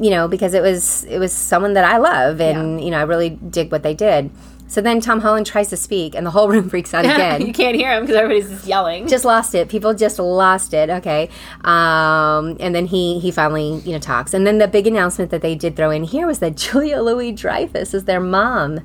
you 0.00 0.10
know 0.10 0.26
because 0.26 0.54
it 0.54 0.62
was 0.62 1.04
it 1.04 1.18
was 1.18 1.32
someone 1.32 1.74
that 1.74 1.84
i 1.84 1.98
love 1.98 2.40
and 2.40 2.82
you 2.82 2.90
know 2.90 2.98
i 2.98 3.02
really 3.02 3.30
dig 3.30 3.70
what 3.70 3.82
they 3.82 3.94
did 3.94 4.30
so 4.66 4.80
then 4.80 5.00
tom 5.00 5.20
holland 5.20 5.46
tries 5.46 5.68
to 5.68 5.76
speak 5.76 6.14
and 6.14 6.26
the 6.26 6.30
whole 6.30 6.48
room 6.52 6.68
freaks 6.70 6.94
out 6.94 7.04
again 7.04 7.46
you 7.46 7.52
can't 7.52 7.76
hear 7.76 7.92
him 7.92 8.02
because 8.02 8.16
everybody's 8.16 8.48
just 8.48 8.66
yelling. 8.66 9.06
just 9.06 9.24
lost 9.24 9.54
it. 9.54 9.68
People 9.68 9.94
just 9.94 10.18
lost 10.18 10.72
it. 10.74 10.90
Okay, 10.90 11.28
um, 11.64 12.56
and 12.60 12.74
then 12.74 12.86
he 12.86 13.18
he 13.20 13.30
finally 13.30 13.78
you 13.80 13.92
know 13.92 13.98
talks, 13.98 14.34
and 14.34 14.46
then 14.46 14.58
the 14.58 14.68
big 14.68 14.86
announcement 14.86 15.30
that 15.30 15.42
they 15.42 15.54
did 15.54 15.76
throw 15.76 15.90
in 15.90 16.04
here 16.04 16.26
was 16.26 16.38
that 16.38 16.56
Julia 16.64 17.02
Louis 17.02 17.32
Dreyfus 17.32 17.94
is 17.94 18.04
their 18.04 18.20
mom. 18.20 18.80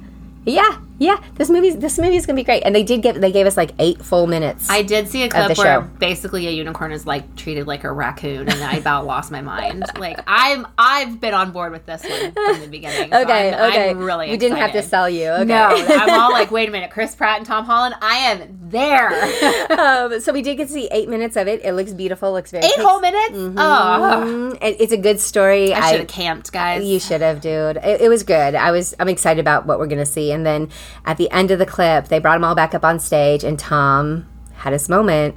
Yeah, 0.45 0.79
yeah. 0.97 1.17
This 1.35 1.49
movie 1.49 1.71
this 1.71 1.97
movie 1.99 2.15
is 2.15 2.25
gonna 2.25 2.37
be 2.37 2.43
great, 2.43 2.63
and 2.63 2.73
they 2.75 2.83
did 2.83 3.01
give 3.01 3.19
they 3.19 3.31
gave 3.31 3.45
us 3.47 3.57
like 3.57 3.71
eight 3.79 4.01
full 4.03 4.27
minutes. 4.27 4.69
I 4.69 4.81
did 4.81 5.07
see 5.07 5.23
a 5.23 5.29
clip 5.29 5.57
where 5.57 5.81
show. 5.81 5.89
basically 5.99 6.47
a 6.47 6.51
unicorn 6.51 6.91
is 6.91 7.05
like 7.05 7.35
treated 7.35 7.67
like 7.67 7.83
a 7.83 7.91
raccoon, 7.91 8.49
and 8.49 8.63
I 8.63 8.73
about 8.73 9.05
lost 9.05 9.31
my 9.31 9.41
mind. 9.41 9.83
Like 9.95 10.19
I'm, 10.27 10.67
I've 10.77 11.19
been 11.21 11.33
on 11.33 11.51
board 11.51 11.71
with 11.71 11.85
this 11.85 12.03
one 12.03 12.31
from 12.33 12.59
the 12.59 12.67
beginning. 12.67 13.11
so 13.11 13.21
okay, 13.21 13.53
I'm, 13.53 13.71
okay. 13.71 13.89
I'm 13.91 13.97
really. 13.99 14.29
we 14.29 14.37
didn't 14.37 14.57
have 14.57 14.73
to 14.73 14.81
sell 14.83 15.09
you. 15.09 15.29
Okay. 15.29 15.45
No, 15.45 15.67
I'm 15.67 16.19
all 16.19 16.31
like, 16.31 16.51
wait 16.51 16.67
a 16.67 16.71
minute, 16.71 16.91
Chris 16.91 17.15
Pratt 17.15 17.37
and 17.37 17.45
Tom 17.45 17.65
Holland. 17.65 17.95
I 18.01 18.17
am 18.17 18.59
there. 18.69 19.09
um, 19.79 20.19
so 20.19 20.33
we 20.33 20.41
did 20.41 20.57
get 20.57 20.67
to 20.67 20.73
see 20.73 20.87
eight 20.91 21.07
minutes 21.09 21.35
of 21.37 21.47
it. 21.47 21.63
It 21.63 21.73
looks 21.73 21.93
beautiful. 21.93 22.31
Looks 22.33 22.51
very 22.51 22.65
Eight 22.65 22.77
whole 22.79 22.99
minutes. 22.99 23.33
Oh, 23.35 24.23
Mm, 24.25 24.57
it- 24.61 24.77
it's 24.81 24.91
a 24.93 24.97
good 24.97 25.19
story. 25.19 25.73
I 25.73 25.91
should 25.91 25.99
have 26.01 26.09
camped, 26.09 26.51
guys. 26.51 26.83
You 26.83 26.99
should 26.99 27.21
have, 27.21 27.41
dude. 27.41 27.77
It, 27.77 28.01
it 28.01 28.09
was 28.09 28.23
good. 28.23 28.55
I 28.55 28.71
was. 28.71 28.93
I'm 28.99 29.09
excited 29.09 29.39
about 29.39 29.65
what 29.65 29.79
we're 29.79 29.87
gonna 29.87 30.05
see. 30.05 30.31
And 30.31 30.45
then 30.45 30.69
at 31.05 31.17
the 31.17 31.29
end 31.31 31.51
of 31.51 31.59
the 31.59 31.65
clip, 31.65 32.07
they 32.07 32.19
brought 32.19 32.35
them 32.35 32.43
all 32.43 32.55
back 32.55 32.73
up 32.73 32.83
on 32.83 32.99
stage, 32.99 33.43
and 33.43 33.57
Tom 33.57 34.27
had 34.57 34.73
his 34.73 34.89
moment. 34.89 35.35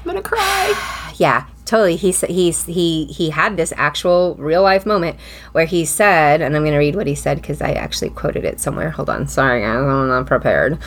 I'm 0.00 0.06
gonna 0.06 0.22
cry. 0.22 0.98
Yeah, 1.16 1.46
totally. 1.66 1.96
He 1.96 2.10
he's 2.10 2.64
he 2.64 3.04
he 3.04 3.30
had 3.30 3.56
this 3.56 3.72
actual 3.76 4.34
real 4.36 4.62
life 4.62 4.86
moment 4.86 5.18
where 5.52 5.66
he 5.66 5.84
said, 5.84 6.40
and 6.40 6.56
I'm 6.56 6.64
gonna 6.64 6.78
read 6.78 6.96
what 6.96 7.06
he 7.06 7.14
said 7.14 7.36
because 7.36 7.60
I 7.60 7.72
actually 7.72 8.10
quoted 8.10 8.44
it 8.44 8.60
somewhere. 8.60 8.90
Hold 8.90 9.10
on, 9.10 9.28
sorry 9.28 9.64
I'm 9.64 10.08
not 10.08 10.26
prepared. 10.26 10.78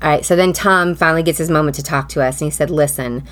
All 0.00 0.08
right, 0.10 0.24
so 0.24 0.36
then 0.36 0.52
Tom 0.52 0.94
finally 0.94 1.24
gets 1.24 1.38
his 1.38 1.50
moment 1.50 1.74
to 1.76 1.82
talk 1.82 2.08
to 2.10 2.22
us, 2.22 2.40
and 2.40 2.50
he 2.50 2.54
said, 2.56 2.70
"Listen, 2.70 3.24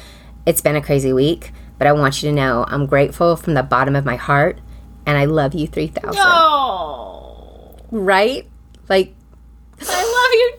it's 0.45 0.61
been 0.61 0.77
a 0.77 0.83
crazy 0.83 1.13
week, 1.13 1.53
but 1.79 1.87
I 1.87 1.93
want 1.93 2.23
you 2.23 2.31
to 2.31 2.35
know 2.35 2.65
I'm 2.69 2.85
grateful 2.85 3.37
from 3.37 3.55
the 3.55 3.63
bottom 3.63 3.95
of 3.95 4.05
my 4.05 4.17
heart, 4.17 4.59
and 5.07 5.17
I 5.17 5.27
love 5.27 5.55
you 5.55 5.67
3000." 5.69 6.21
Oh, 6.21 7.77
Right? 7.91 8.47
Like 8.89 9.15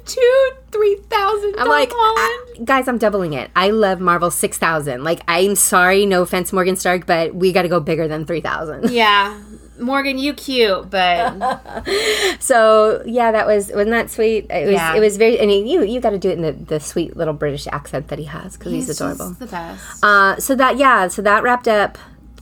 too. 0.05 0.51
Three 0.71 0.95
thousand. 1.09 1.55
I'm 1.57 1.67
like, 1.67 1.91
I- 1.93 2.43
guys, 2.63 2.87
I'm 2.87 2.97
doubling 2.97 3.33
it. 3.33 3.49
I 3.55 3.69
love 3.71 3.99
Marvel 3.99 4.29
6000. 4.31 5.03
Like, 5.03 5.21
I'm 5.27 5.55
sorry, 5.55 6.05
no 6.05 6.21
offense, 6.21 6.51
Morgan 6.53 6.75
Stark, 6.75 7.05
but 7.05 7.33
we 7.35 7.51
got 7.51 7.61
to 7.63 7.69
go 7.69 7.79
bigger 7.79 8.07
than 8.07 8.25
3000. 8.25 8.89
yeah, 8.91 9.39
Morgan, 9.79 10.17
you 10.17 10.33
cute, 10.33 10.89
but 10.89 11.83
So, 12.39 13.01
yeah, 13.05 13.31
that 13.31 13.47
was, 13.47 13.69
wasn't 13.69 13.91
that 13.91 14.09
sweet? 14.09 14.47
It 14.49 14.65
was, 14.65 14.73
Yeah. 14.73 14.95
it 14.95 14.99
was 14.99 15.17
very, 15.17 15.39
and 15.39 15.51
you, 15.51 15.83
you 15.83 15.99
got 15.99 16.11
to 16.11 16.19
do 16.19 16.29
it 16.29 16.33
in 16.37 16.41
the, 16.41 16.51
the 16.53 16.79
sweet 16.79 17.15
little 17.17 17.33
British 17.33 17.67
accent 17.67 18.07
that 18.09 18.19
he 18.19 18.25
has 18.25 18.57
because 18.57 18.71
he's, 18.71 18.87
he's 18.87 18.99
adorable. 19.01 19.31
the 19.31 19.47
best. 19.47 20.03
Uh, 20.03 20.37
so 20.39 20.55
that, 20.55 20.77
yeah, 20.77 21.07
so 21.07 21.21
that 21.21 21.43
wrapped 21.43 21.67
up 21.67 21.97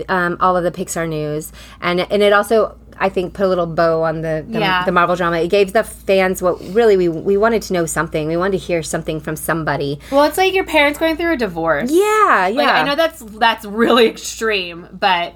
um, 0.09 0.37
all 0.39 0.57
of 0.57 0.63
the 0.63 0.71
Pixar 0.71 1.07
news. 1.07 1.51
And, 1.81 1.99
and 2.01 2.23
it 2.23 2.33
also, 2.33 2.77
I 2.99 3.09
think 3.09 3.33
put 3.33 3.45
a 3.45 3.47
little 3.49 3.65
bow 3.65 4.03
on 4.03 4.21
the 4.21 4.45
the, 4.47 4.59
Yeah. 4.59 4.85
the 4.85 4.91
Marvel 4.91 5.15
drama. 5.15 5.37
It 5.37 5.49
gave 5.49 5.73
the 5.73 5.83
fans 5.83 6.41
what 6.41 6.59
really 6.73 6.97
we 6.97 7.09
we 7.09 7.37
wanted 7.37 7.61
to 7.63 7.73
know 7.73 7.85
something. 7.85 8.27
We 8.27 8.37
wanted 8.37 8.59
to 8.59 8.65
hear 8.65 8.83
something 8.83 9.19
from 9.19 9.35
somebody. 9.35 9.99
Well, 10.11 10.23
it's 10.23 10.37
like 10.37 10.53
your 10.53 10.65
parents 10.65 10.99
going 10.99 11.17
through 11.17 11.33
a 11.33 11.37
divorce. 11.37 11.91
Yeah, 11.91 12.47
yeah. 12.47 12.57
Like 12.57 12.69
I 12.69 12.83
know 12.83 12.95
that's 12.95 13.19
that's 13.21 13.65
really 13.65 14.07
extreme, 14.15 14.87
but 14.91 15.33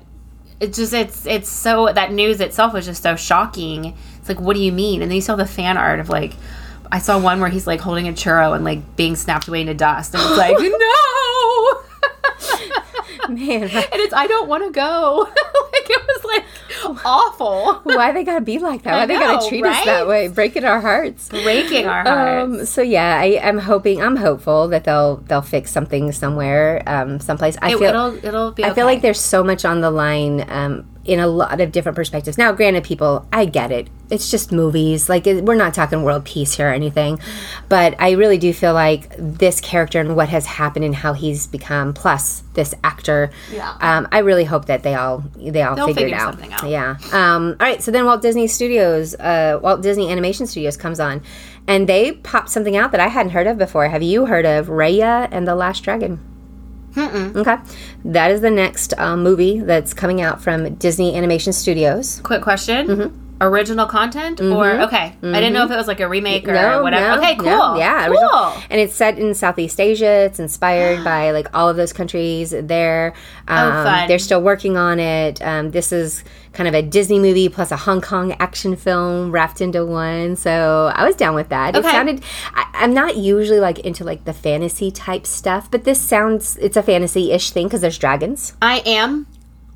it's 0.59 0.77
just 0.77 0.93
it's 0.93 1.25
it's 1.25 1.49
so 1.49 1.91
that 1.93 2.11
news 2.11 2.41
itself 2.41 2.73
was 2.73 2.85
just 2.85 3.03
so 3.03 3.15
shocking. 3.15 3.95
It's 4.19 4.29
like, 4.29 4.39
what 4.39 4.55
do 4.55 4.59
you 4.61 4.71
mean? 4.71 5.01
And 5.01 5.11
then 5.11 5.15
you 5.15 5.21
saw 5.21 5.35
the 5.35 5.45
fan 5.45 5.77
art 5.77 5.99
of 5.99 6.09
like 6.09 6.33
I 6.91 6.99
saw 6.99 7.19
one 7.19 7.39
where 7.41 7.49
he's 7.49 7.67
like 7.67 7.79
holding 7.81 8.07
a 8.07 8.13
churro 8.13 8.55
and 8.55 8.63
like 8.63 8.95
being 8.95 9.15
snapped 9.15 9.47
away 9.47 9.61
into 9.61 9.73
dust, 9.73 10.13
and 10.15 10.23
it's 10.23 10.37
like 10.37 10.57
no. 10.59 11.81
Man, 13.33 13.63
and 13.63 13.71
it's 13.73 14.13
I 14.13 14.27
don't 14.27 14.47
want 14.47 14.63
to 14.65 14.71
go. 14.71 15.27
like 15.73 15.89
it 15.89 16.07
was 16.07 16.23
like 16.25 17.05
awful, 17.05 17.73
why 17.83 18.11
they 18.11 18.23
gotta 18.23 18.41
be 18.41 18.59
like 18.59 18.83
that? 18.83 18.93
Why 18.93 19.01
I 19.01 19.05
they 19.05 19.15
gotta 19.15 19.43
know, 19.43 19.49
treat 19.49 19.65
us 19.65 19.85
that 19.85 20.07
way? 20.07 20.27
Breaking 20.27 20.63
our 20.65 20.79
hearts. 20.79 21.29
breaking 21.29 21.85
our 21.85 22.03
hearts. 22.03 22.59
Um, 22.59 22.65
so 22.65 22.81
yeah, 22.81 23.19
I, 23.19 23.39
I'm 23.43 23.57
hoping, 23.57 24.01
I'm 24.01 24.15
hopeful 24.15 24.67
that 24.69 24.83
they'll 24.83 25.17
they'll 25.17 25.41
fix 25.41 25.71
something 25.71 26.11
somewhere, 26.11 26.83
um, 26.87 27.19
someplace. 27.19 27.57
I 27.61 27.73
it, 27.73 27.79
feel 27.79 27.93
will 27.93 28.25
it'll 28.25 28.51
be. 28.51 28.63
I 28.63 28.73
feel 28.73 28.85
like 28.85 29.01
there's 29.01 29.19
so 29.19 29.43
much 29.43 29.65
on 29.65 29.81
the 29.81 29.91
line 29.91 30.45
um, 30.49 30.87
in 31.07 31.19
a 31.19 31.27
lot 31.27 31.61
of 31.61 31.71
different 31.71 31.95
perspectives. 31.95 32.37
Now, 32.37 32.51
granted, 32.51 32.83
people, 32.83 33.25
I 33.31 33.45
get 33.45 33.71
it. 33.71 33.87
It's 34.09 34.29
just 34.29 34.51
movies. 34.51 35.09
Like 35.09 35.25
it, 35.25 35.43
we're 35.45 35.55
not 35.55 35.73
talking 35.73 36.03
world 36.03 36.25
peace 36.25 36.55
here 36.55 36.69
or 36.69 36.73
anything, 36.73 37.19
but 37.69 37.95
I 37.99 38.11
really 38.11 38.37
do 38.37 38.53
feel 38.53 38.73
like 38.73 39.13
this 39.17 39.59
character 39.61 39.99
and 39.99 40.15
what 40.15 40.29
has 40.29 40.45
happened 40.45 40.85
and 40.85 40.93
how 40.95 41.13
he's 41.13 41.47
become, 41.47 41.93
plus 41.93 42.43
this 42.53 42.73
actor. 42.83 43.31
Yeah. 43.51 43.75
Um, 43.79 44.07
I 44.11 44.19
really 44.19 44.43
hope 44.43 44.65
that 44.65 44.83
they 44.83 44.95
all 44.95 45.23
they 45.35 45.61
all 45.61 45.75
They'll 45.75 45.87
figure 45.87 46.07
it 46.07 46.13
out. 46.13 46.33
something 46.33 46.53
out. 46.53 46.67
Yeah. 46.69 46.97
Um, 47.11 47.55
all 47.59 47.67
right. 47.67 47.81
So 47.81 47.91
then 47.91 48.05
Walt 48.05 48.21
Disney 48.21 48.47
Studios, 48.47 49.15
uh, 49.15 49.59
Walt 49.61 49.81
Disney 49.81 50.11
Animation 50.11 50.45
Studios 50.47 50.77
comes 50.77 50.99
on, 50.99 51.21
and 51.67 51.87
they 51.87 52.11
popped 52.11 52.49
something 52.49 52.75
out 52.77 52.91
that 52.91 52.99
I 52.99 53.07
hadn't 53.07 53.31
heard 53.31 53.47
of 53.47 53.57
before. 53.57 53.87
Have 53.89 54.03
you 54.03 54.25
heard 54.25 54.45
of 54.45 54.67
Raya 54.67 55.27
and 55.31 55.47
the 55.47 55.55
Last 55.55 55.83
Dragon? 55.83 56.19
Okay, 56.97 57.57
that 58.05 58.31
is 58.31 58.41
the 58.41 58.51
next 58.51 58.93
um, 58.97 59.23
movie 59.23 59.59
that's 59.59 59.93
coming 59.93 60.21
out 60.21 60.41
from 60.41 60.75
Disney 60.75 61.15
Animation 61.15 61.53
Studios. 61.53 62.19
Quick 62.21 62.41
question. 62.41 62.87
Mm-hmm. 62.87 63.26
Original 63.39 63.85
content 63.85 64.41
or 64.41 64.67
okay? 64.81 65.13
I 65.21 65.33
didn't 65.33 65.53
know 65.53 65.63
if 65.65 65.71
it 65.71 65.75
was 65.75 65.87
like 65.87 65.99
a 65.99 66.07
remake 66.09 66.47
or 66.47 66.53
No, 66.53 66.81
whatever. 66.81 67.15
no, 67.15 67.21
okay, 67.21 67.35
cool. 67.35 67.45
no, 67.45 67.75
yeah, 67.77 68.07
cool. 68.07 68.13
original. 68.17 68.63
and 68.69 68.81
it's 68.81 68.95
set 68.95 69.19
in 69.19 69.33
Southeast 69.35 69.79
Asia. 69.79 70.23
It's 70.25 70.39
inspired 70.39 71.03
by 71.05 71.31
like 71.31 71.47
all 71.55 71.69
of 71.69 71.77
those 71.77 71.93
countries 71.93 72.49
there. 72.51 73.13
Um, 73.47 73.57
Oh, 73.71 73.83
fun. 73.83 74.07
They're 74.07 74.17
still 74.19 74.41
working 74.41 74.75
on 74.77 74.99
it. 74.99 75.41
Um, 75.41 75.71
this 75.71 75.91
is 75.91 76.23
kind 76.53 76.67
of 76.67 76.73
a 76.73 76.81
Disney 76.81 77.19
movie 77.19 77.49
plus 77.49 77.71
a 77.71 77.77
Hong 77.77 78.01
Kong 78.01 78.35
action 78.39 78.75
film 78.75 79.31
wrapped 79.31 79.61
into 79.61 79.85
one. 79.85 80.35
So 80.35 80.91
I 80.95 81.05
was 81.05 81.15
down 81.15 81.35
with 81.35 81.49
that. 81.49 81.75
It 81.75 81.79
Okay. 81.79 81.91
sounded. 81.91 82.23
I, 82.55 82.65
I'm 82.73 82.93
not 82.93 83.17
usually 83.17 83.59
like 83.59 83.77
into 83.79 84.03
like 84.03 84.25
the 84.25 84.33
fantasy 84.33 84.89
type 84.89 85.27
stuff, 85.27 85.69
but 85.69 85.83
this 85.83 86.01
sounds 86.01 86.57
it's 86.57 86.75
a 86.77 86.81
fantasy 86.81 87.31
ish 87.31 87.51
thing 87.51 87.67
because 87.67 87.81
there's 87.81 87.99
dragons. 87.99 88.53
I 88.61 88.81
am. 88.85 89.27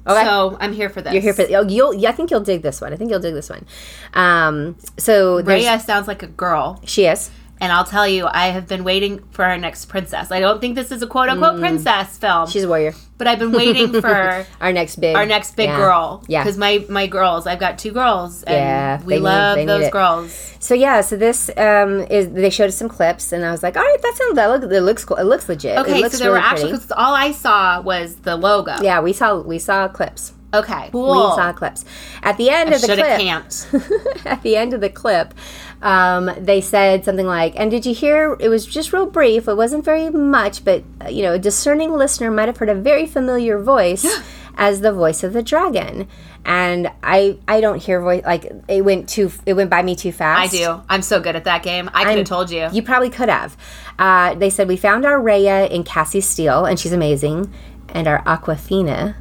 Okay. 0.08 0.24
So 0.24 0.58
I'm 0.60 0.74
here 0.74 0.90
for 0.90 1.02
this. 1.02 1.14
You're 1.14 1.22
here 1.22 1.34
for 1.34 1.46
oh, 1.52 1.68
you'll. 1.68 1.94
Yeah, 1.94 2.10
I 2.10 2.12
think 2.12 2.32
you'll 2.32 2.40
dig 2.40 2.62
this 2.62 2.82
one. 2.82 2.94
I 2.94 2.96
think 2.96 3.12
you'll 3.12 3.20
dig 3.20 3.34
this 3.34 3.50
one. 3.50 3.66
Um, 4.14 4.76
so 4.98 5.44
Raya 5.44 5.80
sounds 5.80 6.08
like 6.08 6.24
a 6.24 6.28
girl, 6.28 6.80
she 6.86 7.06
is. 7.06 7.30
And 7.62 7.72
I'll 7.72 7.86
tell 7.86 8.08
you, 8.08 8.28
I 8.28 8.48
have 8.48 8.68
been 8.68 8.84
waiting 8.84 9.24
for 9.32 9.46
our 9.46 9.58
next 9.58 9.86
princess. 9.86 10.32
I 10.32 10.40
don't 10.42 10.60
think 10.60 10.76
this 10.76 10.92
is 10.92 11.02
a 11.04 11.08
quote 11.08 11.30
unquote 11.30 11.60
princess 11.60 12.18
film, 12.18 12.48
Mm. 12.48 12.52
She's 12.52 12.64
a 12.64 12.68
warrior. 12.68 12.94
but 13.20 13.28
I've 13.28 13.38
been 13.40 13.52
waiting 13.52 14.02
for 14.02 14.46
Our 14.60 14.74
next 14.74 14.96
big. 14.98 15.16
our 15.16 15.26
next 15.28 15.56
big 15.56 15.70
yeah. 15.70 15.78
girl. 15.78 16.24
Yeah. 16.28 16.44
because 16.44 16.58
my 16.58 16.84
my 16.90 17.06
girls, 17.08 17.46
I've 17.48 17.60
got 17.60 17.78
two 17.78 17.92
girls, 17.92 18.44
and 18.44 18.56
Yeah, 18.56 19.02
we 19.04 19.20
love 19.20 19.58
need 19.60 19.70
those 19.70 19.90
girls. 19.92 20.32
So 20.60 20.74
yeah, 20.74 21.02
so 21.02 21.16
this 21.18 21.50
um, 21.56 22.02
is 22.10 22.30
they 22.32 22.50
showed 22.50 22.68
us 22.70 22.78
some 22.78 22.90
clips, 22.90 23.32
and 23.32 23.46
I 23.46 23.52
was 23.52 23.62
like, 23.64 23.78
all 23.78 23.84
right, 23.84 24.02
that 24.02 24.16
sounds 24.18 24.36
that 24.36 24.48
look 24.48 24.64
it 24.72 24.82
looks 24.82 25.06
cool. 25.06 25.18
It 25.18 25.24
looks 25.24 25.48
legit. 25.48 25.78
Okay, 25.78 26.00
it 26.00 26.02
looks 26.02 26.18
so 26.18 26.24
there 26.24 26.32
were 26.32 26.38
actually 26.38 26.72
because 26.74 26.92
all 26.92 27.14
I 27.14 27.32
saw 27.32 27.80
was 27.82 28.16
the 28.28 28.36
logo. 28.36 28.76
Yeah, 28.82 29.02
we 29.02 29.14
saw 29.14 29.40
we 29.40 29.60
saw 29.60 29.88
clips. 29.88 30.34
Okay, 30.54 30.90
We 30.92 31.36
saw 31.36 31.54
clips. 31.54 31.86
At 32.22 32.38
the 32.38 32.50
end 32.50 32.72
I 32.72 32.76
of 32.76 32.82
the 32.82 32.88
clip, 32.88 34.26
at 34.26 34.42
the 34.44 34.58
end 34.58 34.74
of 34.74 34.82
the 34.82 34.90
clip, 34.90 35.34
um, 35.82 36.30
they 36.38 36.60
said 36.60 37.06
something 37.06 37.26
like, 37.26 37.54
"And 37.56 37.72
did 37.72 37.86
you 37.86 37.94
hear? 37.94 38.36
It 38.40 38.50
was 38.50 38.66
just 38.66 38.92
real 38.92 39.06
brief. 39.06 39.48
It 39.48 39.56
wasn't 39.56 39.86
very 39.86 40.10
much, 40.10 40.66
but 40.66 40.84
uh, 41.06 41.08
you 41.08 41.24
know, 41.24 41.34
a 41.34 41.40
discerning 41.40 41.94
listener 41.94 42.32
might 42.32 42.48
have 42.50 42.58
heard 42.58 42.68
a 42.70 42.76
very 42.76 43.06
familiar 43.06 43.60
voice 43.60 44.06
as 44.58 44.82
the 44.82 44.92
voice 44.92 45.24
of 45.24 45.32
the 45.32 45.42
dragon." 45.42 46.08
And 46.44 46.92
I, 47.04 47.38
I 47.48 47.62
don't 47.62 47.82
hear 47.82 48.02
voice 48.02 48.24
like 48.26 48.52
it 48.68 48.82
went 48.82 49.08
too. 49.08 49.32
It 49.46 49.54
went 49.54 49.70
by 49.70 49.84
me 49.84 49.96
too 49.96 50.12
fast. 50.12 50.54
I 50.54 50.58
do. 50.58 50.82
I'm 50.90 51.02
so 51.04 51.22
good 51.22 51.36
at 51.38 51.46
that 51.46 51.64
game. 51.64 51.90
I 51.94 52.04
could 52.04 52.18
have 52.18 52.28
told 52.28 52.52
you. 52.52 52.68
You 52.74 52.82
probably 52.82 53.10
could 53.10 53.30
have. 53.30 53.56
Uh, 53.98 54.34
they 54.34 54.50
said 54.50 54.68
we 54.68 54.76
found 54.76 55.06
our 55.06 55.20
Raya 55.20 55.70
in 55.70 55.84
Cassie 55.84 56.20
Steele, 56.20 56.66
and 56.66 56.78
she's 56.78 56.92
amazing, 56.94 57.54
and 57.90 58.08
our 58.08 58.22
Awkwafina 58.24 59.16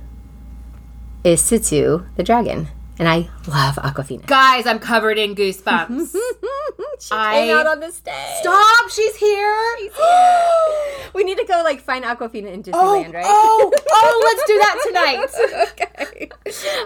is 1.24 1.40
Sisu 1.42 2.06
the 2.16 2.22
dragon, 2.22 2.68
and 2.98 3.08
I 3.08 3.28
love 3.46 3.76
Awkwafina. 3.76 4.26
Guys, 4.26 4.66
I'm 4.66 4.78
covered 4.78 5.18
in 5.18 5.34
goosebumps. 5.34 6.12
she 7.00 7.08
I- 7.12 7.32
came 7.46 7.56
out 7.56 7.66
on 7.66 7.80
the 7.80 7.90
stage. 7.92 8.14
Stop! 8.40 8.90
She's 8.90 9.16
here. 9.16 9.56
We 11.12 11.24
need 11.24 11.38
to 11.38 11.44
go 11.44 11.62
like 11.64 11.80
find 11.80 12.04
Awkwafina 12.04 12.46
in 12.52 12.60
Oh, 12.72 13.02
Disneyland, 13.04 13.14
right? 13.14 13.24
oh, 13.26 13.72
oh, 13.90 14.22
let's 14.24 14.44
do 14.46 14.58
that 14.58 14.80
tonight. 14.86 15.68
okay. 16.06 16.30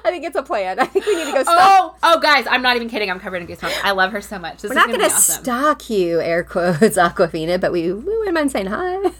I 0.05 0.11
think 0.11 0.25
it's 0.25 0.35
a 0.35 0.43
plan. 0.43 0.81
I 0.81 0.87
think 0.87 1.05
we 1.05 1.15
need 1.17 1.27
to 1.27 1.33
go. 1.33 1.43
Stalk. 1.43 1.59
Oh, 1.59 1.97
oh, 2.03 2.21
guys, 2.21 2.47
I'm 2.49 2.63
not 2.63 2.75
even 2.77 2.89
kidding. 2.89 3.11
I'm 3.11 3.21
covered 3.21 3.43
in 3.43 3.47
goosebumps. 3.47 3.81
I 3.85 3.91
love 3.91 4.13
her 4.13 4.23
so 4.23 4.39
much. 4.39 4.63
This 4.63 4.71
We're 4.71 4.73
is 4.73 4.77
not 4.77 4.87
gonna 4.87 5.09
to 5.09 5.15
awesome. 5.15 5.45
stalk 5.45 5.91
you, 5.91 6.21
air 6.23 6.43
quotes, 6.43 6.97
Awkwafina, 6.97 7.61
but 7.61 7.71
we, 7.71 7.93
we 7.93 8.17
wouldn't 8.17 8.35
mind 8.35 8.51
saying 8.51 8.67
hi. 8.67 9.11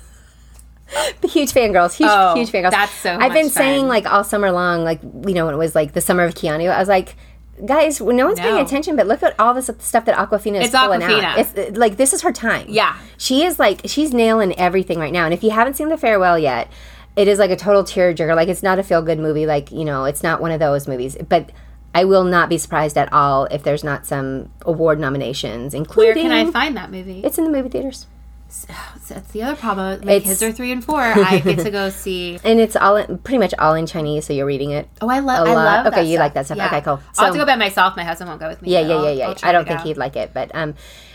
Huge 1.25 1.53
fangirls, 1.53 1.95
huge, 1.95 2.09
Oh, 2.13 2.35
huge 2.35 2.51
fangirls. 2.51 2.71
that's 2.71 2.93
so 2.93 3.15
I've 3.19 3.33
been 3.33 3.47
much 3.47 3.53
saying 3.53 3.89
like 3.89 4.07
all 4.07 4.23
summer 4.25 4.51
long, 4.53 4.85
like 4.85 5.01
you 5.03 5.35
know 5.35 5.47
when 5.47 5.55
it 5.55 5.59
was 5.59 5.75
like 5.75 5.93
the 5.93 6.01
summer 6.01 6.25
of 6.25 6.35
Keanu, 6.35 6.71
I 6.71 6.79
was 6.79 6.89
like, 6.89 7.17
guys, 7.65 8.01
no 8.01 8.27
one's 8.27 8.39
paying 8.39 8.59
attention, 8.61 8.95
but 8.97 9.07
look 9.07 9.23
at 9.23 9.35
all 9.41 9.55
this 9.55 9.71
stuff 9.81 10.05
that 10.05 10.17
Awkwafina 10.17 10.61
is 10.61 10.67
It's 10.67 10.77
pulling 10.79 11.03
out. 11.03 11.39
It's 11.39 11.77
like 11.79 11.97
this 11.97 12.13
is 12.13 12.23
her 12.23 12.33
time. 12.33 12.67
Yeah. 12.69 12.97
she 13.17 13.45
is 13.45 13.59
like 13.59 13.81
she's 13.87 14.13
nailing 14.13 14.57
everything 14.59 14.99
right 14.99 15.13
now. 15.13 15.25
And 15.25 15.33
if 15.35 15.43
you 15.43 15.51
haven't 15.51 15.75
seen 15.75 15.89
the 15.89 15.97
farewell 15.97 16.39
yet, 16.39 16.71
it 17.17 17.29
is 17.29 17.39
like 17.39 17.51
a 17.51 17.57
total 17.57 17.83
tearjerker. 17.83 18.37
Like 18.37 18.49
it's 18.49 18.63
not 18.63 18.79
a 18.79 18.83
feel 18.83 19.03
good 19.03 19.19
movie. 19.19 19.47
Like 19.47 19.73
you 19.73 19.85
know, 19.85 20.05
it's 20.05 20.23
not 20.23 20.41
one 20.41 20.51
of 20.53 20.61
those 20.61 20.87
movies, 20.87 21.17
but. 21.29 21.51
I 21.97 22.07
will 22.07 22.25
not 22.25 22.49
be 22.49 22.59
surprised 22.59 22.99
at 22.99 23.13
all 23.13 23.45
if 23.53 23.63
there's 23.63 23.85
not 23.85 24.05
some 24.05 24.51
award 24.63 24.99
nominations, 24.99 25.75
Where 25.75 25.79
including. 25.79 26.25
can 26.25 26.33
I 26.33 26.51
find 26.51 26.77
that 26.77 26.91
movie? 26.91 27.21
It's 27.23 27.39
in 27.39 27.45
the 27.45 27.51
movie 27.51 27.69
theaters. 27.69 28.09
That's 29.09 29.33
the 29.33 29.43
other 29.43 29.57
problem. 29.57 30.01
My 30.05 30.13
It's- 30.13 30.29
kids 30.29 30.43
are 30.43 30.53
three 30.53 30.73
and 30.73 30.83
four. 30.85 31.01
I 31.03 31.41
get 31.41 31.59
to 31.61 31.71
go 31.71 31.91
see. 32.05 32.39
And 32.45 32.59
it's 32.61 32.77
all 32.77 32.97
in, 32.97 33.19
pretty 33.19 33.39
much 33.39 33.53
all 33.59 33.75
in 33.75 33.87
Chinese, 33.87 34.27
so 34.27 34.33
you're 34.33 34.47
reading 34.47 34.71
it. 34.71 34.89
Oh, 35.01 35.09
I 35.09 35.19
love. 35.19 35.47
A 35.47 35.51
I 35.51 35.55
lot. 35.55 35.65
love. 35.85 35.87
Okay, 35.93 36.05
you 36.05 36.15
stuff. 36.17 36.25
like 36.25 36.35
that 36.35 36.47
stuff. 36.47 36.59
Okay, 36.59 36.81
cool. 36.81 37.01
So, 37.13 37.23
I'll 37.23 37.25
have 37.27 37.35
to 37.35 37.39
go 37.41 37.47
by 37.47 37.57
myself. 37.57 37.97
My 37.97 38.05
husband 38.05 38.29
won't 38.29 38.41
go 38.41 38.49
with 38.49 38.63
me. 38.63 38.71
Yeah, 38.73 38.81
yeah, 38.81 39.03
yeah, 39.03 39.11
yeah. 39.11 39.29
I'll 39.29 39.37
I 39.43 39.53
don't 39.53 39.67
think 39.67 39.81
out. 39.81 39.87
he'd 39.87 39.97
like 39.99 40.17
it, 40.17 40.33
but 40.33 40.51
um, 40.55 40.75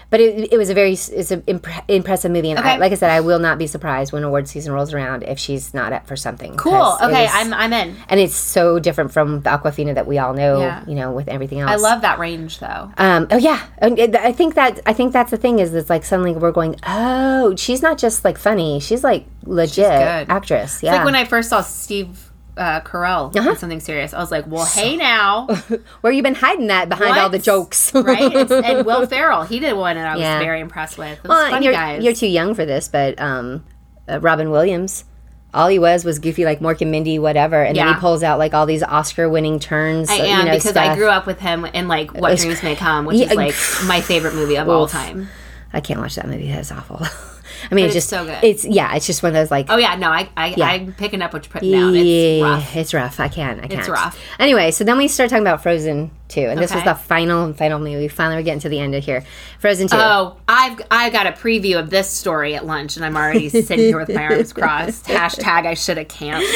but 0.10 0.20
it, 0.20 0.52
it 0.54 0.58
was 0.58 0.70
a 0.70 0.74
very 0.74 0.94
it's 0.94 1.32
an 1.32 1.42
impre- 1.44 1.84
impressive 1.88 2.32
movie, 2.32 2.50
and 2.52 2.60
I, 2.60 2.78
like 2.78 2.92
I 2.92 2.96
said, 2.96 3.12
I 3.12 3.22
will 3.22 3.40
not 3.40 3.58
be 3.58 3.68
surprised 3.68 4.12
when 4.12 4.24
award 4.24 4.48
season 4.48 4.74
rolls 4.74 4.94
around 4.94 5.24
if 5.24 5.38
she's 5.40 5.74
not 5.74 5.94
up 5.94 6.08
for 6.08 6.16
something. 6.16 6.56
Cool. 6.58 6.98
Okay, 7.02 7.26
is- 7.26 7.32
I'm 7.34 7.54
I'm 7.54 7.74
in. 7.74 7.96
and 8.10 8.20
it's 8.20 8.36
so 8.36 8.80
different 8.80 9.12
from 9.12 9.42
the 9.42 9.50
Awkwafina 9.50 9.96
that 9.96 10.08
we 10.08 10.18
all 10.18 10.34
know. 10.34 10.60
Yeah. 10.62 10.84
You 10.88 10.96
know, 10.96 11.12
with 11.12 11.28
everything 11.28 11.60
else. 11.60 11.72
I 11.72 11.76
love 11.76 12.02
that 12.02 12.20
range 12.20 12.60
though. 12.60 12.92
Um, 12.98 13.28
oh 13.32 13.38
yeah, 13.38 13.66
and 13.78 14.16
I 14.16 14.32
think 14.32 14.56
that 14.56 14.80
I 14.86 14.94
think 14.94 15.14
that's 15.14 15.32
the 15.32 15.38
thing 15.38 15.60
is 15.60 15.74
it's 15.74 15.90
like 15.90 16.04
suddenly 16.06 16.34
we're 16.34 16.52
going, 16.52 16.76
oh, 16.88 17.56
she's 17.56 17.82
not 17.82 17.98
just 17.98 18.26
like 18.26 18.38
funny, 18.38 18.80
she's 18.80 19.04
like 19.04 19.26
legit 19.46 19.86
good. 19.86 20.30
actress. 20.30 20.82
Yeah. 20.84 20.96
Like 20.96 21.06
when 21.06 21.16
I 21.16 21.26
first 21.26 21.50
saw 21.50 21.62
Steve 21.62 22.29
uh, 22.60 22.82
Carell 22.82 23.36
Uh-huh. 23.36 23.50
in 23.52 23.56
something 23.58 23.80
serious, 23.80 24.14
I 24.14 24.20
was 24.20 24.30
like, 24.32 24.46
"Well, 24.48 24.66
hey 24.66 24.96
now, 24.98 25.48
Where 26.02 26.14
you 26.14 26.22
been 26.22 26.36
hiding 26.36 26.68
that 26.68 26.90
behind 26.90 27.18
all 27.18 27.30
the 27.30 27.40
jokes, 27.40 27.92
right?" 27.96 28.32
It's, 28.36 28.52
and 28.52 28.86
Will 28.86 29.08
Ferrell, 29.08 29.44
he 29.44 29.60
did 29.60 29.74
one, 29.74 29.98
and 29.98 30.06
I 30.08 30.14
was 30.14 30.22
Yeah. 30.22 30.40
very 30.40 30.60
impressed 30.60 30.98
with. 30.98 31.18
It 31.18 31.24
was 31.24 31.30
Well, 31.30 31.50
funny, 31.50 31.66
you're, 31.66 31.74
guys. 31.74 32.04
you're 32.04 32.14
too 32.14 32.28
young 32.28 32.54
for 32.54 32.66
this, 32.66 32.88
but 32.90 33.20
um, 33.20 33.64
uh, 34.08 34.20
Robin 34.20 34.52
Williams, 34.52 35.06
all 35.54 35.68
he 35.68 35.80
was 35.80 36.04
was 36.06 36.20
goofy 36.20 36.46
like 36.46 36.60
Mork 36.60 36.82
and 36.82 36.92
Mindy, 36.92 37.18
whatever, 37.18 37.64
and 37.64 37.76
then 37.76 37.88
he 37.88 37.94
pulls 38.00 38.22
out 38.22 38.38
like 38.38 38.54
all 38.54 38.66
these 38.66 38.84
Oscar-winning 38.84 39.60
turns. 39.60 40.10
I 40.10 40.20
uh, 40.20 40.24
am 40.24 40.40
you 40.40 40.46
know, 40.52 40.58
because 40.58 40.76
I 40.76 40.96
grew 40.96 41.08
up 41.10 41.26
with 41.26 41.40
him 41.40 41.66
in 41.66 41.88
like 41.88 42.12
What 42.14 42.32
was 42.32 42.44
Dreams 42.44 42.62
May 42.62 42.76
Come, 42.76 43.06
which 43.06 43.18
Yeah, 43.18 43.32
is 43.32 43.36
like 43.36 43.56
my 43.88 44.02
favorite 44.02 44.36
movie 44.36 44.58
of 44.58 44.68
all 44.70 44.86
time. 44.88 45.30
I 45.72 45.82
can't 45.82 46.00
watch 46.00 46.16
that 46.16 46.28
movie. 46.28 46.52
That's 46.52 46.72
awful. 46.72 47.02
I 47.72 47.76
mean, 47.76 47.86
it's, 47.86 47.96
it's 47.96 48.06
just 48.06 48.10
so 48.10 48.26
good. 48.26 48.44
It's 48.44 48.66
yeah, 48.66 48.96
it's 48.96 49.06
just 49.06 49.24
one 49.24 49.30
of 49.32 49.34
those 49.36 49.52
like 49.52 49.68
Oh 49.70 49.78
yeah, 49.78 49.96
no, 49.96 50.10
I, 50.10 50.30
I 50.38 50.54
Yeah. 50.56 50.66
I'm 50.68 50.94
picking 50.94 51.22
up 51.22 51.34
what 51.34 51.46
you're 51.46 51.52
putting 51.52 51.72
down. 51.72 51.96
It's 51.96 52.44
rough. 52.44 52.76
It's 52.76 52.94
rough. 52.94 53.20
I 53.20 53.28
can't. 53.28 53.60
I 53.60 53.68
can't. 53.68 53.80
It's 53.80 53.90
rough. 53.90 54.20
Anyway, 54.40 54.72
so 54.72 54.84
then 54.84 54.98
we 54.98 55.08
start 55.08 55.30
talking 55.30 55.44
about 55.44 55.62
Frozen 55.64 56.12
too. 56.30 56.42
And 56.42 56.60
this 56.60 56.74
was 56.74 56.84
the 56.84 56.96
final 56.96 57.44
and 57.44 57.58
final 57.58 57.80
movie. 57.80 58.08
Finally, 58.08 58.38
we're 58.38 58.44
getting 58.44 58.62
to 58.62 58.70
the 58.70 58.80
end 58.80 58.96
of 58.96 59.04
here. 59.04 59.24
Frozen 59.60 59.88
two. 59.90 59.98
Oh, 59.98 60.38
I've 60.48 60.80
I 60.90 61.10
got 61.10 61.28
a 61.28 61.32
preview 61.32 61.78
of 61.80 61.90
this 61.90 62.10
story 62.10 62.56
at 62.56 62.66
lunch, 62.66 62.96
and 62.96 63.06
I'm 63.06 63.18
already 63.18 63.50
sitting 63.50 63.80
here 63.80 63.98
with 64.00 64.10
my 64.10 64.24
arms 64.26 64.54
crossed. 64.54 65.06
Hashtag 65.06 65.66
I 65.66 65.74
should 65.74 65.98
have 65.98 66.08
camped. 66.08 66.48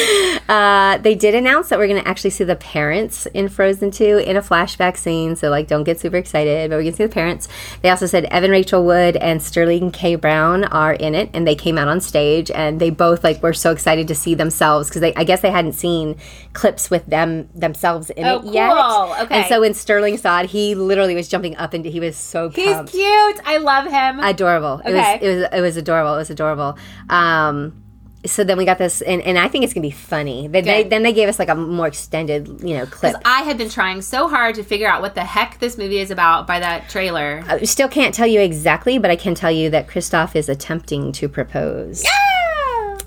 Uh, 0.48 0.98
they 0.98 1.14
did 1.14 1.34
announce 1.34 1.68
that 1.68 1.78
we're 1.78 1.86
going 1.88 2.02
to 2.02 2.08
actually 2.08 2.30
see 2.30 2.44
the 2.44 2.56
parents 2.56 3.26
in 3.26 3.48
Frozen 3.48 3.90
2 3.90 4.18
in 4.18 4.36
a 4.36 4.42
flashback 4.42 4.96
scene. 4.96 5.36
So, 5.36 5.50
like, 5.50 5.68
don't 5.68 5.84
get 5.84 6.00
super 6.00 6.16
excited, 6.16 6.70
but 6.70 6.78
we 6.78 6.84
can 6.84 6.94
see 6.94 7.04
the 7.04 7.12
parents. 7.12 7.48
They 7.82 7.90
also 7.90 8.06
said 8.06 8.24
Evan 8.26 8.50
Rachel 8.50 8.84
Wood 8.84 9.16
and 9.16 9.42
Sterling 9.42 9.90
K. 9.90 10.14
Brown 10.14 10.64
are 10.64 10.94
in 10.94 11.14
it, 11.14 11.30
and 11.34 11.46
they 11.46 11.54
came 11.56 11.76
out 11.78 11.88
on 11.88 12.00
stage, 12.00 12.50
and 12.50 12.80
they 12.80 12.90
both, 12.90 13.24
like, 13.24 13.42
were 13.42 13.52
so 13.52 13.70
excited 13.72 14.08
to 14.08 14.14
see 14.14 14.34
themselves 14.34 14.88
because 14.88 15.02
I 15.16 15.24
guess 15.24 15.40
they 15.40 15.50
hadn't 15.50 15.72
seen 15.74 16.16
clips 16.52 16.90
with 16.90 17.04
them 17.06 17.48
themselves 17.54 18.10
in 18.10 18.24
Oh, 18.24 18.38
it 18.38 18.52
yet. 18.52 18.72
cool. 18.72 19.14
Okay. 19.24 19.34
And 19.40 19.46
so 19.46 19.63
when 19.64 19.72
Sterling 19.74 20.18
saw 20.18 20.40
it, 20.42 20.50
he 20.50 20.74
literally 20.74 21.14
was 21.14 21.26
jumping 21.26 21.56
up 21.56 21.72
and 21.72 21.84
he 21.86 21.98
was 22.00 22.16
so 22.16 22.50
cute. 22.50 22.66
He's 22.68 22.90
cute. 22.90 23.40
I 23.46 23.56
love 23.56 23.86
him. 23.90 24.20
adorable. 24.20 24.80
It 24.84 24.90
Okay. 24.90 25.18
was 25.18 25.22
it 25.22 25.28
was 25.36 25.48
it 25.52 25.60
was 25.62 25.76
adorable. 25.78 26.14
It 26.14 26.18
was 26.18 26.30
adorable. 26.30 26.76
Um 27.08 27.80
so 28.26 28.42
then 28.42 28.56
we 28.56 28.64
got 28.64 28.78
this 28.78 29.02
and, 29.02 29.20
and 29.22 29.38
I 29.38 29.48
think 29.48 29.64
it's 29.64 29.72
gonna 29.74 29.82
be 29.86 29.90
funny. 29.90 30.48
They, 30.48 30.60
they, 30.62 30.82
then 30.84 31.02
they 31.02 31.12
gave 31.12 31.28
us 31.28 31.38
like 31.38 31.48
a 31.50 31.54
more 31.54 31.86
extended, 31.86 32.48
you 32.62 32.74
know, 32.76 32.86
clip. 32.86 33.16
I 33.24 33.40
had 33.42 33.56
been 33.58 33.68
trying 33.70 34.00
so 34.02 34.28
hard 34.28 34.54
to 34.56 34.62
figure 34.62 34.88
out 34.88 35.02
what 35.02 35.14
the 35.14 35.24
heck 35.24 35.58
this 35.60 35.76
movie 35.78 35.98
is 35.98 36.10
about 36.10 36.46
by 36.46 36.60
that 36.60 36.88
trailer. 36.90 37.42
I 37.46 37.64
still 37.64 37.88
can't 37.88 38.14
tell 38.14 38.26
you 38.26 38.40
exactly, 38.40 38.98
but 38.98 39.10
I 39.10 39.16
can 39.16 39.34
tell 39.34 39.50
you 39.50 39.68
that 39.70 39.88
Kristoff 39.88 40.36
is 40.36 40.48
attempting 40.48 41.12
to 41.12 41.28
propose. 41.28 42.02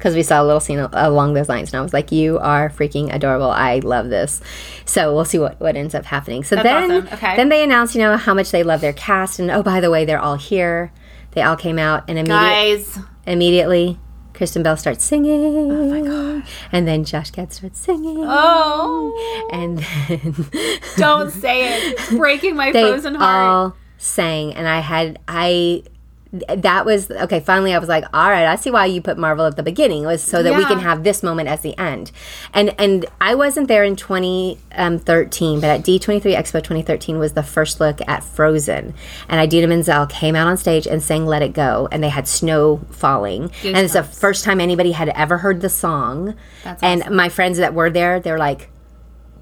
Because 0.08 0.16
we 0.16 0.24
saw 0.24 0.42
a 0.42 0.46
little 0.46 0.62
scene 0.62 0.80
along 0.80 1.34
those 1.34 1.50
lines, 1.50 1.74
and 1.74 1.80
I 1.80 1.84
was 1.84 1.92
like, 1.92 2.14
"You 2.14 2.40
are 2.40 2.70
freaking 2.70 3.14
adorable! 3.14 3.50
I 3.52 3.80
love 3.80 4.08
this." 4.08 4.40
So 4.86 5.14
we'll 5.14 5.26
see 5.26 5.38
what, 5.38 5.60
what 5.60 5.76
ends 5.76 5.94
up 5.94 6.06
happening. 6.06 6.46
So 6.46 6.56
then, 6.56 6.92
awesome. 6.92 7.14
Okay. 7.14 7.36
then 7.36 7.50
they 7.50 7.62
announced, 7.62 7.94
you 7.94 8.00
know, 8.00 8.16
how 8.16 8.34
much 8.34 8.52
they 8.52 8.64
love 8.64 8.80
their 8.80 8.94
cast, 8.94 9.38
and 9.38 9.52
oh, 9.52 9.62
by 9.62 9.82
the 9.82 9.92
way, 9.92 10.06
they're 10.06 10.22
all 10.22 10.38
here. 10.38 10.94
They 11.32 11.42
all 11.42 11.58
came 11.58 11.78
out, 11.78 12.06
and 12.08 12.18
immediately, 12.18 12.78
Guys, 12.86 13.00
immediately 13.26 14.00
Kristen 14.34 14.64
Bell 14.64 14.78
starts 14.78 15.04
singing. 15.04 15.72
Oh 15.74 15.90
my 15.90 16.00
god! 16.00 16.44
And 16.72 16.88
then 16.88 17.04
Josh 17.04 17.32
Gad 17.32 17.52
starts 17.52 17.78
singing. 17.78 18.24
oh, 18.26 19.50
And 19.52 19.80
then 20.08 20.46
don't 20.96 21.32
say 21.32 21.68
it. 21.68 22.00
It's 22.00 22.12
breaking 22.14 22.56
my 22.56 22.72
frozen 22.72 23.16
heart. 23.16 23.46
all 23.50 23.76
sang, 23.98 24.54
and 24.54 24.70
I 24.70 24.80
had 24.80 25.20
I. 25.28 25.84
That 26.32 26.86
was 26.86 27.10
okay. 27.10 27.40
Finally, 27.40 27.74
I 27.74 27.80
was 27.80 27.90
like, 27.90 28.06
"All 28.14 28.30
right, 28.30 28.46
I 28.46 28.56
see 28.56 28.72
why 28.72 28.86
you 28.86 29.02
put 29.02 29.18
Marvel 29.18 29.46
at 29.46 29.56
the 29.56 29.64
beginning. 29.64 30.04
It 30.04 30.08
was 30.08 30.24
so 30.24 30.44
that 30.44 30.56
we 30.58 30.66
can 30.66 30.80
have 30.80 31.04
this 31.04 31.24
moment 31.24 31.50
as 31.50 31.62
the 31.62 31.78
end." 31.78 32.12
And 32.54 32.74
and 32.80 33.06
I 33.22 33.36
wasn't 33.36 33.68
there 33.68 33.84
in 33.84 33.96
2013, 33.96 35.56
um, 35.56 35.62
but 35.62 35.70
at 35.70 35.82
D23 35.82 36.36
Expo 36.36 36.64
2013 36.64 37.20
was 37.20 37.34
the 37.34 37.44
first 37.44 37.80
look 37.80 38.00
at 38.08 38.24
Frozen, 38.24 38.94
and 39.30 39.42
Idina 39.42 39.68
Menzel 39.68 40.06
came 40.08 40.36
out 40.36 40.48
on 40.48 40.58
stage 40.58 40.88
and 40.88 41.02
sang 41.02 41.26
"Let 41.26 41.42
It 41.42 41.54
Go," 41.54 41.88
and 41.92 42.04
they 42.04 42.10
had 42.10 42.28
snow 42.28 42.82
falling, 42.92 43.52
and 43.64 43.78
it's 43.78 43.94
the 43.94 44.04
first 44.04 44.44
time 44.44 44.60
anybody 44.60 44.92
had 44.92 45.10
ever 45.10 45.38
heard 45.38 45.62
the 45.62 45.70
song. 45.70 46.36
That's 46.64 46.84
and 46.84 47.10
my 47.10 47.30
friends 47.30 47.58
that 47.58 47.74
were 47.74 47.90
there, 47.90 48.20
they're 48.20 48.40
like, 48.40 48.70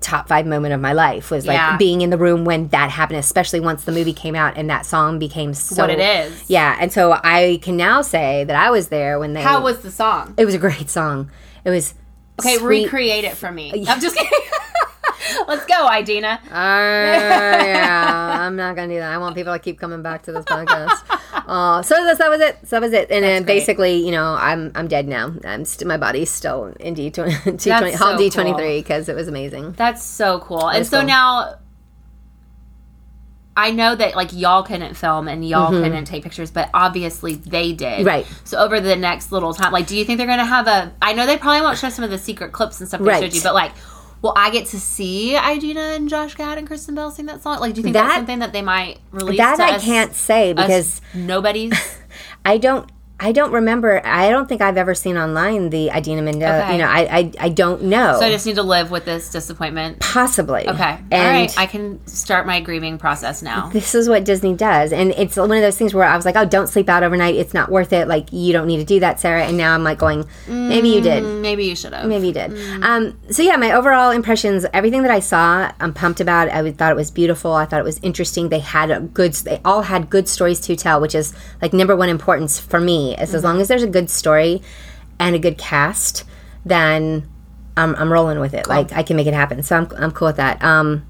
top 0.05 0.27
five 0.27 0.45
moment 0.45 0.73
of 0.73 0.79
my 0.79 0.93
life 0.93 1.31
was 1.31 1.45
like 1.47 1.55
Yeah. 1.55 1.77
being 1.77 2.01
in 2.01 2.09
the 2.11 2.17
room 2.17 2.45
when 2.45 2.67
that 2.69 2.89
happened, 2.91 3.19
especially 3.19 3.59
once 3.59 3.83
the 3.85 3.91
movie 3.91 4.13
came 4.13 4.35
out 4.35 4.55
and 4.55 4.69
that 4.69 4.85
song 4.85 5.19
became 5.19 5.53
so 5.53 5.81
What 5.81 5.89
it 5.89 5.99
is. 5.99 6.49
Yeah, 6.49 6.77
and 6.79 6.93
so 6.93 7.13
I 7.23 7.59
can 7.61 7.75
now 7.75 8.01
say 8.01 8.43
that 8.43 8.55
I 8.55 8.69
was 8.69 8.89
there 8.89 9.19
when 9.19 9.33
they. 9.33 9.41
How 9.41 9.61
was 9.61 9.79
the 9.79 9.91
song? 9.91 10.33
it 10.37 10.45
was 10.45 10.53
a 10.53 10.59
great 10.59 10.89
song. 10.89 11.31
It 11.63 11.69
was 11.71 11.93
Okay, 12.39 12.57
sweet. 12.57 12.83
recreate 12.83 13.23
it 13.23 13.35
for 13.35 13.51
me. 13.51 13.71
Uh, 13.71 13.91
I'm 13.91 13.99
just 13.99 14.15
kidding. 14.17 14.39
Let's 15.47 15.65
go, 15.65 15.89
Idina. 15.91 16.39
Uh, 16.49 16.51
yeah, 16.51 18.37
I'm 18.41 18.55
not 18.55 18.75
gonna 18.75 18.93
do 18.93 18.99
that. 18.99 19.11
I 19.11 19.17
want 19.17 19.35
people 19.35 19.53
to 19.53 19.59
keep 19.59 19.79
coming 19.79 20.01
back 20.01 20.23
to 20.23 20.31
this 20.31 20.45
podcast. 20.45 21.01
Uh, 21.47 21.81
so 21.81 21.95
that's, 22.03 22.19
that 22.19 22.29
was 22.29 22.41
it. 22.41 22.57
So 22.63 22.75
that 22.77 22.81
was 22.81 22.93
it. 22.93 23.09
And 23.11 23.23
then 23.23 23.43
great. 23.43 23.59
basically, 23.59 24.05
you 24.05 24.11
know, 24.11 24.35
I'm 24.39 24.71
I'm 24.75 24.87
dead 24.87 25.07
now. 25.07 25.33
I'm 25.43 25.65
st- 25.65 25.87
my 25.87 25.97
body's 25.97 26.29
still 26.31 26.73
in 26.79 26.93
D 26.93 27.11
twenty 27.11 27.33
Hall 27.93 28.17
D 28.17 28.29
twenty 28.29 28.53
three 28.53 28.79
because 28.79 29.09
it 29.09 29.15
was 29.15 29.27
amazing. 29.27 29.73
That's 29.73 30.03
so 30.03 30.39
cool. 30.39 30.69
And 30.69 30.85
so 30.85 30.99
cool. 30.99 31.07
now 31.07 31.55
I 33.57 33.71
know 33.71 33.95
that 33.95 34.15
like 34.15 34.33
y'all 34.33 34.63
couldn't 34.63 34.95
film 34.95 35.27
and 35.29 35.47
y'all 35.47 35.69
couldn't 35.69 36.05
take 36.05 36.23
pictures, 36.23 36.51
but 36.51 36.69
obviously 36.73 37.35
they 37.35 37.71
did. 37.71 37.99
Mm-hmm. 37.99 38.07
Right. 38.07 38.27
So 38.43 38.57
over 38.59 38.81
the 38.81 38.95
next 38.97 39.31
little 39.31 39.53
time, 39.53 39.71
like, 39.71 39.87
do 39.87 39.97
you 39.97 40.03
think 40.03 40.17
they're 40.17 40.27
gonna 40.27 40.45
have 40.45 40.67
a? 40.67 40.93
I 41.01 41.13
know 41.13 41.25
they 41.25 41.37
probably 41.37 41.61
won't 41.61 41.77
show 41.77 41.89
some 41.89 42.03
of 42.03 42.11
the 42.11 42.17
secret 42.17 42.51
clips 42.51 42.79
and 42.81 42.87
stuff 42.89 42.99
they 42.99 43.07
Right. 43.07 43.23
showed 43.23 43.33
you, 43.33 43.41
but 43.41 43.53
like, 43.53 43.71
will 44.25 44.33
I 44.35 44.49
get 44.49 44.65
to 44.67 44.79
see 44.79 45.37
Idina 45.37 45.79
and 45.79 46.09
Josh 46.09 46.33
Gad 46.33 46.57
and 46.57 46.65
Kristen 46.65 46.95
Bell 46.95 47.11
sing 47.11 47.27
that 47.27 47.43
song? 47.43 47.59
Like, 47.59 47.75
do 47.75 47.79
you 47.79 47.83
think 47.83 47.93
That- 47.93 48.05
that's 48.05 48.15
something 48.15 48.39
that 48.39 48.53
they 48.53 48.63
might 48.63 48.97
release? 49.11 49.37
That 49.37 49.59
I 49.59 49.75
us- 49.75 49.83
can't 49.83 50.15
say 50.15 50.51
us 50.53 50.65
because 50.65 51.01
nobody's. 51.13 51.73
I 52.45 52.57
don't. 52.57 52.89
I 53.17 53.31
don't 53.31 53.53
remember. 53.53 54.05
I 54.05 54.29
don't 54.29 54.47
think 54.49 54.61
I've 54.61 54.75
ever 54.75 54.93
seen 54.93 55.17
online 55.17 55.69
the 55.69 55.89
Idina 55.89 56.21
Menzel. 56.21 56.43
Okay. 56.43 56.73
You 56.73 56.77
know, 56.79 56.87
I, 56.87 56.99
I 56.99 57.31
I 57.39 57.49
don't 57.49 57.83
know. 57.83 58.19
So 58.19 58.25
I 58.25 58.29
just 58.29 58.45
need 58.45 58.55
to 58.55 58.63
live 58.63 58.91
with 58.91 59.05
this 59.05 59.31
disappointment. 59.31 60.01
Possibly. 60.01 60.67
Okay. 60.67 60.97
And 61.11 61.13
All 61.13 61.19
right. 61.21 61.57
I 61.57 61.65
can 61.65 62.05
start 62.07 62.45
my 62.45 62.59
grieving 62.59 62.97
process 62.97 63.41
now. 63.41 63.69
this 63.69 63.95
is 63.95 64.09
what 64.09 64.25
Disney 64.25 64.53
does, 64.53 64.91
and 64.91 65.11
it's 65.11 65.37
one 65.37 65.51
of 65.51 65.61
those 65.61 65.77
things 65.77 65.93
where 65.93 66.03
I 66.03 66.15
was 66.17 66.25
like, 66.25 66.35
"Oh, 66.35 66.43
don't 66.43 66.67
sleep 66.67 66.89
out 66.89 67.03
overnight. 67.03 67.35
It's 67.35 67.53
not 67.53 67.71
worth 67.71 67.93
it. 67.93 68.09
Like, 68.09 68.33
you 68.33 68.51
don't 68.51 68.67
need 68.67 68.77
to 68.77 68.85
do 68.85 68.99
that, 68.99 69.21
Sarah." 69.21 69.45
And 69.45 69.55
now 69.55 69.73
I'm 69.73 69.83
like, 69.85 69.97
going, 69.97 70.25
"Maybe 70.47 70.89
you 70.89 70.99
did. 70.99 71.23
Maybe 71.23 71.63
you 71.63 71.75
should 71.75 71.93
have. 71.93 72.07
Maybe 72.07 72.27
you 72.27 72.33
did." 72.33 72.51
Um, 72.83 73.17
so 73.31 73.43
yeah, 73.43 73.55
my 73.55 73.71
overall 73.71 74.11
impressions, 74.11 74.65
everything 74.73 75.03
that 75.03 75.11
I 75.11 75.21
saw, 75.21 75.71
I'm 75.79 75.93
pumped 75.93 76.19
about. 76.19 76.49
I 76.49 76.69
thought 76.71 76.91
it 76.91 76.97
was 76.97 77.11
beautiful. 77.11 77.53
I 77.53 77.63
thought 77.65 77.79
it 77.79 77.85
was 77.85 77.99
interesting. 78.03 78.49
They 78.49 78.59
had 78.59 78.91
a 78.91 78.99
good. 78.99 79.33
They 79.35 79.61
all 79.63 79.83
had 79.83 80.09
good 80.09 80.27
stories 80.27 80.59
to 80.61 80.75
tell, 80.75 80.99
which 80.99 81.15
is 81.15 81.33
like 81.61 81.71
number 81.71 81.95
one 81.95 82.09
importance 82.09 82.59
for 82.59 82.81
me. 82.81 83.04
Is 83.13 83.33
as 83.35 83.43
long 83.43 83.61
as 83.61 83.67
there's 83.67 83.83
a 83.83 83.87
good 83.87 84.09
story 84.09 84.61
and 85.19 85.35
a 85.35 85.39
good 85.39 85.57
cast, 85.57 86.23
then 86.65 87.29
I'm, 87.77 87.95
I'm 87.95 88.11
rolling 88.11 88.39
with 88.39 88.53
it. 88.53 88.67
Like 88.67 88.91
I 88.93 89.03
can 89.03 89.15
make 89.15 89.27
it 89.27 89.33
happen. 89.33 89.63
So 89.63 89.77
I'm, 89.77 89.87
I'm 89.97 90.11
cool 90.11 90.27
with 90.29 90.37
that. 90.37 90.63
Um, 90.63 91.05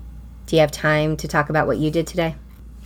do 0.45 0.55
you 0.55 0.59
have 0.61 0.71
time 0.71 1.17
to 1.17 1.27
talk 1.27 1.49
about 1.49 1.67
what 1.67 1.77
you 1.77 1.89
did 1.91 2.05
today? 2.07 2.35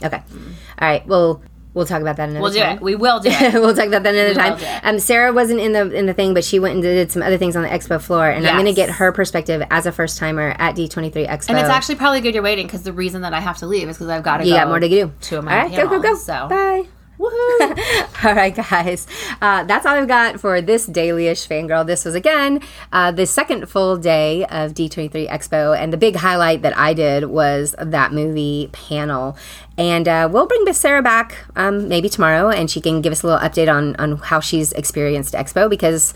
Okay. 0.03 0.17
All 0.17 0.87
right. 0.87 1.05
Well, 1.07 1.41
we'll 1.73 1.85
talk 1.85 2.01
about 2.01 2.15
that 2.17 2.29
another 2.29 2.41
We'll 2.41 2.53
do 2.53 2.59
time. 2.59 2.77
it. 2.77 2.81
We 2.81 2.95
will 2.95 3.19
do 3.19 3.29
it. 3.31 3.53
we'll 3.53 3.73
talk 3.75 3.87
about 3.87 4.03
that 4.03 4.15
another 4.15 4.29
will 4.51 4.57
time. 4.57 4.79
Um, 4.83 4.99
Sarah 4.99 5.33
wasn't 5.33 5.59
in 5.59 5.73
the 5.73 5.91
in 5.91 6.05
the 6.05 6.13
thing, 6.13 6.33
but 6.33 6.43
she 6.45 6.59
went 6.59 6.75
and 6.75 6.81
did 6.83 7.11
some 7.11 7.21
other 7.21 7.37
things 7.37 7.55
on 7.57 7.63
the 7.63 7.69
expo 7.69 8.01
floor, 8.01 8.29
and 8.29 8.47
I'm 8.47 8.55
going 8.55 8.65
to 8.65 8.73
get 8.73 8.89
her 8.89 9.11
perspective 9.11 9.61
as 9.69 9.85
a 9.85 9.91
first 9.91 10.17
timer 10.17 10.55
at 10.57 10.75
D23 10.75 11.27
Expo. 11.27 11.49
And 11.49 11.59
it's 11.59 11.69
actually 11.69 11.95
probably 11.95 12.21
good 12.21 12.33
you're 12.33 12.43
waiting 12.43 12.65
because 12.65 12.83
the 12.83 12.93
reason 12.93 13.21
that 13.23 13.33
I 13.33 13.39
have 13.41 13.57
to 13.57 13.67
leave 13.67 13.89
is 13.89 13.97
because 13.97 14.09
I've 14.09 14.23
got 14.23 14.37
to 14.37 14.45
you 14.45 14.51
go. 14.53 14.57
got 14.57 14.67
more 14.69 14.79
to 14.79 14.89
do. 14.89 15.11
To 15.19 15.35
All 15.37 15.41
my 15.41 15.63
right, 15.63 15.71
go 15.75 15.87
go 15.87 15.99
go. 16.01 16.15
So 16.15 16.47
Bye. 16.47 16.85
Woohoo! 17.19 18.23
All 18.25 18.33
right, 18.33 18.55
guys. 18.55 19.05
Uh, 19.41 19.63
that's 19.63 19.85
all 19.85 19.95
I've 19.95 20.07
got 20.07 20.39
for 20.39 20.61
this 20.61 20.85
daily-ish 20.85 21.47
fangirl. 21.47 21.85
This 21.85 22.05
was 22.05 22.15
again 22.15 22.61
uh, 22.91 23.11
the 23.11 23.25
second 23.25 23.69
full 23.69 23.97
day 23.97 24.45
of 24.45 24.73
D23 24.73 25.29
Expo, 25.29 25.77
and 25.77 25.93
the 25.93 25.97
big 25.97 26.15
highlight 26.15 26.61
that 26.61 26.77
I 26.77 26.93
did 26.93 27.25
was 27.25 27.75
that 27.79 28.13
movie 28.13 28.69
panel. 28.71 29.37
And 29.77 30.07
uh, 30.07 30.29
we'll 30.31 30.47
bring 30.47 30.71
Sarah 30.73 31.01
back 31.01 31.37
um, 31.55 31.87
maybe 31.87 32.09
tomorrow, 32.09 32.49
and 32.49 32.69
she 32.69 32.81
can 32.81 33.01
give 33.01 33.11
us 33.11 33.23
a 33.23 33.27
little 33.27 33.41
update 33.41 33.73
on 33.73 33.95
on 33.97 34.17
how 34.17 34.39
she's 34.39 34.71
experienced 34.73 35.33
Expo 35.33 35.69
because 35.69 36.13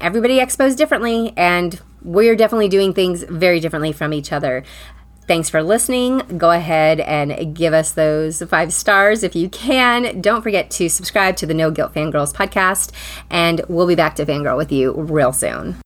everybody 0.00 0.38
expos 0.38 0.76
differently, 0.76 1.32
and 1.36 1.80
we're 2.02 2.36
definitely 2.36 2.68
doing 2.68 2.92
things 2.92 3.22
very 3.24 3.60
differently 3.60 3.92
from 3.92 4.12
each 4.12 4.32
other. 4.32 4.64
Thanks 5.26 5.48
for 5.48 5.62
listening. 5.62 6.18
Go 6.36 6.50
ahead 6.50 7.00
and 7.00 7.56
give 7.56 7.72
us 7.72 7.92
those 7.92 8.42
five 8.42 8.72
stars 8.74 9.22
if 9.22 9.34
you 9.34 9.48
can. 9.48 10.20
Don't 10.20 10.42
forget 10.42 10.70
to 10.72 10.90
subscribe 10.90 11.36
to 11.36 11.46
the 11.46 11.54
No 11.54 11.70
Guilt 11.70 11.94
Fangirls 11.94 12.34
podcast, 12.34 12.92
and 13.30 13.62
we'll 13.68 13.86
be 13.86 13.94
back 13.94 14.16
to 14.16 14.26
Fangirl 14.26 14.58
with 14.58 14.70
you 14.70 14.92
real 14.92 15.32
soon. 15.32 15.83